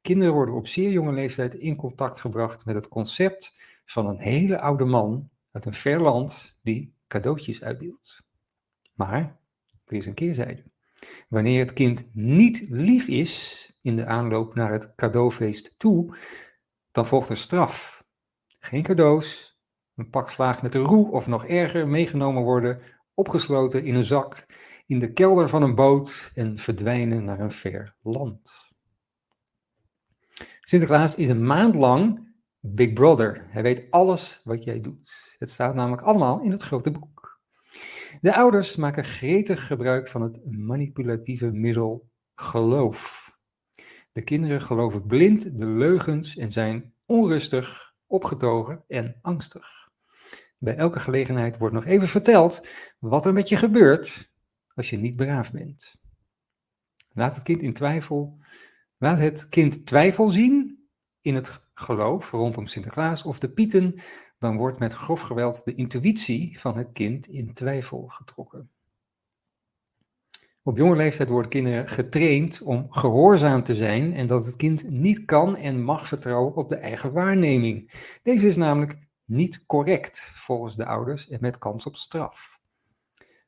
[0.01, 3.55] Kinderen worden op zeer jonge leeftijd in contact gebracht met het concept
[3.85, 8.24] van een hele oude man uit een ver land die cadeautjes uitdeelt.
[8.95, 9.41] Maar
[9.85, 10.63] er is een keerzijde.
[11.29, 16.17] Wanneer het kind niet lief is in de aanloop naar het cadeaufeest toe,
[16.91, 18.05] dan volgt er straf.
[18.59, 19.59] Geen cadeaus,
[19.95, 22.81] een pak slaag met de roe of nog erger meegenomen worden,
[23.15, 24.47] opgesloten in een zak,
[24.87, 28.73] in de kelder van een boot en verdwijnen naar een ver land.
[30.61, 33.47] Sinterklaas is een maand lang Big Brother.
[33.49, 35.35] Hij weet alles wat jij doet.
[35.39, 37.14] Het staat namelijk allemaal in het grote boek.
[38.25, 43.31] De ouders maken gretig gebruik van het manipulatieve middel geloof.
[44.13, 49.91] De kinderen geloven blind de leugens en zijn onrustig, opgetogen en angstig.
[50.59, 52.69] Bij elke gelegenheid wordt nog even verteld
[52.99, 54.33] wat er met je gebeurt
[54.75, 55.95] als je niet braaf bent.
[57.13, 58.39] Laat het kind in twijfel,
[58.99, 60.87] laat het kind twijfel zien
[61.21, 63.95] in het geloof rondom Sinterklaas of de Pieten
[64.39, 68.71] dan wordt met grof geweld de intuïtie van het kind in twijfel getrokken.
[70.63, 75.25] Op jonge leeftijd worden kinderen getraind om gehoorzaam te zijn en dat het kind niet
[75.25, 77.91] kan en mag vertrouwen op de eigen waarneming.
[78.23, 82.59] Deze is namelijk niet correct volgens de ouders en met kans op straf.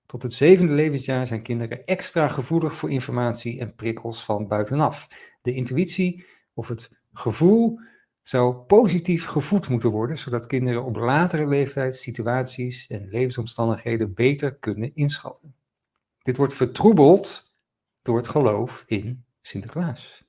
[0.07, 5.07] Tot het zevende levensjaar zijn kinderen extra gevoelig voor informatie en prikkels van buitenaf.
[5.43, 7.81] De intuïtie of het gevoel
[8.29, 14.95] zou positief gevoed moeten worden, zodat kinderen op latere leeftijd situaties en levensomstandigheden beter kunnen
[14.95, 15.55] inschatten.
[16.23, 17.53] Dit wordt vertroebeld
[18.03, 20.25] door het geloof in Sinterklaas.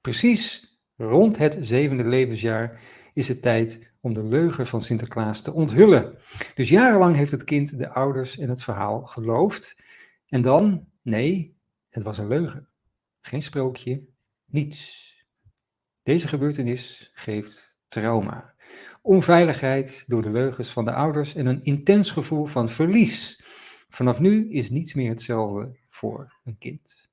[0.00, 2.80] Precies rond het zevende levensjaar
[3.14, 6.18] is het tijd om de leugen van Sinterklaas te onthullen.
[6.54, 9.82] Dus jarenlang heeft het kind de ouders en het verhaal geloofd.
[10.28, 11.56] En dan, nee,
[11.88, 12.68] het was een leugen.
[13.20, 14.02] Geen sprookje,
[14.44, 15.13] niets.
[16.04, 18.54] Deze gebeurtenis geeft trauma,
[19.02, 23.42] onveiligheid door de leugens van de ouders en een intens gevoel van verlies.
[23.88, 27.08] Vanaf nu is niets meer hetzelfde voor een kind.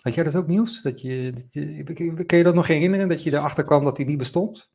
[0.00, 0.82] Had jij dat ook nieuws?
[0.82, 1.54] Dat je, dat
[1.98, 4.70] je, kan je dat nog herinneren, dat je erachter kwam dat hij niet bestond?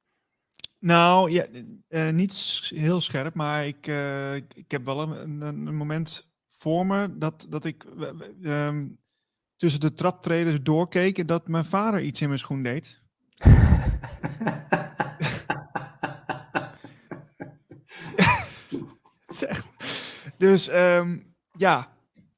[0.80, 1.46] Nou, ja,
[1.90, 7.18] uh, niet heel scherp, maar ik, uh, ik heb wel een, een, moment voor me
[7.18, 7.86] dat, dat ik
[8.42, 8.82] uh,
[9.56, 13.04] tussen de traptreders doorkeek en dat mijn vader iets in mijn schoen deed.
[20.38, 21.94] dus um, ja,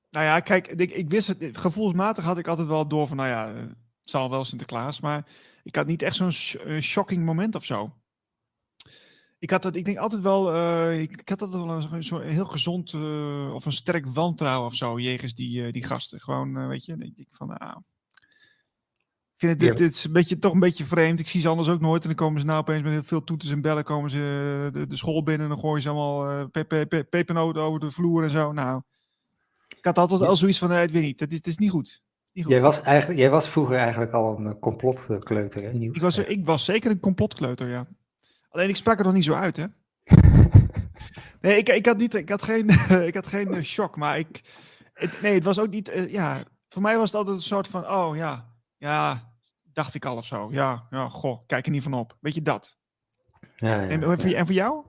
[0.10, 3.30] nou ja, kijk, ik, ik, wist het, gevoelsmatig had ik altijd wel door van, nou
[3.30, 5.28] ja, het zal wel Sinterklaas, maar
[5.64, 6.32] ik had niet echt zo'n
[6.82, 7.94] shocking moment of zo.
[9.40, 12.46] Ik had dat, ik denk altijd wel, uh, ik, ik, had altijd wel een, heel
[12.46, 12.94] gezond
[13.54, 16.20] of een sterk wantrouwen of zo, jegens die, die gasten.
[16.20, 17.78] Gewoon, weet je, ik denk van, ah,
[19.38, 21.20] ik vind het, dit, dit, is een beetje, toch een beetje vreemd.
[21.20, 22.02] Ik zie ze anders ook nooit.
[22.02, 23.84] En dan komen ze nou opeens met heel veel toeters en bellen.
[23.84, 27.92] Komen ze de, de school binnen en dan gooien ze allemaal uh, pepernoten over de
[27.92, 28.52] vloer en zo.
[28.52, 28.82] Nou,
[29.68, 31.20] ik had altijd al zoiets van, nee, ik weet niet.
[31.20, 32.02] Dat is, het is niet goed.
[32.32, 32.54] Niet goed.
[32.54, 35.70] Jij, was eigenlijk, jij was vroeger eigenlijk al een complotkleuter, hè?
[35.70, 37.88] Ik was, ik was zeker een complotkleuter, ja.
[38.50, 39.66] Alleen ik sprak er nog niet zo uit, hè.
[41.42, 42.70] nee, ik, ik, had niet, ik had geen,
[43.10, 44.42] ik had geen shock, maar ik...
[44.94, 46.38] Het, nee, het was ook niet, uh, ja...
[46.70, 49.32] Voor mij was het altijd een soort van, oh ja, ja,
[49.64, 50.48] dacht ik al of zo.
[50.52, 52.18] Ja, ja goh, kijk er niet van op.
[52.20, 52.78] Weet je dat?
[53.56, 54.86] Ja, ja, en, en, voor, en voor jou?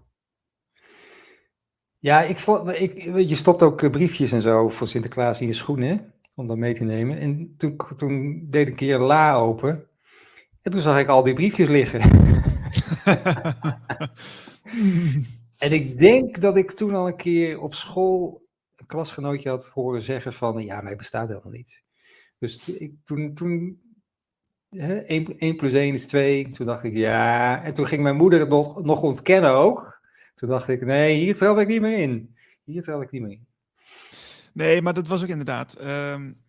[1.98, 5.52] Ja, ik vond, ik, je stopt ook eh, briefjes en zo voor Sinterklaas in je
[5.52, 7.18] schoenen, om dat mee te nemen.
[7.18, 9.88] En toen, toen deed ik een keer la open.
[10.62, 12.00] En toen zag ik al die briefjes liggen.
[15.58, 18.46] en ik denk dat ik toen al een keer op school
[18.76, 21.82] een klasgenootje had horen zeggen van, ja, mij bestaat helemaal niet.
[22.38, 23.80] Dus ik, toen, toen
[24.68, 27.62] hè, 1, 1 plus 1 is 2, toen dacht ik ja.
[27.62, 30.00] En toen ging mijn moeder het nog, nog ontkennen ook.
[30.34, 32.36] Toen dacht ik, nee, hier trap ik niet meer in.
[32.64, 33.46] Hier trap ik niet meer in.
[34.52, 35.84] Nee, maar dat was ook inderdaad.
[35.84, 36.42] Um,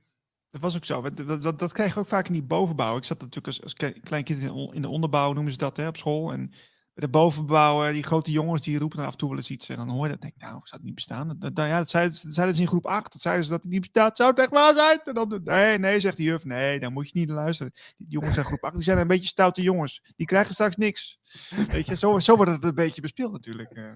[0.51, 1.01] dat was ook zo.
[1.01, 2.97] Dat, dat, dat, krijg je ook vaak in die bovenbouw.
[2.97, 4.39] Ik zat natuurlijk als, als klein kind
[4.73, 6.31] in de onderbouw, noemen ze dat, hè, op school.
[6.31, 6.51] En
[6.93, 9.69] de bovenbouwen, die grote jongens, die roepen dan af en toe wel eens iets.
[9.69, 11.35] En dan hoor je dat, denk ik, nou, zou het niet bestaan?
[11.39, 13.11] Dat, ja, dat zeiden, dat zeiden ze in groep 8.
[13.11, 14.17] Dat zeiden ze dat het niet bestaat.
[14.17, 14.99] Zou het echt waar zijn?
[15.03, 16.43] En dan, nee, nee, zegt de juf.
[16.43, 17.73] Nee, dan moet je niet luisteren.
[17.97, 18.75] Die jongens zijn groep 8.
[18.75, 20.13] Die zijn een beetje stoute jongens.
[20.15, 21.19] Die krijgen straks niks.
[21.67, 23.75] Weet je, zo, zo wordt het een beetje bespeeld natuurlijk.
[23.75, 23.91] Uh,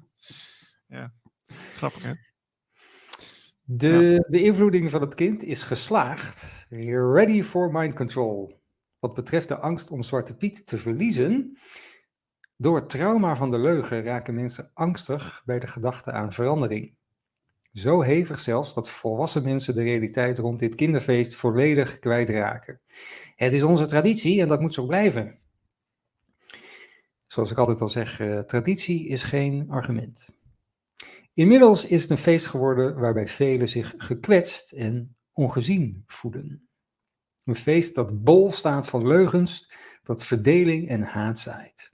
[0.88, 1.14] ja,
[1.76, 2.14] grappig hè?
[3.66, 6.66] De beïnvloeding van het kind is geslaagd.
[6.70, 8.62] Ready for mind control.
[9.00, 11.58] Wat betreft de angst om Zwarte Piet te verliezen,
[12.64, 16.96] door trauma van de leugen raken mensen angstig bij de gedachte aan verandering.
[17.74, 22.82] Zo hevig zelfs dat volwassen mensen de realiteit rond dit kinderfeest volledig kwijtraken.
[23.36, 25.40] Het is onze traditie en dat moet zo blijven.
[27.28, 30.26] Zoals ik altijd al zeg, uh, traditie is geen argument.
[31.34, 36.68] Inmiddels is het een feest geworden waarbij velen zich gekwetst en ongezien voelen.
[37.44, 39.72] Een feest dat bol staat van leugens,
[40.04, 41.93] dat verdeling en haat zaait.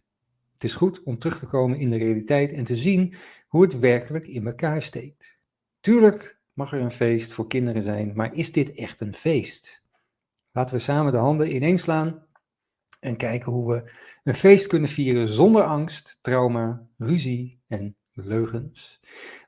[0.59, 3.15] Het is goed om terug te komen in de realiteit en te zien
[3.47, 5.39] hoe het werkelijk in elkaar steekt.
[5.79, 9.83] Tuurlijk mag er een feest voor kinderen zijn, maar is dit echt een feest?
[10.51, 12.25] Laten we samen de handen ineens slaan
[12.99, 13.91] en kijken hoe we
[14.23, 18.99] een feest kunnen vieren zonder angst, trauma, ruzie en leugens.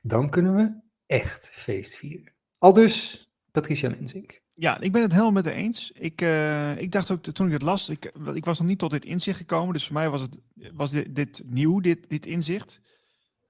[0.02, 2.34] Dan kunnen we echt feest vieren.
[2.58, 4.42] Al dus Patricia Menzink.
[4.62, 5.92] Ja, ik ben het helemaal met de eens.
[5.92, 8.92] Ik, uh, ik dacht ook toen ik het las, ik, ik was nog niet tot
[8.92, 9.74] dit inzicht gekomen.
[9.74, 10.40] Dus voor mij was, het,
[10.74, 12.80] was dit, nieuw, dit, dit inzicht.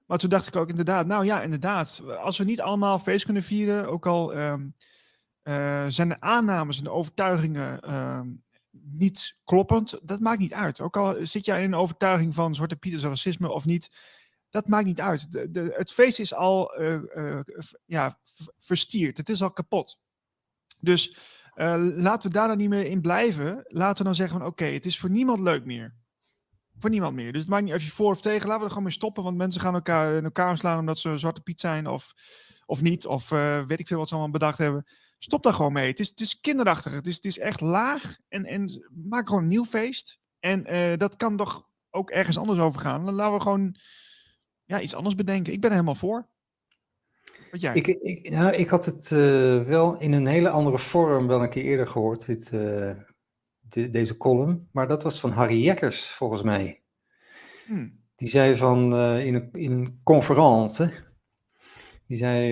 [0.06, 2.02] Maar toen dacht ik ook inderdaad, nou ja, inderdaad.
[2.22, 4.74] Als we niet allemaal feest kunnen vieren, ook al um,
[5.42, 8.20] uh, zijn de aannames en de overtuigingen uh,
[8.70, 10.80] niet kloppend, dat maakt niet uit.
[10.80, 13.90] Ook al zit jij in een overtuiging van Zwarte Pieters racisme of niet,
[14.50, 15.32] Dat maakt niet uit.
[15.32, 17.40] De, het feest is al uh,
[17.84, 18.18] ja,
[18.58, 19.16] verstierd.
[19.16, 20.00] Het is al kapot.
[20.82, 21.16] Dus
[21.96, 23.64] laten we daar dan niet meer in blijven.
[23.66, 25.94] Laten we dan zeggen van oké, het is voor niemand leuk meer.
[26.78, 27.32] Voor niemand meer.
[27.32, 28.46] Dus het maakt niet of je voor of tegen.
[28.46, 29.22] Laten we er gewoon mee stoppen.
[29.22, 32.12] Want mensen gaan elkaar in elkaar slaan omdat ze Zwarte Piet zijn of,
[32.66, 33.06] of niet.
[33.06, 33.28] Of
[33.66, 34.86] weet ik veel wat ze allemaal bedacht hebben.
[35.18, 35.90] Stop daar gewoon mee.
[35.90, 36.92] Het is, het is kinderachtig.
[36.92, 38.16] Het is, het is echt laag.
[38.28, 40.18] En, en maak gewoon een nieuw feest.
[40.40, 43.10] En dat kan toch ook ergens anders over gaan.
[43.10, 43.76] Laten we gewoon
[44.64, 45.52] ja, iets anders bedenken.
[45.52, 46.28] Ik ben er helemaal voor.
[47.52, 47.74] Wat jij?
[47.74, 51.50] Ik, ik, nou, ik had het uh, wel in een hele andere vorm wel een
[51.50, 52.90] keer eerder gehoord, dit, uh,
[53.60, 54.68] de, deze column.
[54.70, 56.82] Maar dat was van Harry Jekkers, volgens mij.
[57.66, 58.00] Hmm.
[58.14, 60.86] Die zei van uh, in, een, in een conferentie.
[62.06, 62.50] Die zei: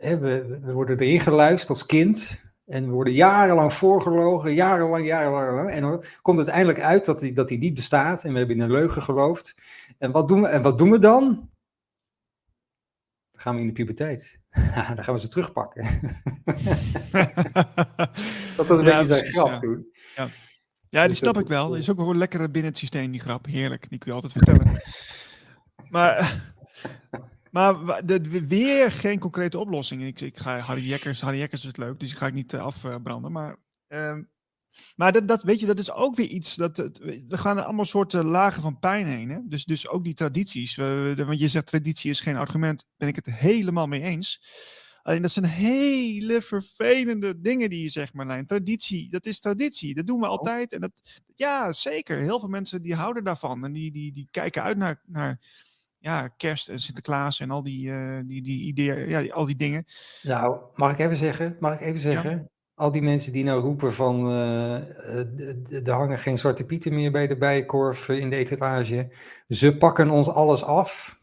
[0.00, 2.40] we, we worden erin geluisterd als kind.
[2.66, 5.70] En we worden jarenlang voorgelogen, jarenlang, jarenlang.
[5.70, 8.24] En dan komt het eindelijk uit dat hij dat die niet bestaat.
[8.24, 9.54] En we hebben in een leugen geloofd.
[9.98, 11.50] En wat doen we, en wat doen we dan?
[13.38, 14.40] Dan gaan we in de puberteit.
[14.94, 15.84] dan gaan we ze terugpakken.
[18.56, 19.86] dat was een ja, beetje zijn grap toen.
[20.16, 20.26] Ja.
[20.88, 21.68] ja, die dus snap ik wel.
[21.68, 23.46] Die is ook wel lekker binnen het systeem, die grap.
[23.46, 24.80] Heerlijk, die kun je altijd vertellen.
[25.94, 26.42] maar
[27.50, 30.02] maar de, weer geen concrete oplossing.
[30.02, 32.52] Ik, ik ga Harry Jekkers, Harry Jekkers is het leuk, dus ik ga ik niet
[32.52, 33.32] uh, afbranden.
[33.32, 33.56] Maar,
[33.88, 34.18] uh,
[34.96, 36.54] maar dat, dat, weet je, dat is ook weer iets.
[36.54, 36.76] Dat,
[37.28, 39.30] we gaan er allemaal soorten lagen van pijn heen.
[39.30, 39.38] Hè?
[39.46, 40.76] Dus, dus ook die tradities.
[40.76, 44.40] want je zegt traditie is geen argument, ben ik het helemaal mee eens.
[45.02, 48.46] Alleen dat zijn hele vervelende dingen die je zegt, Marlijn.
[48.46, 49.94] Traditie, dat is traditie.
[49.94, 50.30] Dat doen we oh.
[50.30, 50.72] altijd.
[50.72, 50.92] En dat,
[51.34, 52.18] ja, zeker.
[52.18, 53.64] Heel veel mensen die houden daarvan.
[53.64, 55.40] En die, die, die kijken uit naar, naar
[55.98, 59.56] ja, kerst en Sinterklaas en al die, uh, die, die ideeën, ja, die, al die
[59.56, 59.84] dingen.
[60.22, 61.56] Nou, mag ik even zeggen?
[61.58, 62.50] Mag ik even zeggen?
[62.78, 64.74] Al die mensen die nou roepen van uh,
[65.86, 69.10] er hangen geen zwarte pieten meer bij de bijenkorf in de etalage.
[69.48, 71.18] Ze pakken ons alles af.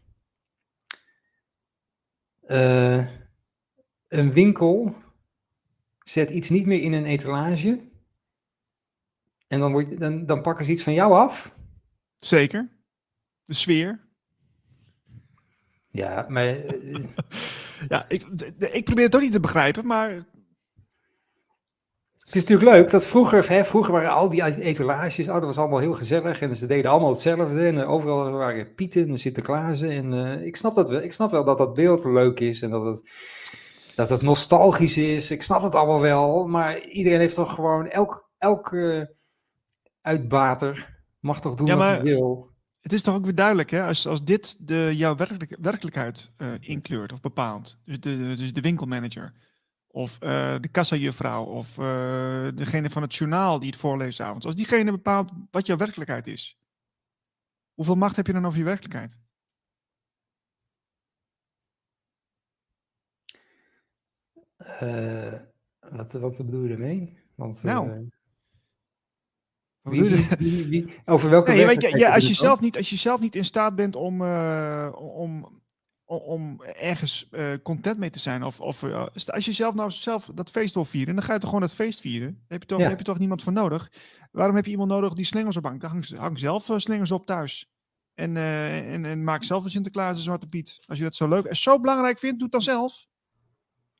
[2.47, 3.07] Uh,
[4.07, 4.95] een winkel
[6.03, 7.89] zet iets niet meer in een etalage.
[9.47, 11.55] En dan, word dan, dan pakken ze iets van jou af.
[12.17, 12.69] Zeker.
[13.45, 14.07] De sfeer.
[15.89, 16.45] Ja, maar...
[16.45, 17.03] Eh,
[17.89, 18.23] ja, ik,
[18.59, 20.33] ik probeer het toch niet te begrijpen, maar...
[22.25, 25.57] Het is natuurlijk leuk dat vroeger, hè, vroeger waren al die etalages, oh, dat was
[25.57, 30.13] allemaal heel gezellig en ze deden allemaal hetzelfde en overal waren Pieten en Sinterklaasen en
[30.13, 32.83] uh, ik, snap dat, wel, ik snap wel dat dat beeld leuk is en dat
[32.83, 33.11] het,
[33.95, 38.29] dat het nostalgisch is, ik snap het allemaal wel, maar iedereen heeft toch gewoon, elk,
[38.37, 39.13] elke
[40.01, 42.53] uitbater mag toch doen wat hij wil.
[42.81, 43.83] Het is toch ook weer duidelijk, hè?
[43.83, 47.77] Als, als dit de, jouw werkelijk, werkelijkheid uh, inkleurt of bepaalt.
[47.85, 49.33] Dus de, dus de winkelmanager.
[49.95, 51.43] Of uh, de kassajuffrouw.
[51.43, 54.45] Of uh, degene van het journaal die het voorleest avonds.
[54.45, 56.59] Als diegene bepaalt wat jouw werkelijkheid is.
[57.73, 59.19] Hoeveel macht heb je dan over je werkelijkheid?
[65.79, 67.17] wat, wat bedoel je ermee?
[67.35, 68.09] Want, nou,
[71.05, 73.95] over welke nee, ja, als, je zelf niet, als je zelf niet in staat bent
[73.95, 74.91] om, uh,
[76.05, 78.43] om, om ergens uh, content mee te zijn.
[78.43, 81.39] Of, of uh, als je zelf nou zelf dat feest wil vieren, dan ga je
[81.39, 82.31] toch gewoon dat feest vieren.
[82.31, 83.91] Daar heb je toch, heb je toch niemand voor nodig.
[84.31, 85.81] Waarom heb je iemand nodig die slingers ophangt?
[85.81, 87.69] Dan hang, hang zelf slingers op thuis.
[88.13, 90.79] En, en, en maak zelf een Sinterklaas en Zwarte Piet.
[90.85, 93.05] Als je dat zo leuk en zo belangrijk vindt, doe het dan zelf.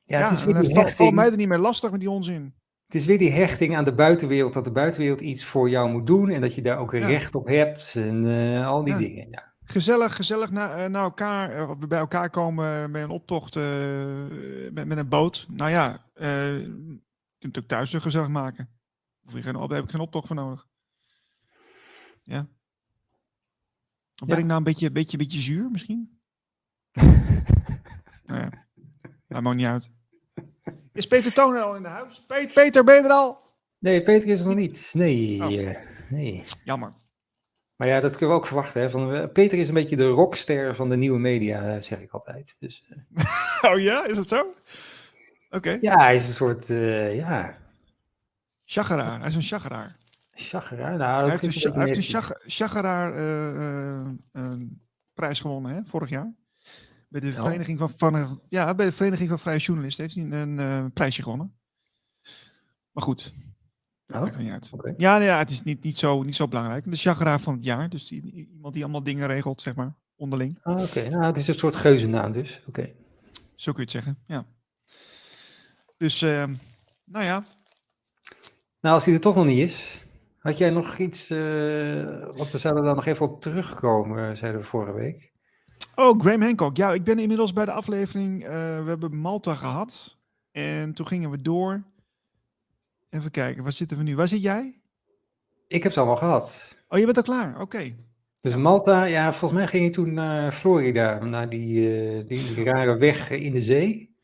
[0.06, 2.56] Ja, het is weer val mij er niet meer lastig met die onzin.
[2.86, 6.08] Het is weer die hechting aan de buitenwereld, dat de buitenwereld iets voor jou moet
[6.08, 9.28] doen en dat je daar ook een recht op hebt en uh, al die dingen.
[9.32, 9.55] Ja.
[9.66, 13.56] Gezellig, gezellig naar, uh, naar elkaar, uh, bij elkaar komen met een optocht
[14.72, 15.46] met, met een boot.
[15.50, 17.02] Nou ja, je
[17.40, 18.70] kunt het ook thuis gezellig maken.
[19.26, 20.68] Of je geen, daar heb ik geen optocht voor nodig.
[22.24, 22.48] Ja.
[24.22, 26.20] Of ben ik nou een beetje, beetje, beetje zuur misschien?
[28.26, 28.50] nou ja,
[29.28, 29.90] dat maakt niet uit.
[30.94, 32.26] Is Peter Toner al in de huis?
[32.54, 33.44] Peter, ben je er al?
[33.80, 34.92] Nee, Peter is er nog niet.
[34.94, 35.70] Nee, oh.
[35.70, 35.76] Eh,
[36.10, 36.44] nee.
[36.64, 36.94] Jammer.
[37.76, 38.82] Maar ja, dat kunnen we ook verwachten.
[38.82, 38.90] Hè?
[38.90, 42.56] Van, uh, Peter is een beetje de rockster van de nieuwe media, zeg ik altijd.
[42.60, 43.24] Dus, uh...
[43.72, 44.54] oh ja, is dat zo?
[45.50, 45.78] Oké.
[45.82, 46.68] Ja, hij is een soort,
[47.18, 47.58] ja...
[48.66, 49.96] Chageraar, hij is een chageraar.
[50.32, 50.98] Chageraar?
[50.98, 53.12] Nou, hij heeft een, hij heeft een chageraar
[55.14, 56.34] prijs gewonnen, hè, vorig jaar.
[57.08, 60.60] Bij de, vereniging van, van, ja, bij de Vereniging van Vrije Journalisten heeft hij een,
[60.60, 61.56] uh, prijsje gewonnen.
[62.92, 63.34] Maar goed,
[64.08, 64.72] oh, maakt niet uit.
[64.98, 66.90] Ja, ja, het is niet, niet, zo, niet zo belangrijk.
[66.92, 70.58] De chageraar van het jaar, dus die, iemand die allemaal dingen regelt, zeg maar, onderling.
[70.62, 72.62] Ah, Oké, nou, het is een soort geuzennaam dus.
[72.68, 72.90] Oké.
[73.56, 74.46] Zo kun je het zeggen, ja.
[75.98, 76.44] Dus, uh,
[77.04, 77.46] nou ja.
[78.82, 80.02] Nou, als hij er toch nog niet is,
[80.38, 84.68] had jij nog iets, uh, wat we zouden dan nog even op terugkomen, zeiden we
[84.68, 85.34] vorige week.
[85.96, 86.78] Oh, Graham Hancock.
[86.78, 88.44] Ja, ik ben inmiddels bij de aflevering.
[88.44, 88.50] eh,
[88.84, 90.18] we hebben Malta gehad.
[90.52, 91.84] En toen gingen we door.
[93.16, 94.16] Even kijken, waar zitten we nu?
[94.16, 94.80] Waar zit jij?
[95.68, 96.76] Ik heb ze allemaal gehad.
[96.90, 97.62] Oh, je bent al klaar.
[97.62, 97.96] Oké.
[98.42, 102.64] Dus Malta, ja, volgens mij ging je toen naar Florida, naar die, eh, die, die
[102.64, 104.16] rare weg in de zee.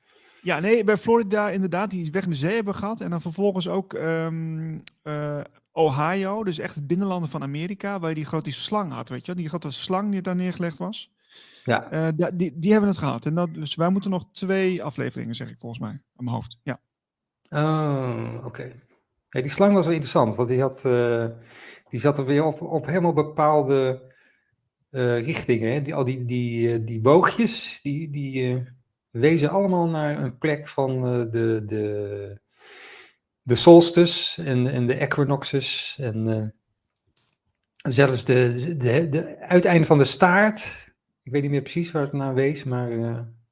[0.42, 3.02] Ja, nee, bij Florida inderdaad, die weg in de zee hebben gehad.
[3.02, 5.42] En dan vervolgens ook ehm, eh,
[5.72, 9.36] Ohio, dus echt het binnenlanden van Amerika, waar je die grote slang had, weet je?
[9.36, 11.12] Die grote slang die daar neergelegd was.
[11.64, 13.26] Ja, Eh, die, die hebben het gehad.
[13.26, 16.58] En dat, dus wij moeten nog twee afleveringen, zeg ik volgens mij, aan mijn hoofd.
[16.64, 16.80] Ja.
[17.52, 18.72] Oh, oké.
[19.30, 21.26] Die slang was wel interessant, want die, had, eh,
[21.90, 24.02] die zat er weer op, op helemaal bepaalde
[24.90, 25.84] eh, richtingen.
[25.84, 28.64] Die, al die, die, eh, die boogjes, die, die
[29.10, 32.40] wezen allemaal naar een plek van de, de,
[33.42, 35.98] de en, en de equinoxes.
[36.00, 36.54] En
[37.74, 40.92] zelfs de, de, de uiteinde van de staart,
[41.24, 42.90] ik weet niet meer precies waar het naar wees, maar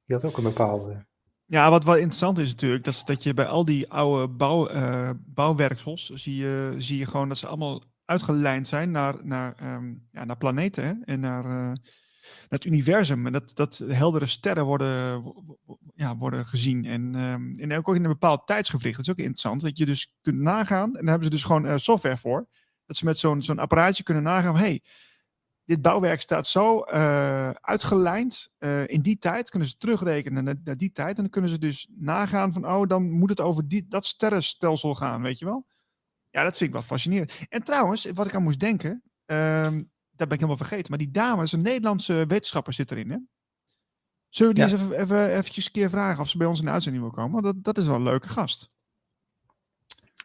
[0.06, 1.08] die had ook een bepaalde...
[1.50, 5.10] Ja, wat wel interessant is natuurlijk, dat, dat je bij al die oude bouw, eh,
[5.26, 10.24] bouwwerksels zie je, zie je gewoon dat ze allemaal uitgelijnd zijn naar, naar, ehm, ja,
[10.24, 11.78] naar planeten hè, en naar, eh, naar
[12.48, 13.26] het universum.
[13.26, 16.84] En dat, dat heldere sterren worden, wo- wo- ja, worden gezien.
[16.84, 18.96] En, ehm, en ook in een bepaald tijdsgevricht.
[18.96, 21.66] Dat is ook interessant, dat je dus kunt nagaan, en daar hebben ze dus gewoon
[21.66, 22.48] eh, software voor,
[22.86, 24.82] dat ze met zo'n zo'n apparaatje kunnen nagaan, hey,
[25.70, 28.48] dit bouwwerk staat zo eh, uitgelijnd.
[28.58, 31.16] eh, in die tijd kunnen ze terugrekenen naar, naar die tijd.
[31.16, 34.94] En dan kunnen ze dus nagaan van, oh, dan moet het over die, dat sterrenstelsel
[34.94, 35.66] gaan, weet je wel?
[36.30, 37.32] Ja, dat vind ik wel fascinerend.
[37.48, 39.74] En trouwens, wat ik aan moest denken, ehm,
[40.10, 40.86] dat ben ik helemaal vergeten.
[40.88, 43.18] Maar die dame, is een Nederlandse wetenschapper, zit erin, hè?
[44.28, 44.72] Zullen we die Ja.
[44.78, 47.12] eens even, even eventjes een keer vragen of ze bij ons in de uitzending wil
[47.12, 47.32] komen?
[47.42, 48.68] Want dat, dat is wel een leuke gast.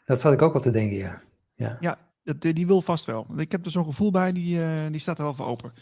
[0.05, 1.21] Dat zat ik ook al te denken, ja.
[1.55, 1.77] ja.
[1.79, 2.04] Ja,
[2.37, 3.27] die wil vast wel.
[3.37, 5.73] Ik heb er zo'n gevoel bij, die, eh, die staat er wel voor open.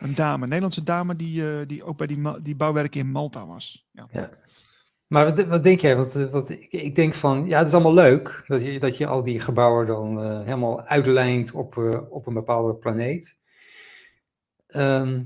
[0.00, 3.46] Een dame, een Nederlandse dame die, eh, die ook bij die, die bouwwerken in Malta
[3.46, 3.86] was.
[3.90, 4.30] Ja.
[5.06, 5.96] Maar wat, wat denk jij?
[5.96, 9.06] Want, wat, ik, ik denk van, ja, het is allemaal leuk dat je, dat je
[9.06, 11.76] al die gebouwen dan eh, helemaal uitlijnt op,
[12.10, 13.36] op een bepaalde planeet.
[14.66, 15.22] Ehm,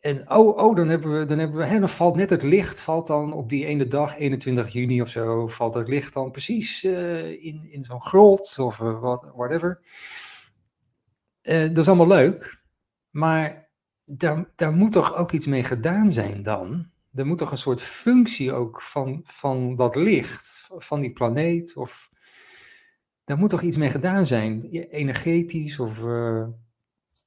[0.00, 3.06] en oh, oh, dan hebben we, dan hebben we, dan valt net het licht, valt
[3.06, 7.44] dan op die ene dag, 21 juni of zo, valt het licht dan precies eh,
[7.44, 9.80] in, in zo'n grot of eh, whatever.
[11.40, 12.62] Eh, dat is allemaal leuk,
[13.10, 13.70] maar
[14.04, 16.90] daar, daar moet toch ook iets mee gedaan zijn dan?
[17.14, 22.10] Er moet toch een soort functie ook van, van dat licht, van die planeet, of
[23.24, 26.00] daar moet toch iets mee gedaan zijn, energetisch of...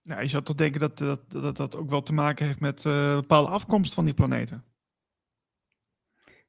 [0.03, 2.59] eh, Nou, je zou toch denken dat dat, dat dat ook wel te maken heeft
[2.59, 4.63] met eh bepaalde afkomst van die planeten.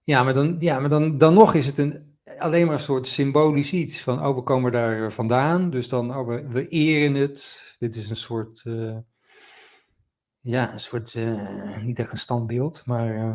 [0.05, 3.07] Ja, maar dan, ja, maar dan, dan nog is het een, alleen maar een soort
[3.07, 4.01] symbolisch iets.
[4.01, 7.74] Van, oh, we komen daar vandaan, dus dan, oh, we, we eren het.
[7.79, 8.97] Dit is een soort, eh,
[10.41, 13.35] ja, een soort, eh, niet echt een standbeeld, maar eh,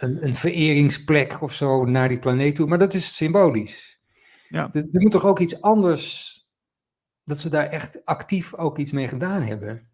[0.00, 2.66] een, een vereringsplek of zo naar die planeet toe.
[2.66, 4.00] Maar dat is symbolisch.
[4.48, 4.68] Ja.
[4.72, 6.36] Er, er moet toch ook iets anders,
[7.28, 9.88] dat ze daar echt actief ook iets mee gedaan hebben.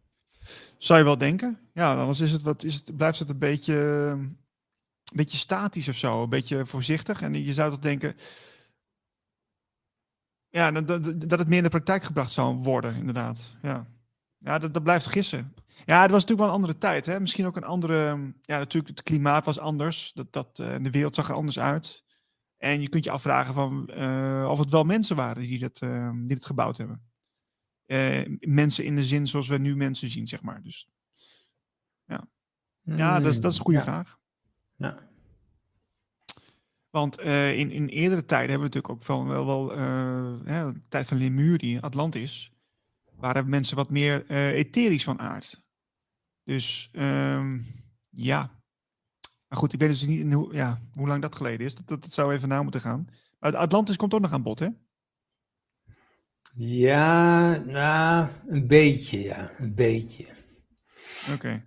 [0.78, 1.58] Zou je wel denken?
[1.72, 4.36] Ja, anders is het wat, is het, blijft het een beetje, een
[5.14, 6.22] beetje statisch of zo.
[6.22, 7.22] Een beetje voorzichtig.
[7.22, 8.16] En je zou toch denken.
[10.48, 13.54] Ja, dat, dat, dat het meer in de praktijk gebracht zou worden, inderdaad.
[13.62, 13.86] Ja,
[14.38, 15.54] ja dat, dat blijft gissen.
[15.84, 17.06] Ja, het was natuurlijk wel een andere tijd.
[17.06, 17.20] Hè?
[17.20, 17.96] Misschien ook een andere.
[18.42, 20.12] Ja, natuurlijk, het klimaat was anders.
[20.12, 22.04] Dat, dat, eh, de wereld zag er anders uit.
[22.56, 26.10] En je kunt je afvragen van, eh, of het wel mensen waren die het, eh,
[26.10, 27.12] die het gebouwd hebben.
[27.86, 30.62] Eh, mensen in de zin zoals we nu mensen zien, zeg maar.
[30.62, 30.88] Dus
[32.86, 34.18] ja, dat is, dat is een goede Ja, vraag.
[34.76, 34.98] Ja.
[36.90, 40.88] Want eh, in, in eerdere tijden hebben we natuurlijk ook wel, wel, wel eh, de
[40.88, 42.52] tijd van Lemurie, Atlantis,
[43.16, 45.62] waren mensen wat meer etherisch van aard.
[46.42, 47.60] Dus ehm,
[48.10, 48.62] ja.
[49.48, 51.74] Maar goed, ik weet dus niet in hoe, ja, hoe lang dat geleden is.
[51.74, 53.06] Dat, dat, dat zou even na moeten gaan.
[53.38, 54.68] Maar Atlantis komt ook nog aan bod, hè?
[56.56, 60.26] Ja, nou, een beetje, ja, een beetje.
[61.34, 61.64] Oké.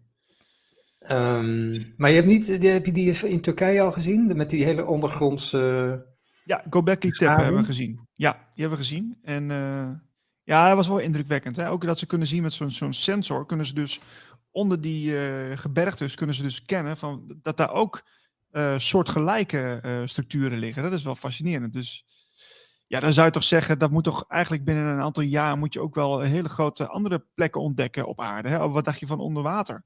[0.99, 4.35] Ehm, maar je hebt niet, die, heb je die in Turkije al gezien?
[4.35, 6.15] Met die hele ondergrondse...
[6.43, 8.07] Ja, Gobekli Tepe hebben we gezien.
[8.13, 9.17] Ja, die hebben we gezien.
[9.21, 9.89] En eh,
[10.43, 11.55] ja, dat was wel indrukwekkend.
[11.55, 11.69] Hè?
[11.69, 13.99] Ook dat ze kunnen zien met zo'n zo'n sensor, kunnen ze dus
[14.51, 18.07] onder die eh, gebergtes kunnen ze dus scannen van dat daar ook
[18.49, 20.83] eh, soortgelijke structuren liggen.
[20.83, 21.73] Dat is wel fascinerend.
[21.73, 22.05] Dus
[22.87, 25.73] ja, dan zou je toch zeggen, dat moet toch eigenlijk binnen een aantal jaar moet
[25.73, 28.49] je ook wel hele grote andere plekken ontdekken op aarde.
[28.49, 28.69] Hè?
[28.69, 29.83] Wat dacht je van onder water?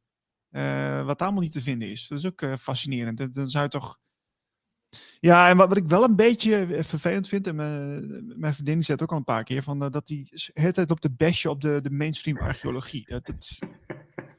[0.50, 2.08] Eh, wat allemaal niet te vinden is.
[2.08, 3.34] Dat is ook eh, fascinerend.
[3.34, 4.00] Dan- zou je toch
[5.20, 8.80] ja, en wat, wat ik wel een beetje eh, vervelend vind, en mijn, mijn vriendin
[8.80, 11.12] die het ook al een paar keer, van, dat hij de hele tijd op de
[11.12, 13.06] besje op de, de mainstream archeologie.
[13.10, 13.60] Dat, dat,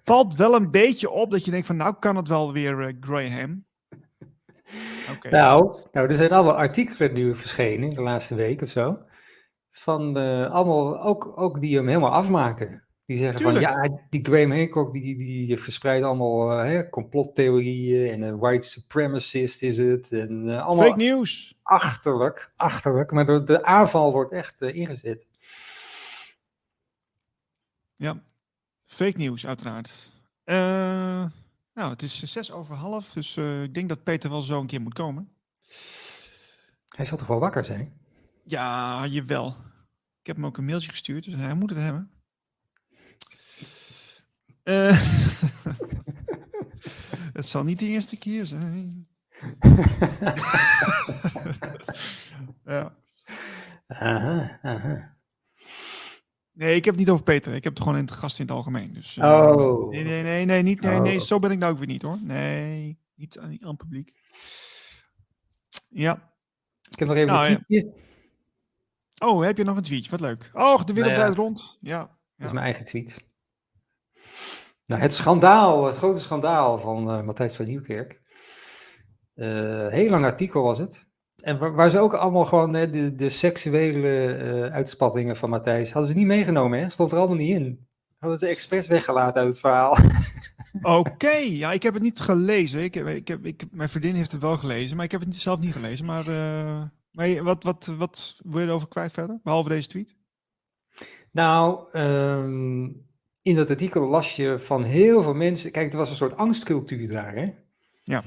[0.03, 3.65] valt wel een beetje op dat je denkt van nou kan het wel weer Graham.
[5.17, 5.31] Okay.
[5.31, 8.99] Nou, nou, er zijn allemaal artikelen nu verschenen de laatste week of zo.
[9.71, 10.17] Van
[10.51, 12.83] allemaal, ook, ook die hem helemaal afmaken.
[13.07, 18.23] Die zeggen van ja, die Graham Hancock die, die verspreidt allemaal uh, hè, complottheorieën en
[18.23, 20.13] een white supremacist is het.
[20.13, 21.59] En, uh, allemaal Fake news.
[21.63, 23.11] Achterlijk, achterlijk.
[23.11, 25.27] Maar de, de aanval wordt echt uh, ingezet.
[27.95, 28.23] Ja,
[28.85, 30.11] fake news uiteraard.
[31.75, 34.81] Nou, het is zes over half, dus ik denk dat Peter wel zo een keer
[34.81, 35.33] moet komen.
[36.89, 38.01] Hij zal toch wel wakker zijn?
[38.45, 39.49] Ja, jawel.
[40.21, 42.11] Ik heb hem ook een mailtje gestuurd, dus hij moet het hebben.
[44.65, 45.03] Uh,
[47.39, 49.09] het zal niet de eerste keer zijn.
[52.65, 52.95] ja.
[53.87, 55.12] Aha, aha.
[56.53, 57.55] Nee, ik heb het niet over Peter.
[57.55, 58.93] Ik heb het gewoon in het gast in het algemeen.
[58.93, 59.91] Dus, uh, oh.
[59.91, 61.23] Nee, nee, nee, nee, niet, nee, nee, oh.
[61.23, 62.19] zo ben ik nou ook weer niet hoor.
[62.23, 64.17] Nee, niet aan, aan het publiek.
[65.89, 66.33] Ja.
[66.91, 67.93] Ik heb nog even nou, een tweetje.
[69.19, 70.11] Oh, heb je nog een tweetje?
[70.11, 70.51] Wat leuk.
[70.53, 71.77] Oh, de wereld draait rond.
[71.81, 71.99] Ja.
[71.99, 72.19] ja.
[72.37, 73.25] Dat is mijn eigen tweet.
[74.87, 78.21] Nou, het schandaal, het grote schandaal van uh, Matthijs van Nieuwkerk.
[79.35, 81.11] Uh, heel lang artikel was het.
[81.43, 86.11] En waar, waar ze ook allemaal gewoon uh, de, de, seksuele uitspattingen van Matthijs hadden
[86.11, 86.89] ze niet meegenomen, hè?
[86.89, 87.87] Stond er allemaal niet in.
[88.19, 89.97] Hadden ze expres weggelaten uit het verhaal.
[91.01, 92.83] Oké, ja, ik heb het niet gelezen.
[92.83, 95.37] Ik heb, ik heb, ik, mijn vriendin heeft het wel gelezen, maar ik heb het
[95.37, 96.05] zelf niet gelezen.
[96.05, 96.25] Maar,
[97.13, 100.15] maar wat, wat, wat wil je erover kwijt verder, behalve deze tweet?
[101.33, 103.07] Nou, um,
[103.43, 105.71] in dat artikel las je van heel veel mensen.
[105.71, 107.35] Kijk, er was een soort angstcultuur daar.
[107.35, 107.55] Hè?
[108.03, 108.25] Ja.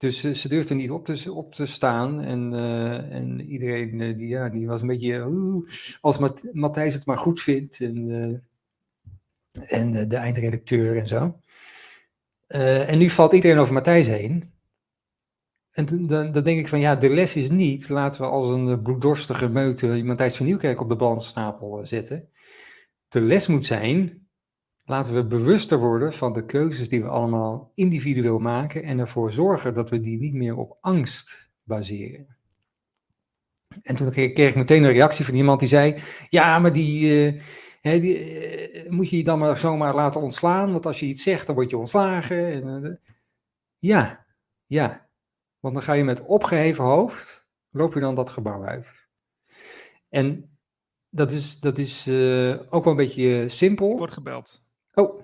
[0.00, 2.20] Dus ze durfden niet op te, op te staan.
[2.20, 5.64] En, uh, en iedereen uh, die, ja, die was een beetje.
[6.00, 7.80] als Mat Matthijs het maar goed vindt.
[7.80, 8.44] En,
[9.52, 11.40] en de eindredacteur en zo.
[12.46, 14.50] en nu valt iedereen over Matthijs heen.
[15.70, 17.88] En dan, dan denk ik van ja, de les is niet.
[17.88, 22.28] Laten we als een bloeddorstige meute Matthijs van Nieuwkerk op de balanstapel zetten.
[23.08, 24.19] De les moet zijn
[24.90, 29.74] Laten we bewuster worden van de keuzes die we allemaal individueel maken en ervoor zorgen
[29.74, 32.36] dat we die niet meer op angst baseren.
[33.82, 37.24] En toen kreeg ik meteen een reactie van iemand die zei: Ja, maar die,
[37.82, 41.22] uh, die uh, moet je je dan maar zomaar laten ontslaan, want als je iets
[41.22, 42.52] zegt, dan word je ontslagen.
[42.52, 42.94] En, uh,
[43.78, 44.26] ja,
[44.66, 45.08] ja.
[45.60, 48.92] Want dan ga je met opgeheven hoofd, loop je dan dat gebouw uit.
[50.08, 50.58] En
[51.08, 52.08] dat is, dat is
[52.68, 53.96] ook wel een beetje simpel.
[53.96, 54.68] Wordt gebeld.
[54.94, 55.22] Oh,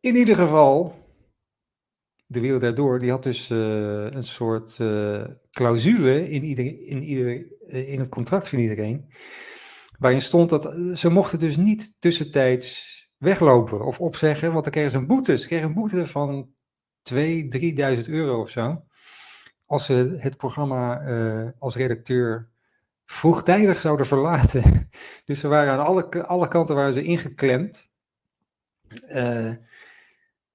[0.00, 0.94] in ieder geval,
[2.26, 3.58] de wereld daardoor, die had dus uh,
[4.04, 9.12] een soort uh, clausule in, ieder, in, ieder, uh, in het contract van iedereen,
[9.98, 14.96] waarin stond dat ze mochten dus niet tussentijds weglopen of opzeggen, want dan kregen ze
[14.96, 15.38] een boete.
[15.38, 16.54] Ze kregen een boete van
[17.12, 18.84] 2.000, 3.000 euro of zo,
[19.66, 21.02] als ze het programma
[21.58, 22.50] als redacteur
[23.04, 24.90] vroegtijdig zouden verlaten.
[25.24, 27.91] Dus ze waren aan alle, alle kanten waren ze ingeklemd.
[29.08, 29.54] Uh,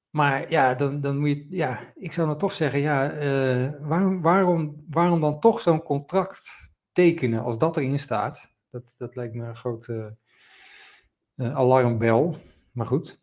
[0.10, 4.22] maar ja, dan, dan moet je, ja, ik zou dan toch zeggen, ja, uh, waarom,
[4.22, 8.56] waarom, waarom dan toch zo'n contract tekenen als dat erin staat?
[8.70, 10.18] Dat, dat lijkt me een grote
[11.36, 12.38] uh, alarmbel.
[12.72, 13.20] Maar goed.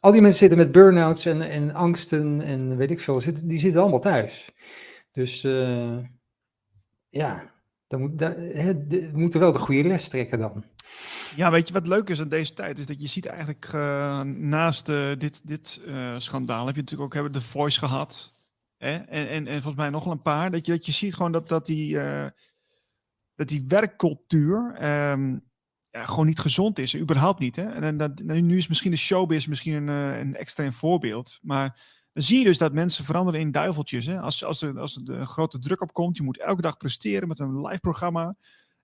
[0.00, 3.80] Al die mensen zitten met burn-outs en, en angsten en weet ik veel, die zitten
[3.80, 4.52] allemaal thuis.
[5.12, 5.42] Dus
[7.08, 7.53] ja,
[7.86, 10.64] dan moet, we moeten wel de goede les trekken dan.
[11.36, 12.78] Ja, weet je wat leuk is aan deze tijd?
[12.78, 17.08] Is dat je ziet eigenlijk uh, naast uh, dit, dit uh, schandaal heb je natuurlijk
[17.08, 18.34] ook hebben The Voice gehad.
[18.76, 18.96] Hè?
[18.96, 20.50] En, en, en volgens mij nog een paar.
[20.50, 21.98] Dat je, dat je ziet gewoon dat, dat, die,
[23.34, 24.76] dat die werkcultuur
[25.10, 25.44] um,
[25.90, 26.96] ja, gewoon niet gezond is.
[26.96, 27.56] Überhaupt niet.
[27.56, 27.62] Hè?
[27.62, 29.88] En, en dat, nu is misschien de showbiz misschien een,
[30.18, 31.38] een extreem voorbeeld.
[31.42, 31.80] Maar
[32.14, 34.06] dan zie je dus dat mensen veranderen in duiveltjes.
[34.06, 34.20] Hè?
[34.20, 37.28] Als, als, er, als er een grote druk op komt, je moet elke dag presteren
[37.28, 38.36] met een live programma.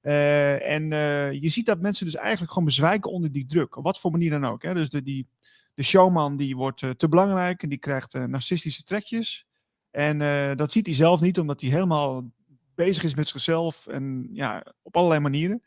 [0.03, 3.77] Uh, en uh, je ziet dat mensen dus eigenlijk gewoon bezwijken onder die druk.
[3.77, 4.63] Op wat voor manier dan ook.
[4.63, 4.75] Hè?
[4.75, 5.27] Dus de, die,
[5.75, 9.47] de showman die wordt uh, te belangrijk en die krijgt narcistische trekjes.
[9.91, 10.19] En
[10.57, 12.31] dat ziet hij zelf niet, omdat hij helemaal
[12.75, 15.63] bezig is met zichzelf en ja, op allerlei manieren.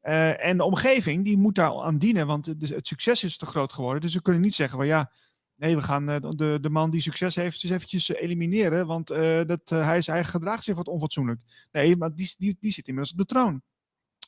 [0.00, 3.72] en de omgeving die moet daar aan dienen, want het, het succes is te groot
[3.72, 4.00] geworden.
[4.00, 5.12] Dus we kunnen niet zeggen van ja,
[5.56, 9.08] nee, we gaan de, de man die succes heeft, dus eventjes elimineren, want
[9.46, 11.40] dat, hij, is, hij gedraagt zich wat onfatsoenlijk.
[11.70, 13.62] Nee, maar die, die, die zit inmiddels op de troon.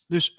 [0.06, 0.38] Dus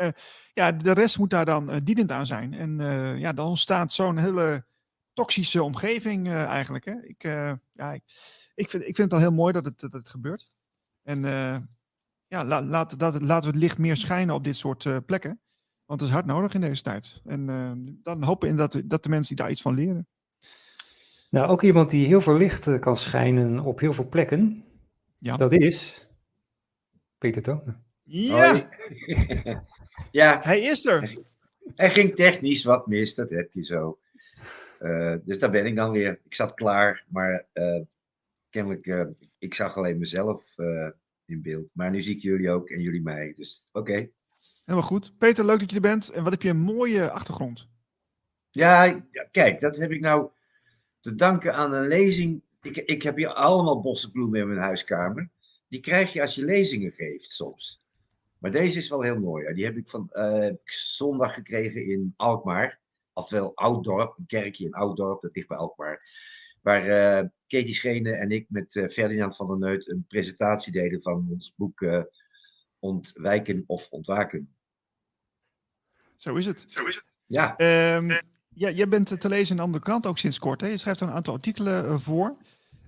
[0.54, 2.54] ja, de rest moet daar dan dienend aan zijn.
[2.54, 2.78] En
[3.20, 4.66] ja, dan ontstaat zo'n hele
[5.14, 6.86] toxische omgeving eigenlijk.
[6.86, 7.02] Hè?
[7.02, 7.24] Ik,
[7.72, 7.92] ja,
[8.54, 10.52] ik, vind, ik vind het al heel mooi dat het, dat het gebeurt.
[11.04, 11.22] En
[12.28, 12.44] ja,
[12.98, 15.40] dat, laten we het licht meer schijnen op dit soort plekken.
[15.86, 17.22] Want het is hard nodig in deze tijd.
[17.24, 17.46] En
[18.04, 20.08] dan hopen we dat, dat de mensen daar iets van leren.
[21.30, 24.64] Nou, ook iemand die heel veel licht kan schijnen op heel veel plekken.
[25.18, 25.38] Ja.
[25.38, 26.08] Dat is
[27.18, 27.86] Peter Tonen.
[28.04, 28.70] Ja!
[30.12, 30.40] ja!
[30.42, 31.18] Hij is er!
[31.76, 34.00] Er ging technisch wat mis, dat heb je zo.
[34.80, 36.20] Uh, dus daar ben ik dan weer.
[36.24, 37.82] Ik zat klaar, maar uh,
[38.50, 39.06] kennelijk, uh,
[39.38, 40.56] ik zag alleen mezelf
[41.26, 41.70] in beeld.
[41.72, 43.34] Maar nu zie ik jullie ook en jullie mij.
[43.36, 43.92] Dus oké.
[43.92, 44.12] Okay.
[44.66, 45.18] Helemaal goed.
[45.18, 46.10] Peter, leuk dat je er bent.
[46.10, 47.68] En wat heb je een mooie achtergrond?
[48.50, 50.30] Ja kijk, dat heb ik nou
[51.06, 52.42] te danken aan een lezing.
[52.62, 55.30] Ik, ik heb hier allemaal bossenbloemen in mijn huiskamer.
[55.68, 57.82] Die krijg je als je lezingen geeft soms.
[58.38, 59.54] Maar deze is wel heel mooi.
[59.54, 62.80] Die heb ik van uh, zondag gekregen in Alkmaar.
[63.14, 66.10] Ofwel Ouddorp, een kerkje in Ouddorp, dat ligt bij Alkmaar.
[66.62, 71.02] Waar uh, Katie Schene en ik met uh, Ferdinand van der Neut een presentatie deden
[71.02, 71.86] van ons boek
[72.80, 74.56] Ontwijken of Ontwaken.
[76.16, 76.66] Zo is het.
[76.68, 77.06] Zo is het.
[77.26, 77.60] Ja.
[77.96, 78.20] Um,
[78.56, 80.62] ja, jij bent te lezen in andere krant ook sinds kort.
[80.62, 80.68] Hè?
[80.68, 82.38] Je schrijft er een aantal artikelen voor.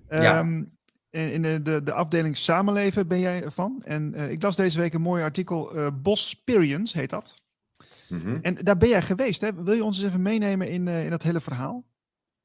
[0.08, 0.38] Um, ja.
[0.38, 0.64] Ehm,
[1.10, 3.82] in de, de, de afdeling Samenleven ben jij van.
[3.84, 7.34] En uh, ik las deze week een mooi artikel, uh, Bosperience heet dat.
[8.08, 8.38] Mm -hmm.
[8.42, 9.40] En daar ben jij geweest.
[9.40, 9.54] Hè?
[9.54, 11.84] Wil je ons eens even meenemen in, uh, in dat hele verhaal?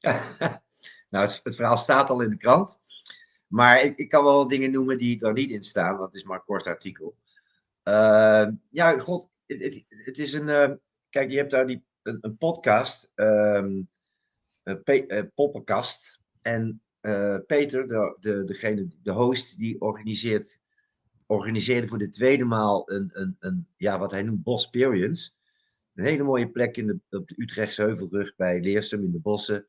[1.10, 2.80] nou, het, het, verhaal staat al in de krant.
[3.46, 6.24] Maar ik, ik kan wel dingen noemen die er niet in staan, want het is
[6.24, 7.16] maar een kort artikel.
[8.70, 10.80] ja, god, het, het, het is een.
[11.10, 13.88] kijk, je hebt daar die, een, een podcast, um,
[14.62, 16.20] een poppenkast.
[16.42, 20.58] En uh, Peter, de, de, degene, de host, die organiseert,
[21.26, 25.30] organiseerde voor de tweede maal een, een, een ja, wat hij noemt Bosperience.
[25.94, 29.66] Een hele mooie plek in de, op de Utrechtse Heuvelrug bij Leersum in de bossen.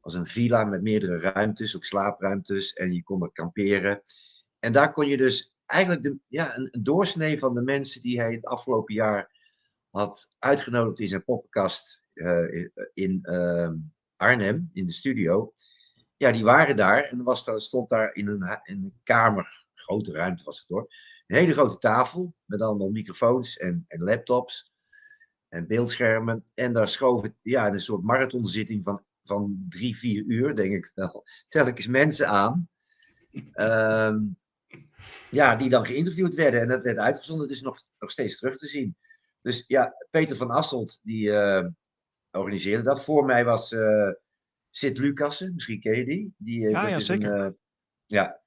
[0.00, 2.72] was een villa met meerdere ruimtes, ook slaapruimtes.
[2.72, 4.02] En je kon er kamperen.
[4.58, 8.20] En daar kon je dus eigenlijk de, ja, een, een doorsnee van de mensen die
[8.20, 9.39] hij het afgelopen jaar
[9.90, 13.70] had uitgenodigd in zijn poppenkast uh, in uh,
[14.16, 15.52] Arnhem, in de studio
[16.20, 17.02] ja, die waren daar.
[17.02, 20.94] En was, stond daar in een, een kamer, grote ruimte was het hoor,
[21.26, 24.72] een hele grote tafel met allemaal microfoons en, en laptops
[25.48, 26.44] en beeldschermen.
[26.54, 31.24] En daar schoven ja, een soort marathonzitting van, van drie, vier uur, denk ik wel,
[31.48, 32.68] telkens mensen aan.
[33.52, 34.18] Ehm,
[35.30, 36.60] ja, die dan geïnterviewd werden.
[36.60, 37.46] En dat werd uitgezonden.
[37.46, 38.96] Het is nog, nog steeds terug te zien.
[39.42, 41.66] Dus ja, Peter van Asselt, die uh,
[42.30, 43.04] organiseerde dat.
[43.04, 44.10] Voor mij was uh,
[44.70, 46.34] Sid Lucassen, misschien ken je die.
[46.36, 47.32] die ja, ja zeker.
[47.32, 47.56] Een,
[48.06, 48.40] ja,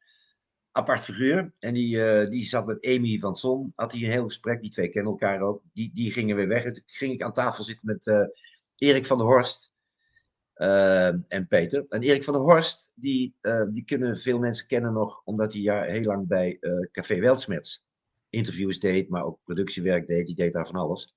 [0.71, 1.51] apart figuur.
[1.59, 4.61] En die, die zat met Amy van Son, had hij een heel gesprek.
[4.61, 5.63] Die twee kennen elkaar ook.
[5.73, 6.63] Die, die gingen weer weg.
[6.63, 8.31] En toen ging ik aan tafel zitten met
[8.77, 9.73] Erik van der Horst
[11.27, 11.85] en Peter.
[11.87, 13.35] En Erik van der Horst, die,
[13.71, 16.59] die kunnen veel mensen kennen nog, omdat hij ja, heel lang bij
[16.91, 17.85] Café Weltsmets
[18.33, 20.25] interviews deed, maar ook productiewerk deed.
[20.25, 21.15] Die deed daar van alles.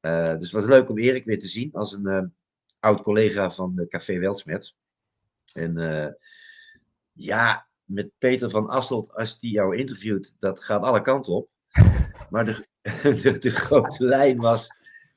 [0.00, 2.34] dus het was leuk om Erik weer te zien als een
[2.80, 4.74] oud-collega van de Café Weltsmet.
[5.52, 5.72] En
[7.12, 11.48] ja, met Peter van Asselt, als die jou interviewt, dat gaat alle kanten op.
[12.30, 12.66] Maar de,
[13.22, 14.68] de, de grote lijn was.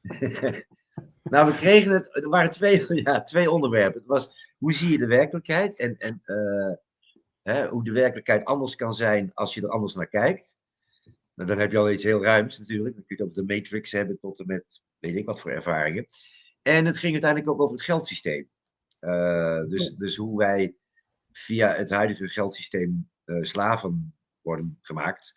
[1.24, 2.16] nou, we kregen het.
[2.16, 4.00] Er waren twee, ja, twee onderwerpen.
[4.00, 6.76] Het was hoe zie je de werkelijkheid en, en uh,
[7.42, 10.58] hè, hoe de werkelijkheid anders kan zijn als je er anders naar kijkt.
[11.36, 12.96] Nou, dan heb je al iets heel ruims natuurlijk.
[12.96, 15.52] Dan kun je het over de Matrix hebben tot en met weet ik wat voor
[15.52, 16.06] ervaringen.
[16.62, 18.50] En het ging uiteindelijk ook over het geldsysteem.
[19.00, 20.76] Uh, dus, dus hoe wij
[21.32, 25.34] via het huidige geldsysteem uh, slaven worden gemaakt.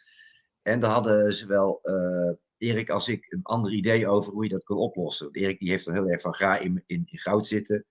[0.62, 4.64] En daar hadden zowel uh, Erik als ik een ander idee over hoe je dat
[4.64, 5.28] kon oplossen.
[5.32, 7.84] Erik die heeft er heel erg van ga in, in, in goud zitten.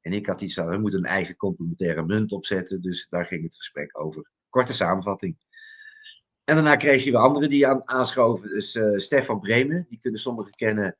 [0.00, 2.82] En ik had iets van, we moeten een eigen complementaire munt opzetten.
[2.82, 4.30] Dus daar ging het gesprek over.
[4.48, 5.36] Korte samenvatting.
[6.50, 8.48] En daarna kreeg je weer anderen die aan, aanschoven.
[8.48, 10.96] Dus Stefan Bremen, die kunnen sommigen kennen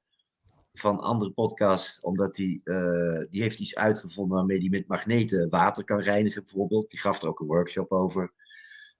[0.72, 5.84] van andere podcasts, omdat hij uh, die heeft iets uitgevonden waarmee hij met magneten water
[5.84, 6.90] kan reinigen, bijvoorbeeld.
[6.90, 8.32] Die gaf er ook een workshop over.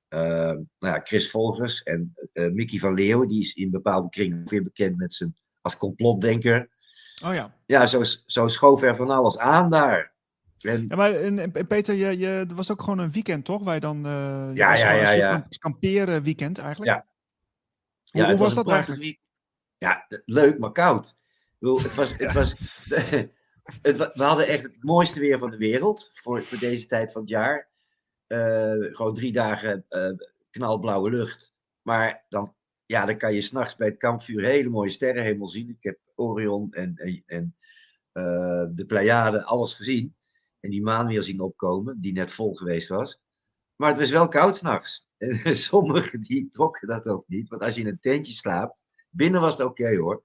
[0.08, 4.48] Uh, nou ja, Chris Volgers en uh, Mickey van Leeuwen, die is in bepaalde kringen
[4.48, 6.68] weer bekend met zijn als complotdenker.
[7.24, 7.54] Oh ja.
[7.66, 10.12] Ja, zo, zo schoof er van alles aan daar.
[10.60, 10.84] En...
[10.88, 13.64] Ja, maar en, en Peter, je, je, er was ook gewoon een weekend, toch?
[13.64, 14.02] Waar je dan.
[14.54, 15.46] ja, ja, ja, ja.
[15.58, 16.90] Kamperen weekend eigenlijk.
[16.90, 17.06] Ja.
[18.10, 19.18] Hoe, ja, hoe was, was dat eigenlijk?
[19.78, 21.14] Ja, leuk, maar koud
[21.60, 22.54] het was, het was,
[23.82, 27.20] het, we hadden echt het mooiste weer van de wereld voor, voor deze tijd van
[27.20, 27.68] het jaar.
[28.28, 30.10] Uh, gewoon drie dagen uh,
[30.50, 31.54] knalblauwe lucht.
[31.82, 32.54] Maar dan,
[32.86, 35.68] ja, dan kan je s'nachts bij het kampvuur hele mooie sterrenhemel zien.
[35.68, 37.56] Ik heb Orion en, en, en
[38.12, 40.14] uh, de Pleiade, alles gezien.
[40.60, 43.20] En die maan weer zien opkomen, die net vol geweest was.
[43.76, 45.08] Maar het was wel koud s'nachts.
[45.18, 47.48] En sommigen die trokken dat ook niet.
[47.48, 50.22] Want als je in een tentje slaapt, binnen was het oké hoor.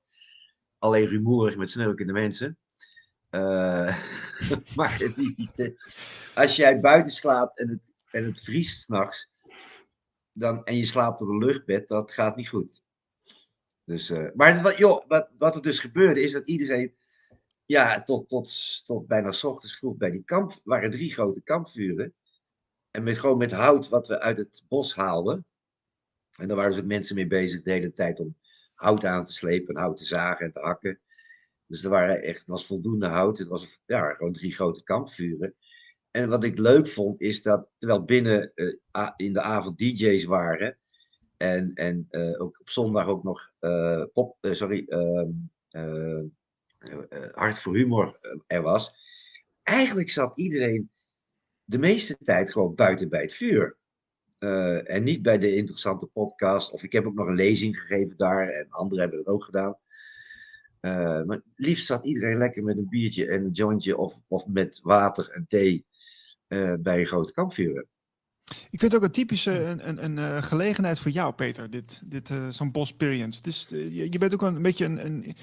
[0.77, 2.57] alleen rumoerig met snurkende mensen.
[3.31, 3.97] Uh,
[4.75, 5.73] maar niet,
[6.35, 9.29] als jij buiten slaapt en het, en het vriest s'nachts,
[10.63, 12.83] en je slaapt op een luchtbed, dat gaat niet goed.
[13.83, 16.95] Dus, uh, maar wat, joh, wat, wat er dus gebeurde, is dat iedereen,
[17.65, 22.13] ja, tot, tot, tot bijna s ochtends vroeg bij die kamp, waren drie grote kampvuren.
[22.91, 25.45] En met, gewoon met hout wat we uit het bos haalden.
[26.37, 28.35] En daar waren dus ook mensen mee bezig de hele tijd om
[28.73, 30.99] hout aan te slepen, hout te zagen en te hakken.
[31.67, 33.37] Dus er waren echt, het was voldoende hout.
[33.37, 35.55] Het was ja, gewoon drie grote kampvuren.
[36.11, 40.77] En wat ik leuk vond, is dat terwijl binnen uh, in de avond DJ's waren.
[41.37, 46.25] En, en uh, ook op zondag ook nog uh, pop, sorry, ehm,
[47.31, 48.93] Hart voor Humor er was.
[49.63, 50.89] Eigenlijk zat iedereen
[51.63, 53.77] de meeste tijd gewoon buiten bij het vuur.
[54.85, 56.71] en niet bij de interessante podcast.
[56.71, 58.49] Of ik heb ook nog een lezing gegeven daar.
[58.49, 59.77] En anderen hebben het ook gedaan.
[61.25, 63.97] maar liefst zat iedereen lekker met een biertje en een jointje.
[63.97, 65.85] Of, of met water en thee
[66.79, 67.87] bij grote kampvuren.
[68.45, 72.29] Ik vind het ook een typische een, een, een gelegenheid voor jou, Peter, dit, dit,
[72.49, 73.41] zo'n Bosperience.
[73.69, 75.35] Je, je, bent ook een, een beetje een, een,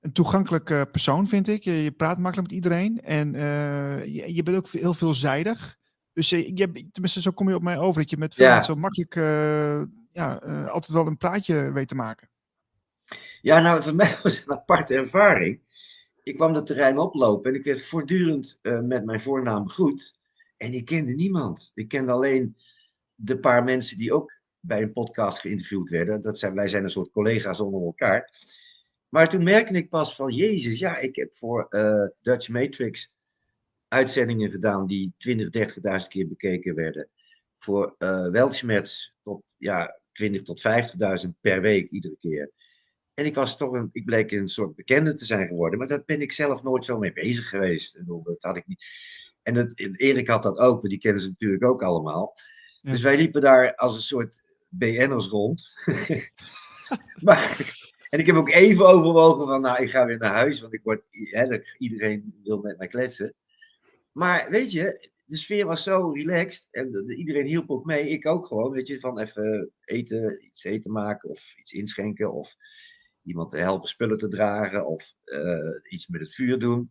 [0.00, 1.64] een toegankelijke persoon, vind ik.
[1.64, 3.32] Je, je, praat makkelijk met iedereen en
[4.12, 5.78] je, je, bent ook heel veelzijdig.
[6.12, 8.52] Dus je, je, tenminste, zo kom je op mij over, dat je met veel ja.
[8.52, 9.14] mensen makkelijk
[10.12, 10.34] ja,
[10.66, 12.28] altijd wel een praatje weet te maken.
[13.40, 15.60] Ja, nou, voor mij was het een aparte ervaring.
[16.22, 20.18] Ik kwam het terrein oplopen en ik werd voortdurend met mijn voornaam goed.
[20.56, 21.70] En ik kende niemand.
[21.74, 22.56] Ik kende alleen
[23.14, 26.22] de paar mensen die ook bij een podcast geïnterviewd werden.
[26.22, 28.30] Dat zijn, wij zijn een soort collega's onder elkaar.
[29.10, 33.12] Maar toen merkte ik pas van, Jezus, ja, ik heb voor uh, Dutch Matrix
[33.88, 37.08] uitzendingen gedaan die 20, 30.000 keer bekeken werden.
[37.58, 40.62] Voor uh, Weltschmerz tot ja, 20 tot
[41.24, 42.50] 50.000 per week iedere keer.
[43.14, 46.04] En ik was toch een, ik bleek een soort bekende te zijn geworden, maar daar
[46.04, 48.06] ben ik zelf nooit zo mee bezig geweest.
[48.06, 48.84] Dat had ik niet.
[49.42, 52.34] En het, Erik had dat ook, want die kennen ze natuurlijk ook allemaal.
[52.80, 52.90] Ja.
[52.90, 55.74] Dus wij liepen daar als een soort BN'ers rond.
[57.26, 57.56] maar,
[58.10, 60.82] en ik heb ook even overwogen van, nou, ik ga weer naar huis, want ik
[60.82, 63.34] word, hè, iedereen wil met mij kletsen.
[64.12, 68.08] Maar weet je, de sfeer was zo relaxed en de, de, iedereen hielp ook mee.
[68.08, 72.56] Ik ook gewoon, weet je, van even eten, iets eten maken of iets inschenken of
[73.24, 76.88] iemand te helpen spullen te dragen of uh, iets met het vuur doen.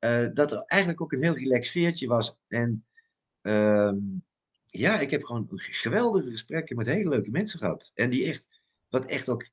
[0.00, 2.36] Uh, dat er eigenlijk ook een heel relaxed sfeertje was.
[2.48, 2.84] En
[3.42, 3.92] uh,
[4.66, 7.90] ja, ik heb gewoon geweldige gesprekken met hele leuke mensen gehad.
[7.94, 8.48] En die echt,
[8.88, 9.48] wat echt ook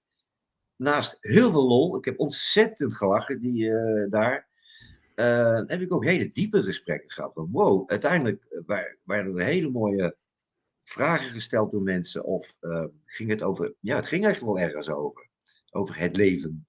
[0.79, 4.47] naast heel veel lol, ik heb ontzettend gelachen die, uh, daar,
[5.65, 7.33] heb ik ook hele diepe gesprekken gehad.
[7.33, 8.63] Want wow, uiteindelijk
[9.05, 10.15] waren er hele mooie
[10.83, 12.23] vragen gesteld door mensen.
[12.23, 12.57] Of
[13.05, 15.29] ging het over, ja, het ging echt wel ergens over.
[15.71, 16.67] Over het leven.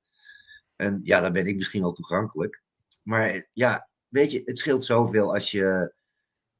[0.76, 2.62] En ja, dan ben ik misschien al toegankelijk.
[3.02, 5.94] Maar ja, weet je, het scheelt zoveel als je,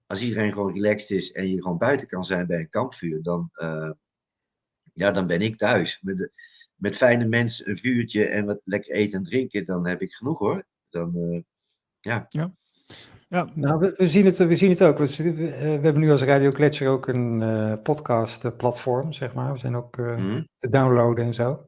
[0.06, 3.50] als iedereen gewoon relaxed is en je gewoon buiten kan zijn bij een kampvuur, dan,
[4.92, 6.00] ja, dan ben ik thuis.
[6.00, 6.32] Met, de,
[6.80, 10.38] met fijne mensen, een vuurtje en wat lekker eten en drinken, dan heb ik genoeg
[10.38, 10.64] hoor.
[10.90, 11.40] Dan, uh,
[12.00, 12.26] ja.
[12.28, 12.50] ja.
[13.28, 13.50] Ja.
[13.54, 14.98] Nou, we, we, zien het, we zien het ook.
[14.98, 19.52] We, we hebben nu als Radio Gletscher ook een uh, podcast platform, zeg maar.
[19.52, 20.48] We zijn ook uh, mm.
[20.58, 21.66] te downloaden en zo.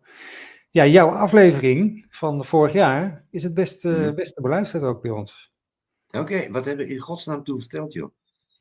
[0.71, 4.15] Ja, jouw aflevering van vorig jaar is het best, mm.
[4.15, 5.53] beste beluisterd ook bij ons.
[6.07, 8.11] Oké, okay, wat hebben we in godsnaam toen verteld, joh?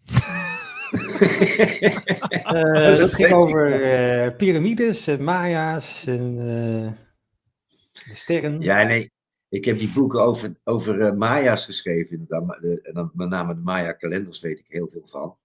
[2.55, 6.93] uh, dat ging over uh, piramides en Maya's en de
[8.13, 8.61] sterren.
[8.61, 9.11] Ja, nee.
[9.49, 12.17] Ik heb die boeken over, over Maya's geschreven.
[12.17, 15.37] En dan met name de Maya-kalenders weet ik heel veel van.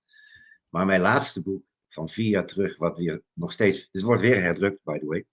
[0.68, 3.88] Maar mijn laatste boek van vier jaar terug, wat weer nog steeds.
[3.92, 5.24] Het wordt weer herdrukt, by the way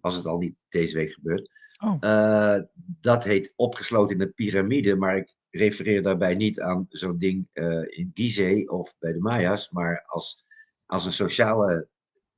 [0.00, 1.50] als het al niet deze week gebeurt.
[1.84, 1.96] Oh.
[2.00, 2.58] Uh,
[3.00, 7.98] dat heet opgesloten in de piramide, maar ik refereer daarbij niet aan zo'n ding uh,
[7.98, 10.48] in Gizeh of bij de Maya's, maar als,
[10.86, 11.88] als een sociale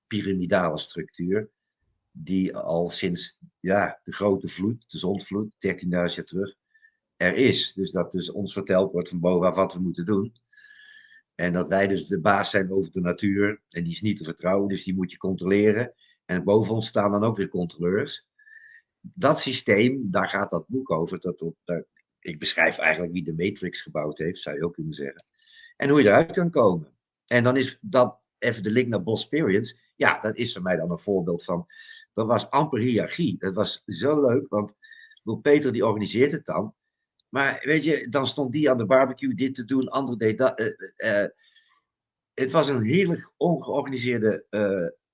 [0.07, 1.51] piramidale structuur
[2.11, 6.57] die al sinds ja, de grote vloed, de zondvloed, 13.000 jaar terug,
[7.17, 7.73] er is.
[7.73, 10.33] Dus dat dus ons verteld wordt van bovenaf wat we moeten doen.
[11.35, 13.63] En dat wij dus de baas zijn over de natuur.
[13.69, 15.95] En die is niet te vertrouwen, dus die moet je controleren.
[16.25, 18.27] En boven ons staan dan ook weer controleurs.
[19.01, 21.21] Dat systeem, daar gaat dat boek over.
[21.21, 21.85] Dat, dat,
[22.23, 25.25] ik beschrijf eigenlijk wie de Matrix gebouwd heeft, zou je ook kunnen zeggen.
[25.77, 26.97] En hoe je eruit kan komen.
[27.27, 29.77] En dan is dat even de link naar Bosperience.
[29.97, 31.67] Ja, dat is voor mij dan een voorbeeld van.
[32.13, 33.39] Dat was amper hiërarchie.
[33.39, 34.75] Dat was zo leuk, want
[35.43, 36.75] Peter die organiseert het dan.
[37.29, 40.61] Maar weet je, dan stond die aan de barbecue dit te doen, ander deed dat.
[40.61, 40.67] Uh,
[40.97, 41.29] uh,
[42.35, 44.47] het was een heerlijk ongeorganiseerde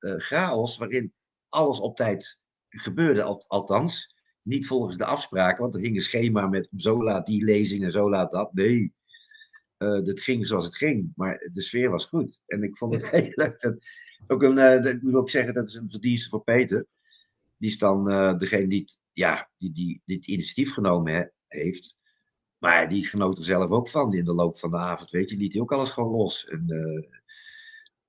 [0.01, 1.15] chaos waarin
[1.49, 4.17] alles op tijd gebeurde, al, althans.
[4.49, 7.91] Niet volgens de afspraken, want er ging een schema met zo laat die lezing en
[7.91, 8.53] zo laat dat.
[8.53, 8.95] Nee,
[9.79, 12.43] uh, dat ging zoals het ging, maar de sfeer was goed.
[12.47, 13.61] En ik vond het heel leuk.
[13.61, 13.77] Dat,
[14.27, 16.87] ook een, uh, ik moet ook zeggen, dat is een verdienste voor Peter.
[17.57, 21.97] Die is dan uh, degene die, ja, die, die dit initiatief genomen he, heeft.
[22.59, 25.11] Maar die genoot er zelf ook van in de loop van de avond.
[25.11, 26.47] Weet je, liet hij ook alles gewoon los.
[26.47, 26.65] En,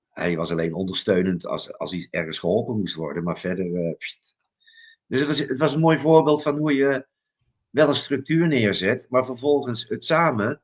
[0.09, 3.23] hij was alleen ondersteunend als, als hij ergens geholpen moest worden.
[3.23, 3.95] Maar verder.
[3.97, 4.38] Pst.
[5.09, 7.07] Dus het was, het was een mooi voorbeeld van hoe je
[7.69, 10.61] wel een structuur neerzet, maar vervolgens het samen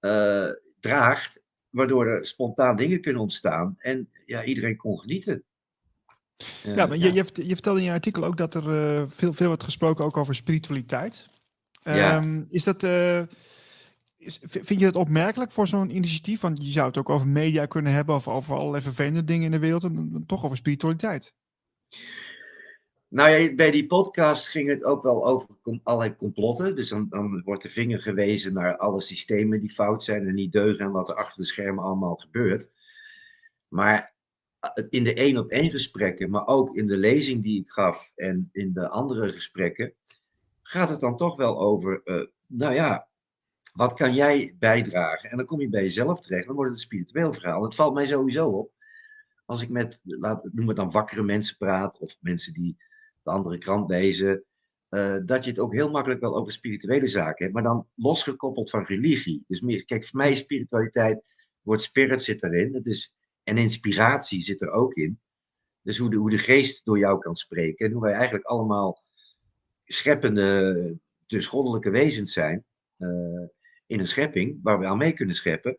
[0.00, 0.48] uh,
[0.80, 5.44] draagt, waardoor er spontaan dingen kunnen ontstaan en ja, iedereen kon genieten.
[6.66, 7.06] Uh, ja, maar ja.
[7.06, 10.04] Je, je, je, vertelde in je artikel ook dat er uh, veel, veel wordt gesproken
[10.04, 11.28] ook over spiritualiteit.
[11.82, 12.16] Ja.
[12.16, 12.82] Um, is dat,
[14.16, 16.40] is, vind je dat opmerkelijk voor zo'n initiatief?
[16.40, 19.50] Want je zou het ook over media kunnen hebben of over allerlei vervelende dingen in
[19.50, 21.34] de wereld en toch over spiritualiteit.
[23.14, 25.48] Nou ja, bij die podcast ging het ook wel over
[25.82, 26.76] allerlei complotten.
[26.76, 30.52] Dus dan, dan, wordt de vinger gewezen naar alle systemen die fout zijn en niet
[30.52, 32.70] deugen en wat er achter de schermen allemaal gebeurt.
[33.68, 34.14] Maar
[34.60, 38.12] eh, in de één op één gesprekken, maar ook in de lezing die ik gaf
[38.14, 39.94] en in de andere gesprekken,
[40.62, 43.08] gaat het dan toch wel over, uh, nou ja,
[43.72, 45.30] wat kan jij bijdragen?
[45.30, 47.62] En dan kom je bij jezelf terecht, dan wordt het een spiritueel verhaal.
[47.62, 48.72] Het valt mij sowieso op,
[49.44, 52.76] als ik met, laat, noem het dan wakkere mensen praat, of mensen die
[53.24, 54.44] de andere krant lezen,
[54.90, 58.70] uh, dat je het ook heel makkelijk wel over spirituele zaken hebt, maar dan losgekoppeld
[58.70, 59.44] van religie.
[59.46, 61.26] Dus meer, kijk, voor mij spiritualiteit,
[61.60, 65.20] woord spirit zit erin, het is, en inspiratie zit er ook in.
[65.82, 69.02] Dus hoe de, hoe de geest door jou kan spreken en hoe wij eigenlijk allemaal
[69.84, 72.64] scheppende, dus goddelijke wezens zijn
[72.98, 73.46] uh,
[73.86, 75.78] in een schepping waar we aan mee kunnen scheppen.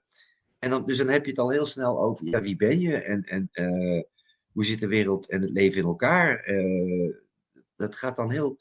[0.59, 2.95] En dan, dus dan heb je het al heel snel over ja, wie ben je
[2.95, 4.03] en, en uh,
[4.51, 6.43] hoe zit de wereld en het leven in elkaar.
[7.75, 8.57] Dat gaat dan heel.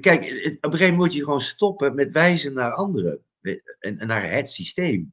[0.00, 3.24] Kijk, op een gegeven moment moet je gewoon stoppen met wijzen naar anderen
[3.78, 5.12] en, naar het systeem.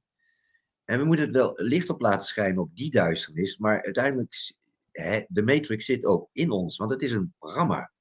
[0.86, 4.53] En we moeten het wel licht op laten schijnen op die duisternis, maar uiteindelijk,
[4.91, 7.91] hè, de matrix zit ook in ons, want het is een programma.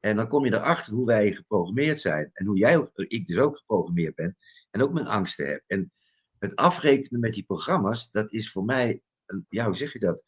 [0.00, 3.56] En dan kom je erachter hoe wij geprogrammeerd zijn en hoe jij, ik dus ook
[3.56, 4.36] geprogrammeerd ben
[4.70, 5.62] en ook mijn angsten heb.
[5.66, 5.92] En
[6.38, 9.02] het afrekenen met die programma's, dat is voor mij,
[9.48, 10.22] ja, hoe zeg je dat?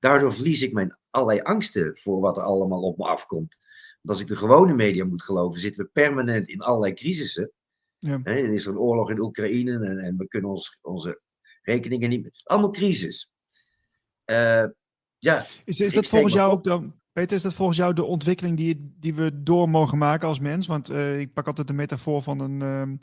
[0.00, 3.58] Daardoor verlies ik mijn allerlei angsten voor wat er allemaal op me afkomt.
[4.02, 7.50] Want als ik de gewone media moet geloven, zitten we permanent in allerlei crisissen.
[7.98, 8.20] Ja.
[8.22, 11.20] er is een oorlog in Oekraïne en, en we kunnen ons, onze
[11.62, 12.30] rekeningen niet.
[12.44, 13.30] Allemaal crisis.
[14.26, 14.64] Uh,
[15.18, 16.98] ja, is, is dat volgens jou ook dan.
[17.12, 20.66] Peter, is dat volgens jou de ontwikkeling die, die we door mogen maken als mens?
[20.66, 22.98] Want uh, ik pak altijd de metafoor van een, uh,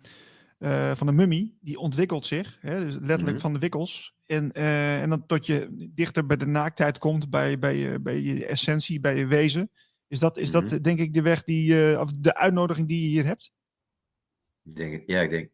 [0.93, 1.57] van een mummie.
[1.61, 3.39] Die ontwikkelt zich, hè, dus letterlijk mm -hmm.
[3.39, 4.15] van de wikkels.
[4.27, 8.45] En, uh, en dan tot je dichter bij de naaktheid komt, bij, bij, bij je
[8.45, 9.71] essentie, bij je wezen.
[10.07, 13.07] Is dat, is dat denk ik de weg die, uh, of de uitnodiging die je
[13.07, 13.53] hier hebt?
[14.63, 15.49] Ik denk, ja, ik denk,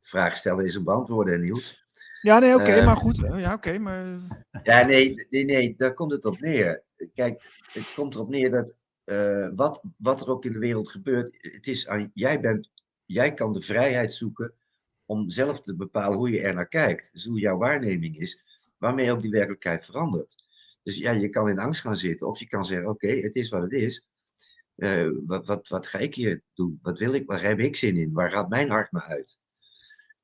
[0.00, 1.82] vraag stellen is een beantwoorden, Niels.
[2.20, 3.16] Ja, nee, oké, okay, maar goed.
[3.16, 4.20] Ja, oké, okay, maar...
[4.62, 6.82] Ja, nee, nee, nee, daar komt het op neer.
[7.14, 8.74] Kijk, het komt erop neer dat
[9.54, 12.70] wat, wat er ook in de wereld gebeurt, het is aan, jij bent,
[13.06, 14.54] jij kan de vrijheid zoeken
[15.04, 17.12] om zelf te bepalen hoe je er naar kijkt.
[17.12, 18.42] Dus hoe jouw waarneming is,
[18.78, 20.34] waarmee ook die werkelijkheid verandert.
[20.82, 23.48] Dus ja, je kan in angst gaan zitten of je kan zeggen, oké, het is
[23.48, 24.06] wat het is.
[24.76, 26.78] Uh, wat, wat, wat ga ik hier doen?
[26.82, 27.26] Wat wil ik?
[27.26, 28.12] Waar heb ik zin in?
[28.12, 29.38] Waar gaat mijn hart naar uit?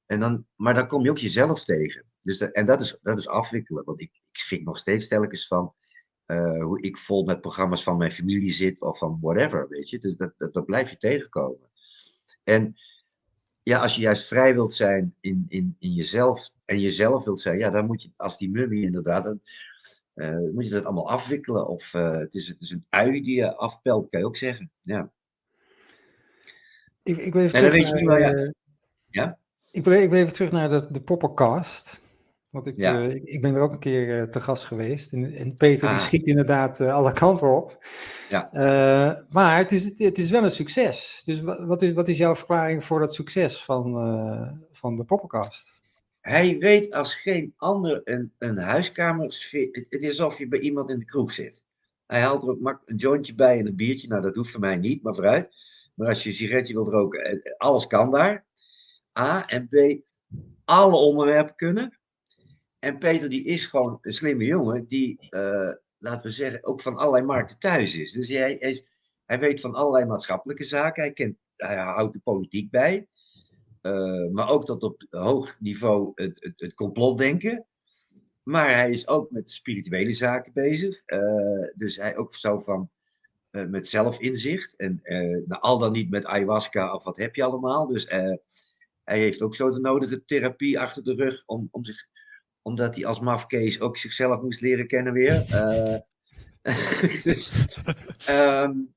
[0.06, 2.04] En dan, maar dan kom je ook jezelf tegen.
[2.22, 3.84] Dus en dat is, dat is afwikkelen.
[3.84, 5.74] Want ik, ik nog steeds telkens van
[6.26, 9.98] uh, hoe ik vol met programma's van mijn familie zit of van whatever, weet je.
[9.98, 11.69] Dus dat, dat, dat blijf je tegenkomen.
[12.44, 12.76] En
[13.62, 17.58] ja, als je juist vrij wilt zijn in, in, in jezelf en jezelf wilt zijn,
[17.58, 19.40] ja, dan moet je, als die mummy inderdaad, dan
[20.14, 21.68] uh, moet je dat allemaal afwikkelen.
[21.68, 24.70] Of uh, het, is, het is een ui die je afpelt, kan je ook zeggen.
[24.80, 25.10] Ja.
[27.02, 28.52] Ik, ik wil even en terug naar, ja.
[29.10, 29.38] ja?
[29.72, 32.00] Ik, wil, ik wil even terug naar de, de Poppercast.
[32.50, 33.00] Want ik, ja.
[33.00, 35.12] uh, ik ben er ook een keer uh, te gast geweest.
[35.12, 35.94] En, en Peter ah.
[35.94, 37.86] die schiet inderdaad uh, alle kanten op.
[38.28, 38.48] Ja.
[39.30, 41.22] maar het is, het is wel een succes.
[41.24, 43.92] Dus wat is, wat is jouw verklaring voor dat succes van,
[44.72, 45.72] van de Poppenkast?
[46.20, 49.68] Hij weet als geen ander een, een huiskamersfeer.
[49.72, 51.64] Het, het is alsof je bij iemand in de kroeg zit.
[52.06, 54.08] Hij haalt er ook een jointje bij en een biertje.
[54.08, 55.54] Nou, dat hoeft voor mij niet, maar vooruit.
[55.94, 58.44] Maar als je een sigaretje wilt roken, alles kan daar.
[59.18, 59.46] A.
[59.46, 60.02] En B.
[60.64, 61.99] Alle onderwerpen kunnen.
[62.80, 66.96] En Peter die is gewoon een slimme jongen die, uh, laten we zeggen, ook van
[66.96, 68.12] allerlei markten thuis is.
[68.12, 68.84] Dus hij, is,
[69.24, 71.02] hij weet van allerlei maatschappelijke zaken.
[71.02, 73.06] Hij, kent, hij houdt de politiek bij.
[73.82, 77.66] Uh, maar ook tot op hoog niveau het, het, het complotdenken.
[78.42, 81.02] Maar hij is ook met spirituele zaken bezig.
[81.06, 82.90] Uh, dus hij ook zo van,
[83.50, 84.76] met zelfinzicht.
[84.76, 85.00] En
[85.46, 87.86] nou, al dan niet met ayahuasca of wat heb je allemaal.
[87.86, 88.06] Dus
[89.04, 92.06] hij heeft ook zo de nodige therapie achter de rug om, om zich,
[92.62, 95.44] omdat hij als mafkees ook zichzelf moest leren kennen weer.
[97.22, 97.68] dus,
[98.30, 98.94] um,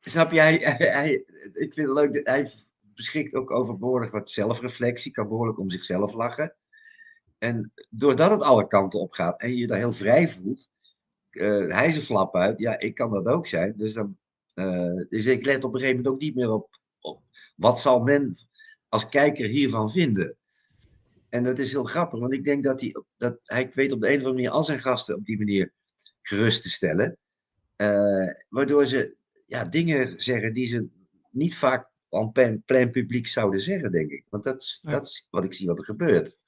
[0.00, 0.40] snap je,
[1.00, 2.50] hij, ik vind leuk, dat hij
[2.94, 6.54] beschikt ook over behoorlijk wat zelfreflectie, kan behoorlijk om zichzelf lachen.
[7.38, 10.70] En doordat het alle kanten op gaat en je je daar heel vrij voelt,
[11.30, 12.58] uh, hij een flap uit.
[12.58, 13.76] Ja, ik kan dat ook zijn.
[13.76, 14.18] Dus, dan,
[14.54, 16.68] uh, dus ik let op een gegeven moment ook niet meer op,
[17.00, 17.22] op
[17.56, 18.36] wat zal men
[18.88, 20.36] als kijker hiervan vinden.
[21.30, 24.06] En dat is heel grappig, want ik denk dat hij, dat hij weet op de
[24.06, 25.72] een of andere manier al zijn gasten op die manier
[26.22, 27.16] gerust te stellen.
[27.76, 29.16] Uh, waardoor ze
[29.46, 30.88] ja, dingen zeggen die ze
[31.30, 34.24] niet vaak aan plein, plein publiek zouden zeggen, denk ik.
[34.28, 34.90] Want dat, ja.
[34.90, 36.38] dat is wat ik zie wat er gebeurt.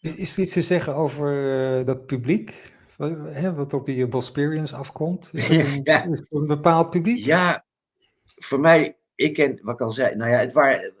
[0.00, 2.72] Is er iets te zeggen over uh, dat publiek?
[2.96, 5.30] Hè, wat op die Bosperians afkomt?
[5.32, 6.02] Is het een, ja.
[6.02, 7.24] is het een bepaald publiek?
[7.24, 7.64] Ja,
[8.24, 10.94] voor mij, ik ken, wat ik al zei, nou ja, het waren,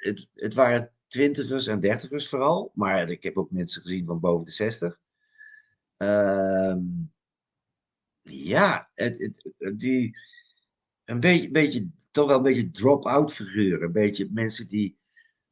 [0.00, 4.44] het, het waren twintigers en dertigers vooral, maar ik heb ook mensen gezien van boven
[4.44, 5.00] de zestig.
[5.98, 6.76] Uh,
[8.22, 9.18] ja, het,
[9.58, 10.18] het, die,
[11.04, 11.20] een
[11.52, 13.82] beetje, toch wel een beetje drop-out figuren.
[13.82, 14.98] Een beetje mensen die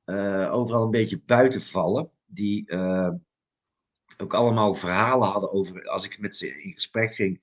[0.04, 2.10] uh, overal een beetje buiten vallen.
[2.26, 3.10] Die uh,
[4.16, 7.40] ook allemaal verhalen hadden over, als ik met ze in gesprek ging,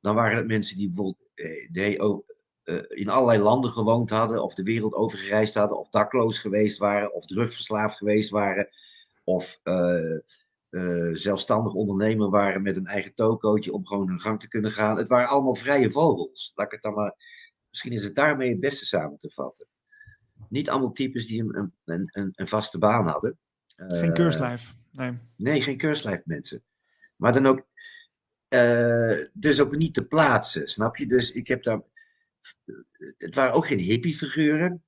[0.00, 2.33] dan waren het mensen die bijvoorbeeld eh, die ook,
[2.64, 7.14] uh, in allerlei landen gewoond hadden, of de wereld overgereisd hadden, of dakloos geweest waren,
[7.14, 8.68] of drugverslaafd geweest waren,
[9.24, 10.20] of uh,
[11.12, 14.96] zelfstandig ondernemer waren met een eigen tokootje om gewoon hun gang te kunnen gaan.
[14.96, 16.52] Het waren allemaal vrije vogels.
[16.54, 17.14] Laat ik het dan maar,
[17.70, 19.66] misschien is het daarmee het beste samen te vatten.
[20.48, 23.38] Niet allemaal types die een, een, een, een vaste baan hadden.
[23.76, 24.74] Geen keurslijf.
[24.90, 25.18] Nee.
[25.36, 26.62] nee, geen keurslijf mensen.
[27.16, 27.66] Maar dan ook,
[29.32, 31.06] dus ook niet te plaatsen, snap je?
[31.06, 31.82] Dus ik heb daar,
[33.18, 34.82] het waren ook geen hippie-figuren.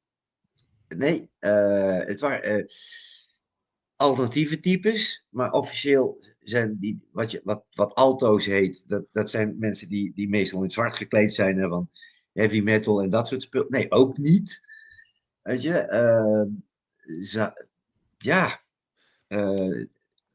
[0.89, 2.67] Nee, uh, het waren uh,
[3.97, 9.59] alternatieve types, maar officieel zijn die, wat, je, wat, wat alto's heet, dat, dat zijn
[9.59, 11.91] mensen die, die meestal in zwart gekleed zijn, hè, van
[12.33, 13.71] heavy metal en dat soort spullen.
[13.71, 14.61] Nee, ook niet.
[15.43, 15.87] Weet je,
[18.19, 18.65] ja,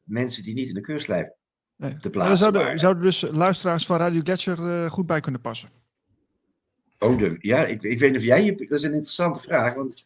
[0.02, 1.30] mensen die niet in de keurslijf
[1.76, 1.96] nee.
[1.96, 2.38] te plaatsen.
[2.38, 5.81] Zouden, zouden dus luisteraars van Radio Gletscher goed bij kunnen passen?
[7.02, 8.56] Oh, de, ja, ik, ik weet niet of jij je.
[8.56, 10.04] Dat is een interessante vraag, want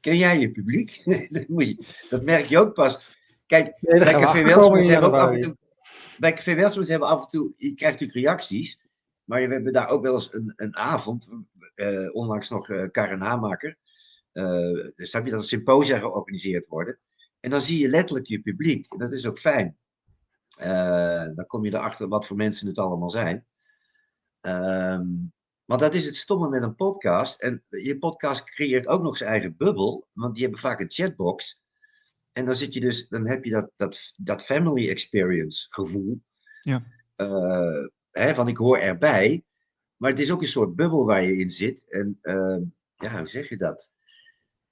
[0.00, 1.02] ken jij je publiek?
[1.30, 3.18] dat, moet je, dat merk je ook pas.
[3.46, 5.56] Kijk, nee, bij Café Welsmans hebben ook af en toe.
[6.18, 7.54] Bij Café Welsmans hebben we af en toe.
[7.56, 8.80] Je krijgt natuurlijk reacties.
[9.24, 11.28] Maar we hebben daar ook wel eens een, een avond.
[11.74, 13.76] Uh, onlangs nog uh, Karen Hamaker.
[14.32, 16.98] Uh, heb je dat een symposia georganiseerd worden.
[17.40, 18.92] En dan zie je letterlijk je publiek.
[18.92, 19.76] En dat is ook fijn.
[20.60, 23.46] Uh, dan kom je erachter wat voor mensen het allemaal zijn.
[24.40, 25.32] Um,
[25.68, 27.40] maar dat is het stomme met een podcast.
[27.40, 30.08] En je podcast creëert ook nog zijn eigen bubbel.
[30.12, 31.62] Want die hebben vaak een chatbox.
[32.32, 36.22] En dan zit je dus, dan heb je dat, dat, dat family experience gevoel.
[36.62, 36.84] Ja.
[37.16, 39.44] Uh, hè, van ik hoor erbij.
[39.96, 41.90] Maar het is ook een soort bubbel waar je in zit.
[41.90, 42.58] En uh,
[42.96, 43.92] ja, hoe zeg je dat?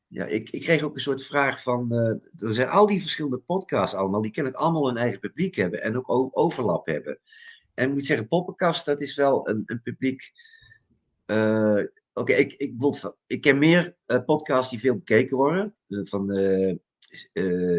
[0.07, 1.93] Ja, ik, ik kreeg ook een soort vraag van.
[1.93, 5.83] Uh, er zijn al die verschillende podcasts allemaal, die kennelijk allemaal een eigen publiek hebben
[5.83, 7.19] en ook overlap hebben.
[7.75, 10.33] En ik moet zeggen, Poppenkast, dat is wel een, een publiek.
[11.27, 12.75] Uh, Oké, okay, ik, ik,
[13.27, 15.77] ik ken meer uh, podcasts die veel bekeken worden.
[15.89, 16.31] van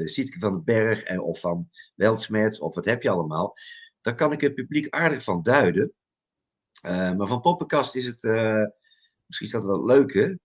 [0.06, 3.58] Sietke van den Berg en, of van Weltsmerts, of wat heb je allemaal.
[4.02, 5.94] Daar kan ik het publiek aardig van duiden.
[6.82, 8.24] maar van Poppenkast is het.
[9.26, 10.36] misschien is dat wel leuk, hè?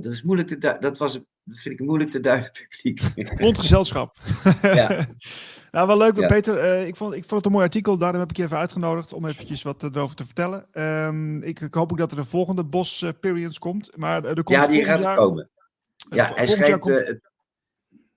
[0.00, 3.00] Dat is moeilijk te dat was dat vind ik moeilijk te duiden publiek.
[3.40, 4.16] Rondgezelschap.
[4.62, 5.08] ja.
[5.72, 6.26] nou, wel leuk, ja.
[6.26, 6.64] Peter.
[6.64, 7.98] Uh, ik, vond, ik vond het een mooi artikel.
[7.98, 10.66] Daarom heb ik je even uitgenodigd om eventjes wat erover te vertellen.
[10.72, 13.96] Um, ik, ik, hoop ook dat er een volgende Bos uh, Perience komt.
[13.96, 15.50] Maar er komt ja, die gaat jaar, komen.
[16.10, 16.78] Ja, hij schrijft.
[16.78, 17.18] Komt...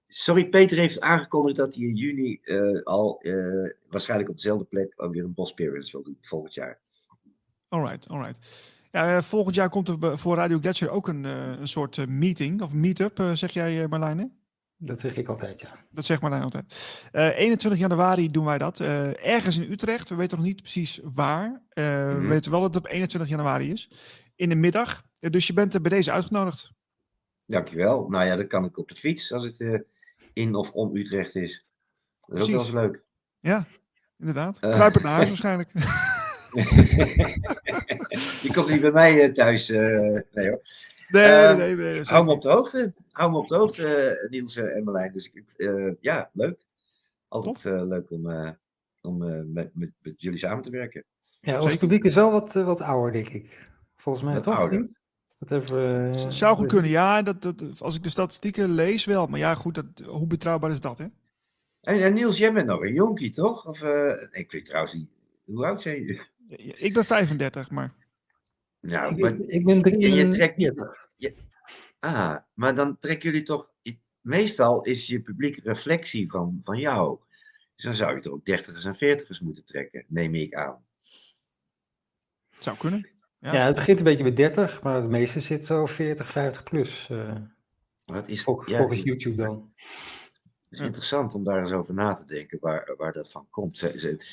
[0.08, 2.40] sorry, Peter heeft aangekondigd dat hij in juni
[2.84, 3.24] al
[3.90, 6.80] waarschijnlijk op dezelfde plek alweer een Bos Perience wil doen volgend jaar.
[7.70, 8.40] Alright, alright.
[8.94, 13.30] Ja, volgend jaar komt er voor Radio Gletscher ook een, een soort meeting of meet-up,
[13.34, 14.32] zeg jij Marlijne?
[14.86, 15.70] Dat zeg ik altijd, ja.
[15.92, 16.66] Dat zegt Marlijn altijd.
[17.12, 18.80] Uh, 21 januari doen wij dat.
[18.80, 20.10] Uh, ergens in Utrecht.
[20.10, 21.48] We weten nog niet precies waar.
[21.50, 21.84] Uh.
[22.14, 23.90] We weten wel dat het op 21 januari is.
[24.36, 25.04] In de middag.
[25.20, 26.72] dus je bent bij deze uitgenodigd.
[27.46, 28.08] Dankjewel.
[28.10, 29.86] Nou ja, dat kan ik op de fiets als het
[30.34, 31.66] in of om Utrecht is.
[32.20, 32.68] Dat is precies.
[32.68, 33.04] ook wel eens leuk.
[33.40, 33.66] Ja,
[34.20, 34.60] inderdaad.
[34.60, 35.72] Kruipend naar huis waarschijnlijk.
[38.44, 39.68] je komt niet bij mij thuis.
[39.68, 40.62] nee hoor.
[41.08, 42.94] Nee, nee, nee, hou me op de hoogte.
[43.12, 45.14] Hou me op de hoogte, uh, Niels en Marlijn.
[45.14, 46.66] Dus uh, ja, leuk.
[47.28, 48.56] Altijd leuk om,
[49.02, 49.18] om
[49.54, 51.06] met, met, met, jullie samen te werken.
[51.46, 53.72] Ja, ons publiek is wel wat, eh, wat ouder, denk ik.
[53.96, 54.90] Volgens mij Wat toch ouder.
[55.40, 57.22] Dat hebben we, eh, Zou goed kunnen, ja.
[57.22, 59.28] Dat, dat, als ik de statistieken lees wel.
[59.28, 61.06] Maar ja, goed, dat, hoe betrouwbaar is dat, hè?
[61.82, 63.68] En, en Niels, jij bent nog een jonkie, toch?
[63.68, 65.12] Of, eh, ik weet trouwens niet,
[65.46, 66.22] hoe oud zijn jullie?
[66.58, 67.94] Ik ben 35, maar...
[68.80, 70.34] Nou, Ik, maar, ik, ben en je 43.
[70.34, 71.36] trekt niet...
[72.00, 73.74] Ah, maar dan trekken jullie toch...
[74.22, 77.20] Meestal is je publiek reflectie van, van jou.
[77.76, 80.86] Dus dan zou je toch ook dertigers en veertigers moeten trekken, neem ik aan.
[82.50, 83.10] Het zou kunnen.
[83.40, 83.54] Ja.
[83.54, 87.10] Ja, het begint een beetje met 30, maar het meeste zit zo 40, 50 plus.
[87.10, 87.36] eh,
[88.06, 89.74] Wat is, vol- ja, volgens het YouTube dan.
[90.70, 93.78] is interessant om daar eens over na te denken, waar, waar dat van komt.
[93.78, 94.26] Ze, ze-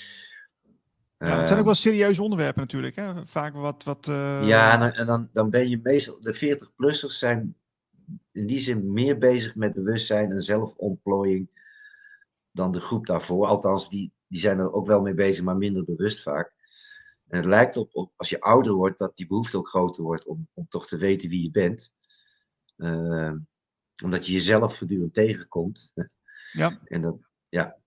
[1.28, 2.96] Ja, het zijn ook eh, wel serieuze onderwerpen natuurlijk.
[2.96, 3.26] Hè?
[3.26, 3.84] Vaak wat...
[3.84, 6.20] wat eh, Ja, en dan, en dan, dan ben je meestal.
[6.20, 7.56] De 40-plussers zijn
[8.32, 11.50] in die zin meer bezig met bewustzijn en zelfontplooiing
[12.52, 13.46] dan de groep daarvoor.
[13.46, 16.52] Althans, die, die zijn er ook wel mee bezig, maar minder bewust vaak.
[17.28, 20.26] En het lijkt op, op als je ouder wordt, dat die behoefte ook groter wordt
[20.26, 21.92] om, om toch te weten wie je bent.
[22.76, 23.32] Eh,
[24.02, 25.92] omdat je jezelf voortdurend tegenkomt.
[26.52, 26.78] Ja.
[26.84, 27.16] En dat,
[27.48, 27.79] ja.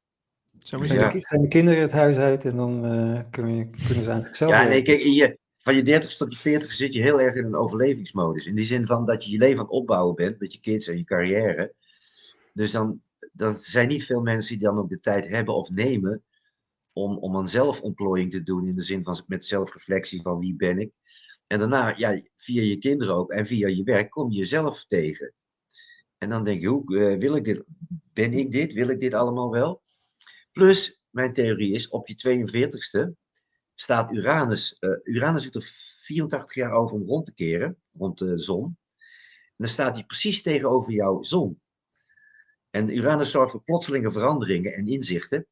[0.64, 1.14] Zo is Dan het.
[1.14, 1.20] Ja.
[1.20, 4.68] gaan de kinderen het huis uit en dan eh, kunnen, kunnen ze aan zichzelf Ja,
[4.68, 7.46] nee, kijk, in je, van je 30 tot je 40 zit je heel erg in
[7.46, 8.46] een overlevingsmodus.
[8.46, 10.88] In die zin van dat je je leven aan het opbouwen bent met je kids
[10.88, 11.74] en je carrière.
[12.54, 13.02] Dus dan,
[13.34, 16.24] dan zijn niet veel mensen die dan ook de tijd hebben of nemen
[16.94, 18.68] om, om een zelfontplooiing te doen.
[18.68, 20.92] In de zin van met zelfreflectie van wie ben ik.
[21.48, 25.34] En daarna, ja, via je kinderen ook en via je werk kom je jezelf tegen.
[26.18, 27.64] En dan denk je, hoe eh, wil ik dit?
[28.14, 28.74] Ben ik dit?
[28.74, 29.82] Wil ik dit allemaal wel?
[30.54, 33.22] Plus, mijn theorie is, op je 42ste
[33.76, 34.78] staat Uranus.
[34.80, 35.70] eh, Uranus doet er
[36.06, 38.64] 84 jaar over om rond te keren, rond de zon.
[38.64, 41.62] En dan staat hij precies tegenover jouw zon.
[42.70, 45.48] En Uranus zorgt voor plotselinge veranderingen en inzichten.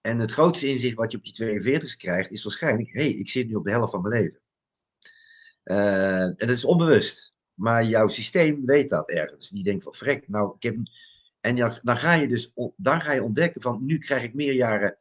[0.00, 3.28] En het grootste inzicht wat je op je 42 krijgt, is waarschijnlijk: hé, hey, ik
[3.28, 4.40] zit nu op de helft van mijn leven.
[5.62, 7.34] Eh, en dat is onbewust.
[7.54, 9.48] Maar jouw systeem weet dat ergens.
[9.48, 10.76] Die denkt van, vrek, nou, ik heb...
[11.40, 14.52] En ja, dan ga je dus dan ga je ontdekken van, nu krijg ik meer
[14.52, 14.96] jaren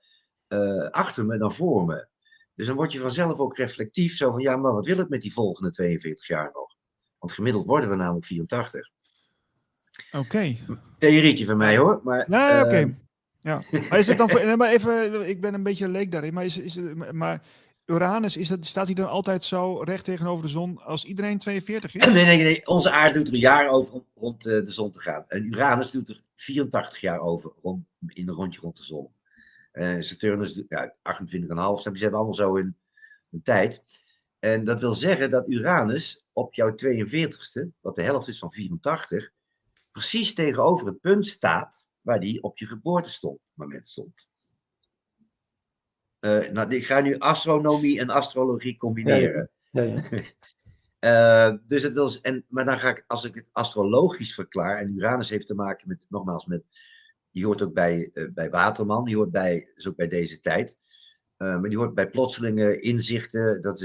[0.48, 2.08] eh, achter me dan voor me.
[2.56, 4.16] Dus dan word je vanzelf ook reflectief.
[4.16, 6.76] Zo van, ja, maar wat wil ik met die volgende 42 jaar nog?
[7.20, 8.90] Want gemiddeld worden we namelijk 84.
[10.12, 10.58] Oké.
[10.98, 12.02] Theorietje van mij hoor.
[12.04, 12.76] Maar, Ja, oké.
[12.76, 12.88] eh,
[13.42, 13.62] Ja.
[13.90, 16.46] Maar is het dan voor, nee, maar even, ik ben een beetje leek daarin, maar,
[16.46, 17.42] is, is het, maar
[17.90, 21.96] Uranus, is dat, staat hij dan altijd zo recht tegenover de zon als iedereen 42
[21.96, 22.06] is?
[22.14, 22.68] Nee, nee, nee.
[22.68, 25.26] Onze aarde doet er een jaar over om rond eh, de zon te gaan.
[25.28, 29.10] En Uranus doet er 84 jaar over rond, in een rondje rond de zon.
[29.72, 31.22] Eh, Saturnus doet ja, 28,5.
[31.26, 32.78] Ze hebben allemaal zo hun,
[33.30, 33.82] hun tijd.
[34.40, 39.32] En dat wil zeggen dat Uranus op jouw 42ste, wat de helft is van 84,
[39.92, 44.30] precies tegenover het punt staat waar die op je geboortemoment stond.
[46.20, 49.50] Eh, nou, ik ga nu astronomie en astrologie combineren.
[49.72, 50.04] Ja, ja.
[51.00, 54.94] Eh, dus het wil, en, maar dan ga ik, als ik het astrologisch verklaar, en
[54.96, 56.64] Uranus heeft te maken met, nogmaals, met,
[57.32, 60.78] die hoort ook bij, eh, bij Waterman, die hoort bij, ook bij deze tijd,
[61.38, 63.62] maar die hoort bij plotselinge inzichten.
[63.62, 63.84] Dat is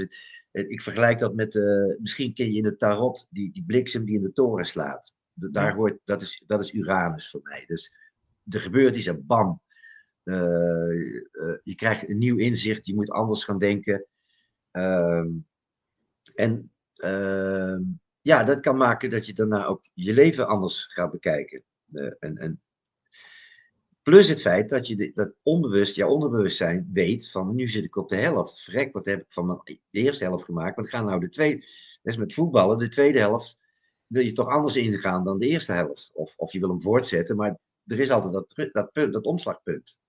[0.51, 1.53] het, ik vergelijk dat met,
[1.99, 5.13] misschien ken je in het tarot, die, die bliksem die in de toren slaat.
[5.33, 7.63] Da- Daar hoort, dat, is, dat is Uranus voor mij.
[7.67, 7.93] Dus
[8.49, 9.61] er gebeurt iets en bam.
[10.25, 14.05] Eh, eh, je krijgt een nieuw inzicht, je moet anders gaan denken.
[14.71, 15.29] Ehm,
[16.35, 17.83] en Ehm,
[18.21, 21.63] ja, dat kan maken dat je daarna ook je leven anders gaat bekijken.
[21.91, 22.61] Eh, en, en
[24.01, 28.09] plus het feit dat je dat onbewust, jouw onderbewustzijn weet van nu zit ik op
[28.09, 28.61] de helft.
[28.61, 30.75] Vrek, wat heb ik van mijn de eerste helft gemaakt?
[30.75, 31.59] Wat gaan nou de tweede?
[32.01, 33.59] Dat is met voetballen, de tweede helft
[34.07, 36.11] wil je toch anders ingaan dan de eerste helft.
[36.13, 37.57] Of, of je wil hem voortzetten, maar
[37.87, 39.99] er is altijd dat, dat, punt, dat omslagpunt.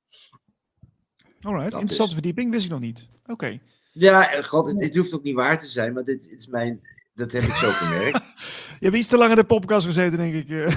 [1.47, 3.07] Alright, Dat interessante is- verdieping, wist ik nog niet.
[3.27, 3.59] Oké.
[3.93, 6.81] Ja, god, het, het hoeft ook niet waar te zijn, maar dit, dit is mijn,
[7.15, 8.25] dat heb ik zo gemerkt.
[8.81, 10.49] Je hebt iets te lang in de podcast gezeten, denk ik.
[10.51, 10.67] eh.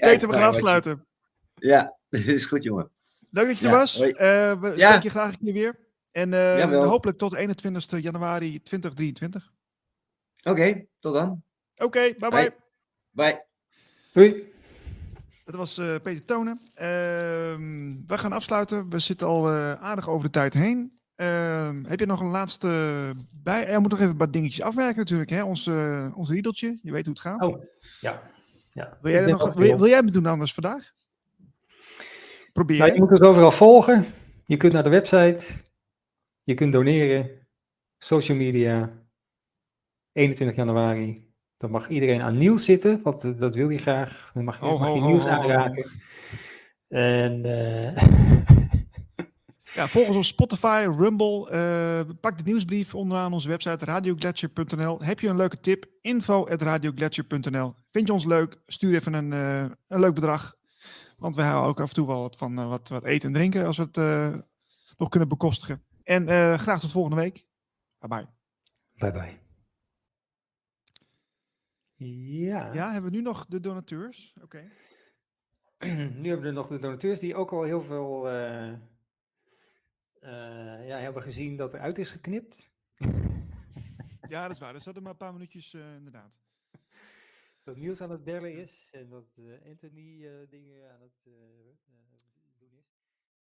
[0.00, 1.06] Peter, we gaan afsluiten.
[1.54, 2.90] Ja, is goed, jongen.
[3.30, 4.00] Dank dat je er was.
[4.00, 4.10] Eh,
[4.60, 4.76] we Ja.
[4.76, 5.78] spreken je graag een keer weer.
[6.10, 9.52] En eh, hopelijk tot 21 januari 2023.
[10.42, 11.42] Oké, tot dan.
[11.76, 12.30] Oké, bye bye.
[12.30, 12.50] Hoi.
[13.10, 13.44] Bye.
[14.12, 14.52] Doei.
[15.44, 16.60] Dat was eh, Peter Tonen.
[16.74, 18.90] Ehm, we gaan afsluiten.
[18.90, 20.98] We zitten al eh, aardig over de tijd heen.
[21.16, 22.68] Ehm, heb je nog een laatste
[23.30, 23.66] bij?
[23.66, 25.30] Er moet nog even een paar dingetjes afwerken natuurlijk.
[25.30, 25.42] Hè?
[25.42, 26.78] Ons, eh, ons riedeltje.
[26.82, 27.42] Je weet hoe het gaat.
[27.42, 27.62] Oh,
[28.00, 28.22] ja.
[28.72, 28.98] ja.
[29.02, 30.92] wil, jij er nog, wil jij het doen anders vandaag?
[32.52, 32.78] Probeer.
[32.78, 34.04] Nou, je moet ons overal volgen.
[34.44, 35.46] Je kunt naar de website.
[36.42, 37.30] Je kunt doneren.
[37.98, 38.92] Social media.
[40.12, 41.23] 21 januari.
[41.64, 44.30] Dan mag iedereen aan Niels zitten, want eh, dat wil hij graag.
[44.34, 45.30] Dan mag, je- Ho, mag je Niels ho.
[45.30, 45.90] aanraken.
[46.88, 48.02] En eh,
[49.74, 51.50] Ja, volg ons op Spotify, Rumble.
[51.52, 55.02] Uh, pak de nieuwsbrief onderaan onze website radioglacier.nl.
[55.02, 55.86] Heb je een leuke tip?
[56.00, 56.44] Info.
[57.90, 58.60] Vind je ons leuk?
[58.64, 60.54] Stuur even een, uh, een leuk bedrag.
[61.18, 63.34] Want we houden ook af en toe wel wat van uh, wat, wat eten en
[63.34, 63.96] drinken als we het
[64.96, 65.82] nog kunnen bekostigen.
[66.02, 66.28] En
[66.58, 67.46] graag tot volgende week.
[67.98, 68.26] Bye bye.
[68.94, 69.42] Bye bye.
[72.04, 72.72] Ja.
[72.72, 74.34] Ja, hebben we nu nog de donateurs?
[74.42, 74.44] Oké.
[75.78, 76.08] Okay.
[76.20, 78.72] nu hebben we nog de donateurs die ook al heel veel uh,
[80.20, 82.70] uh, ja, hebben gezien dat er uit is geknipt.
[84.32, 84.74] ja, dat is waar.
[84.74, 86.40] Er zaten maar een paar minuutjes uh, inderdaad.
[87.62, 91.28] Dat Niels aan het bellen is en dat Anthony dingen aan het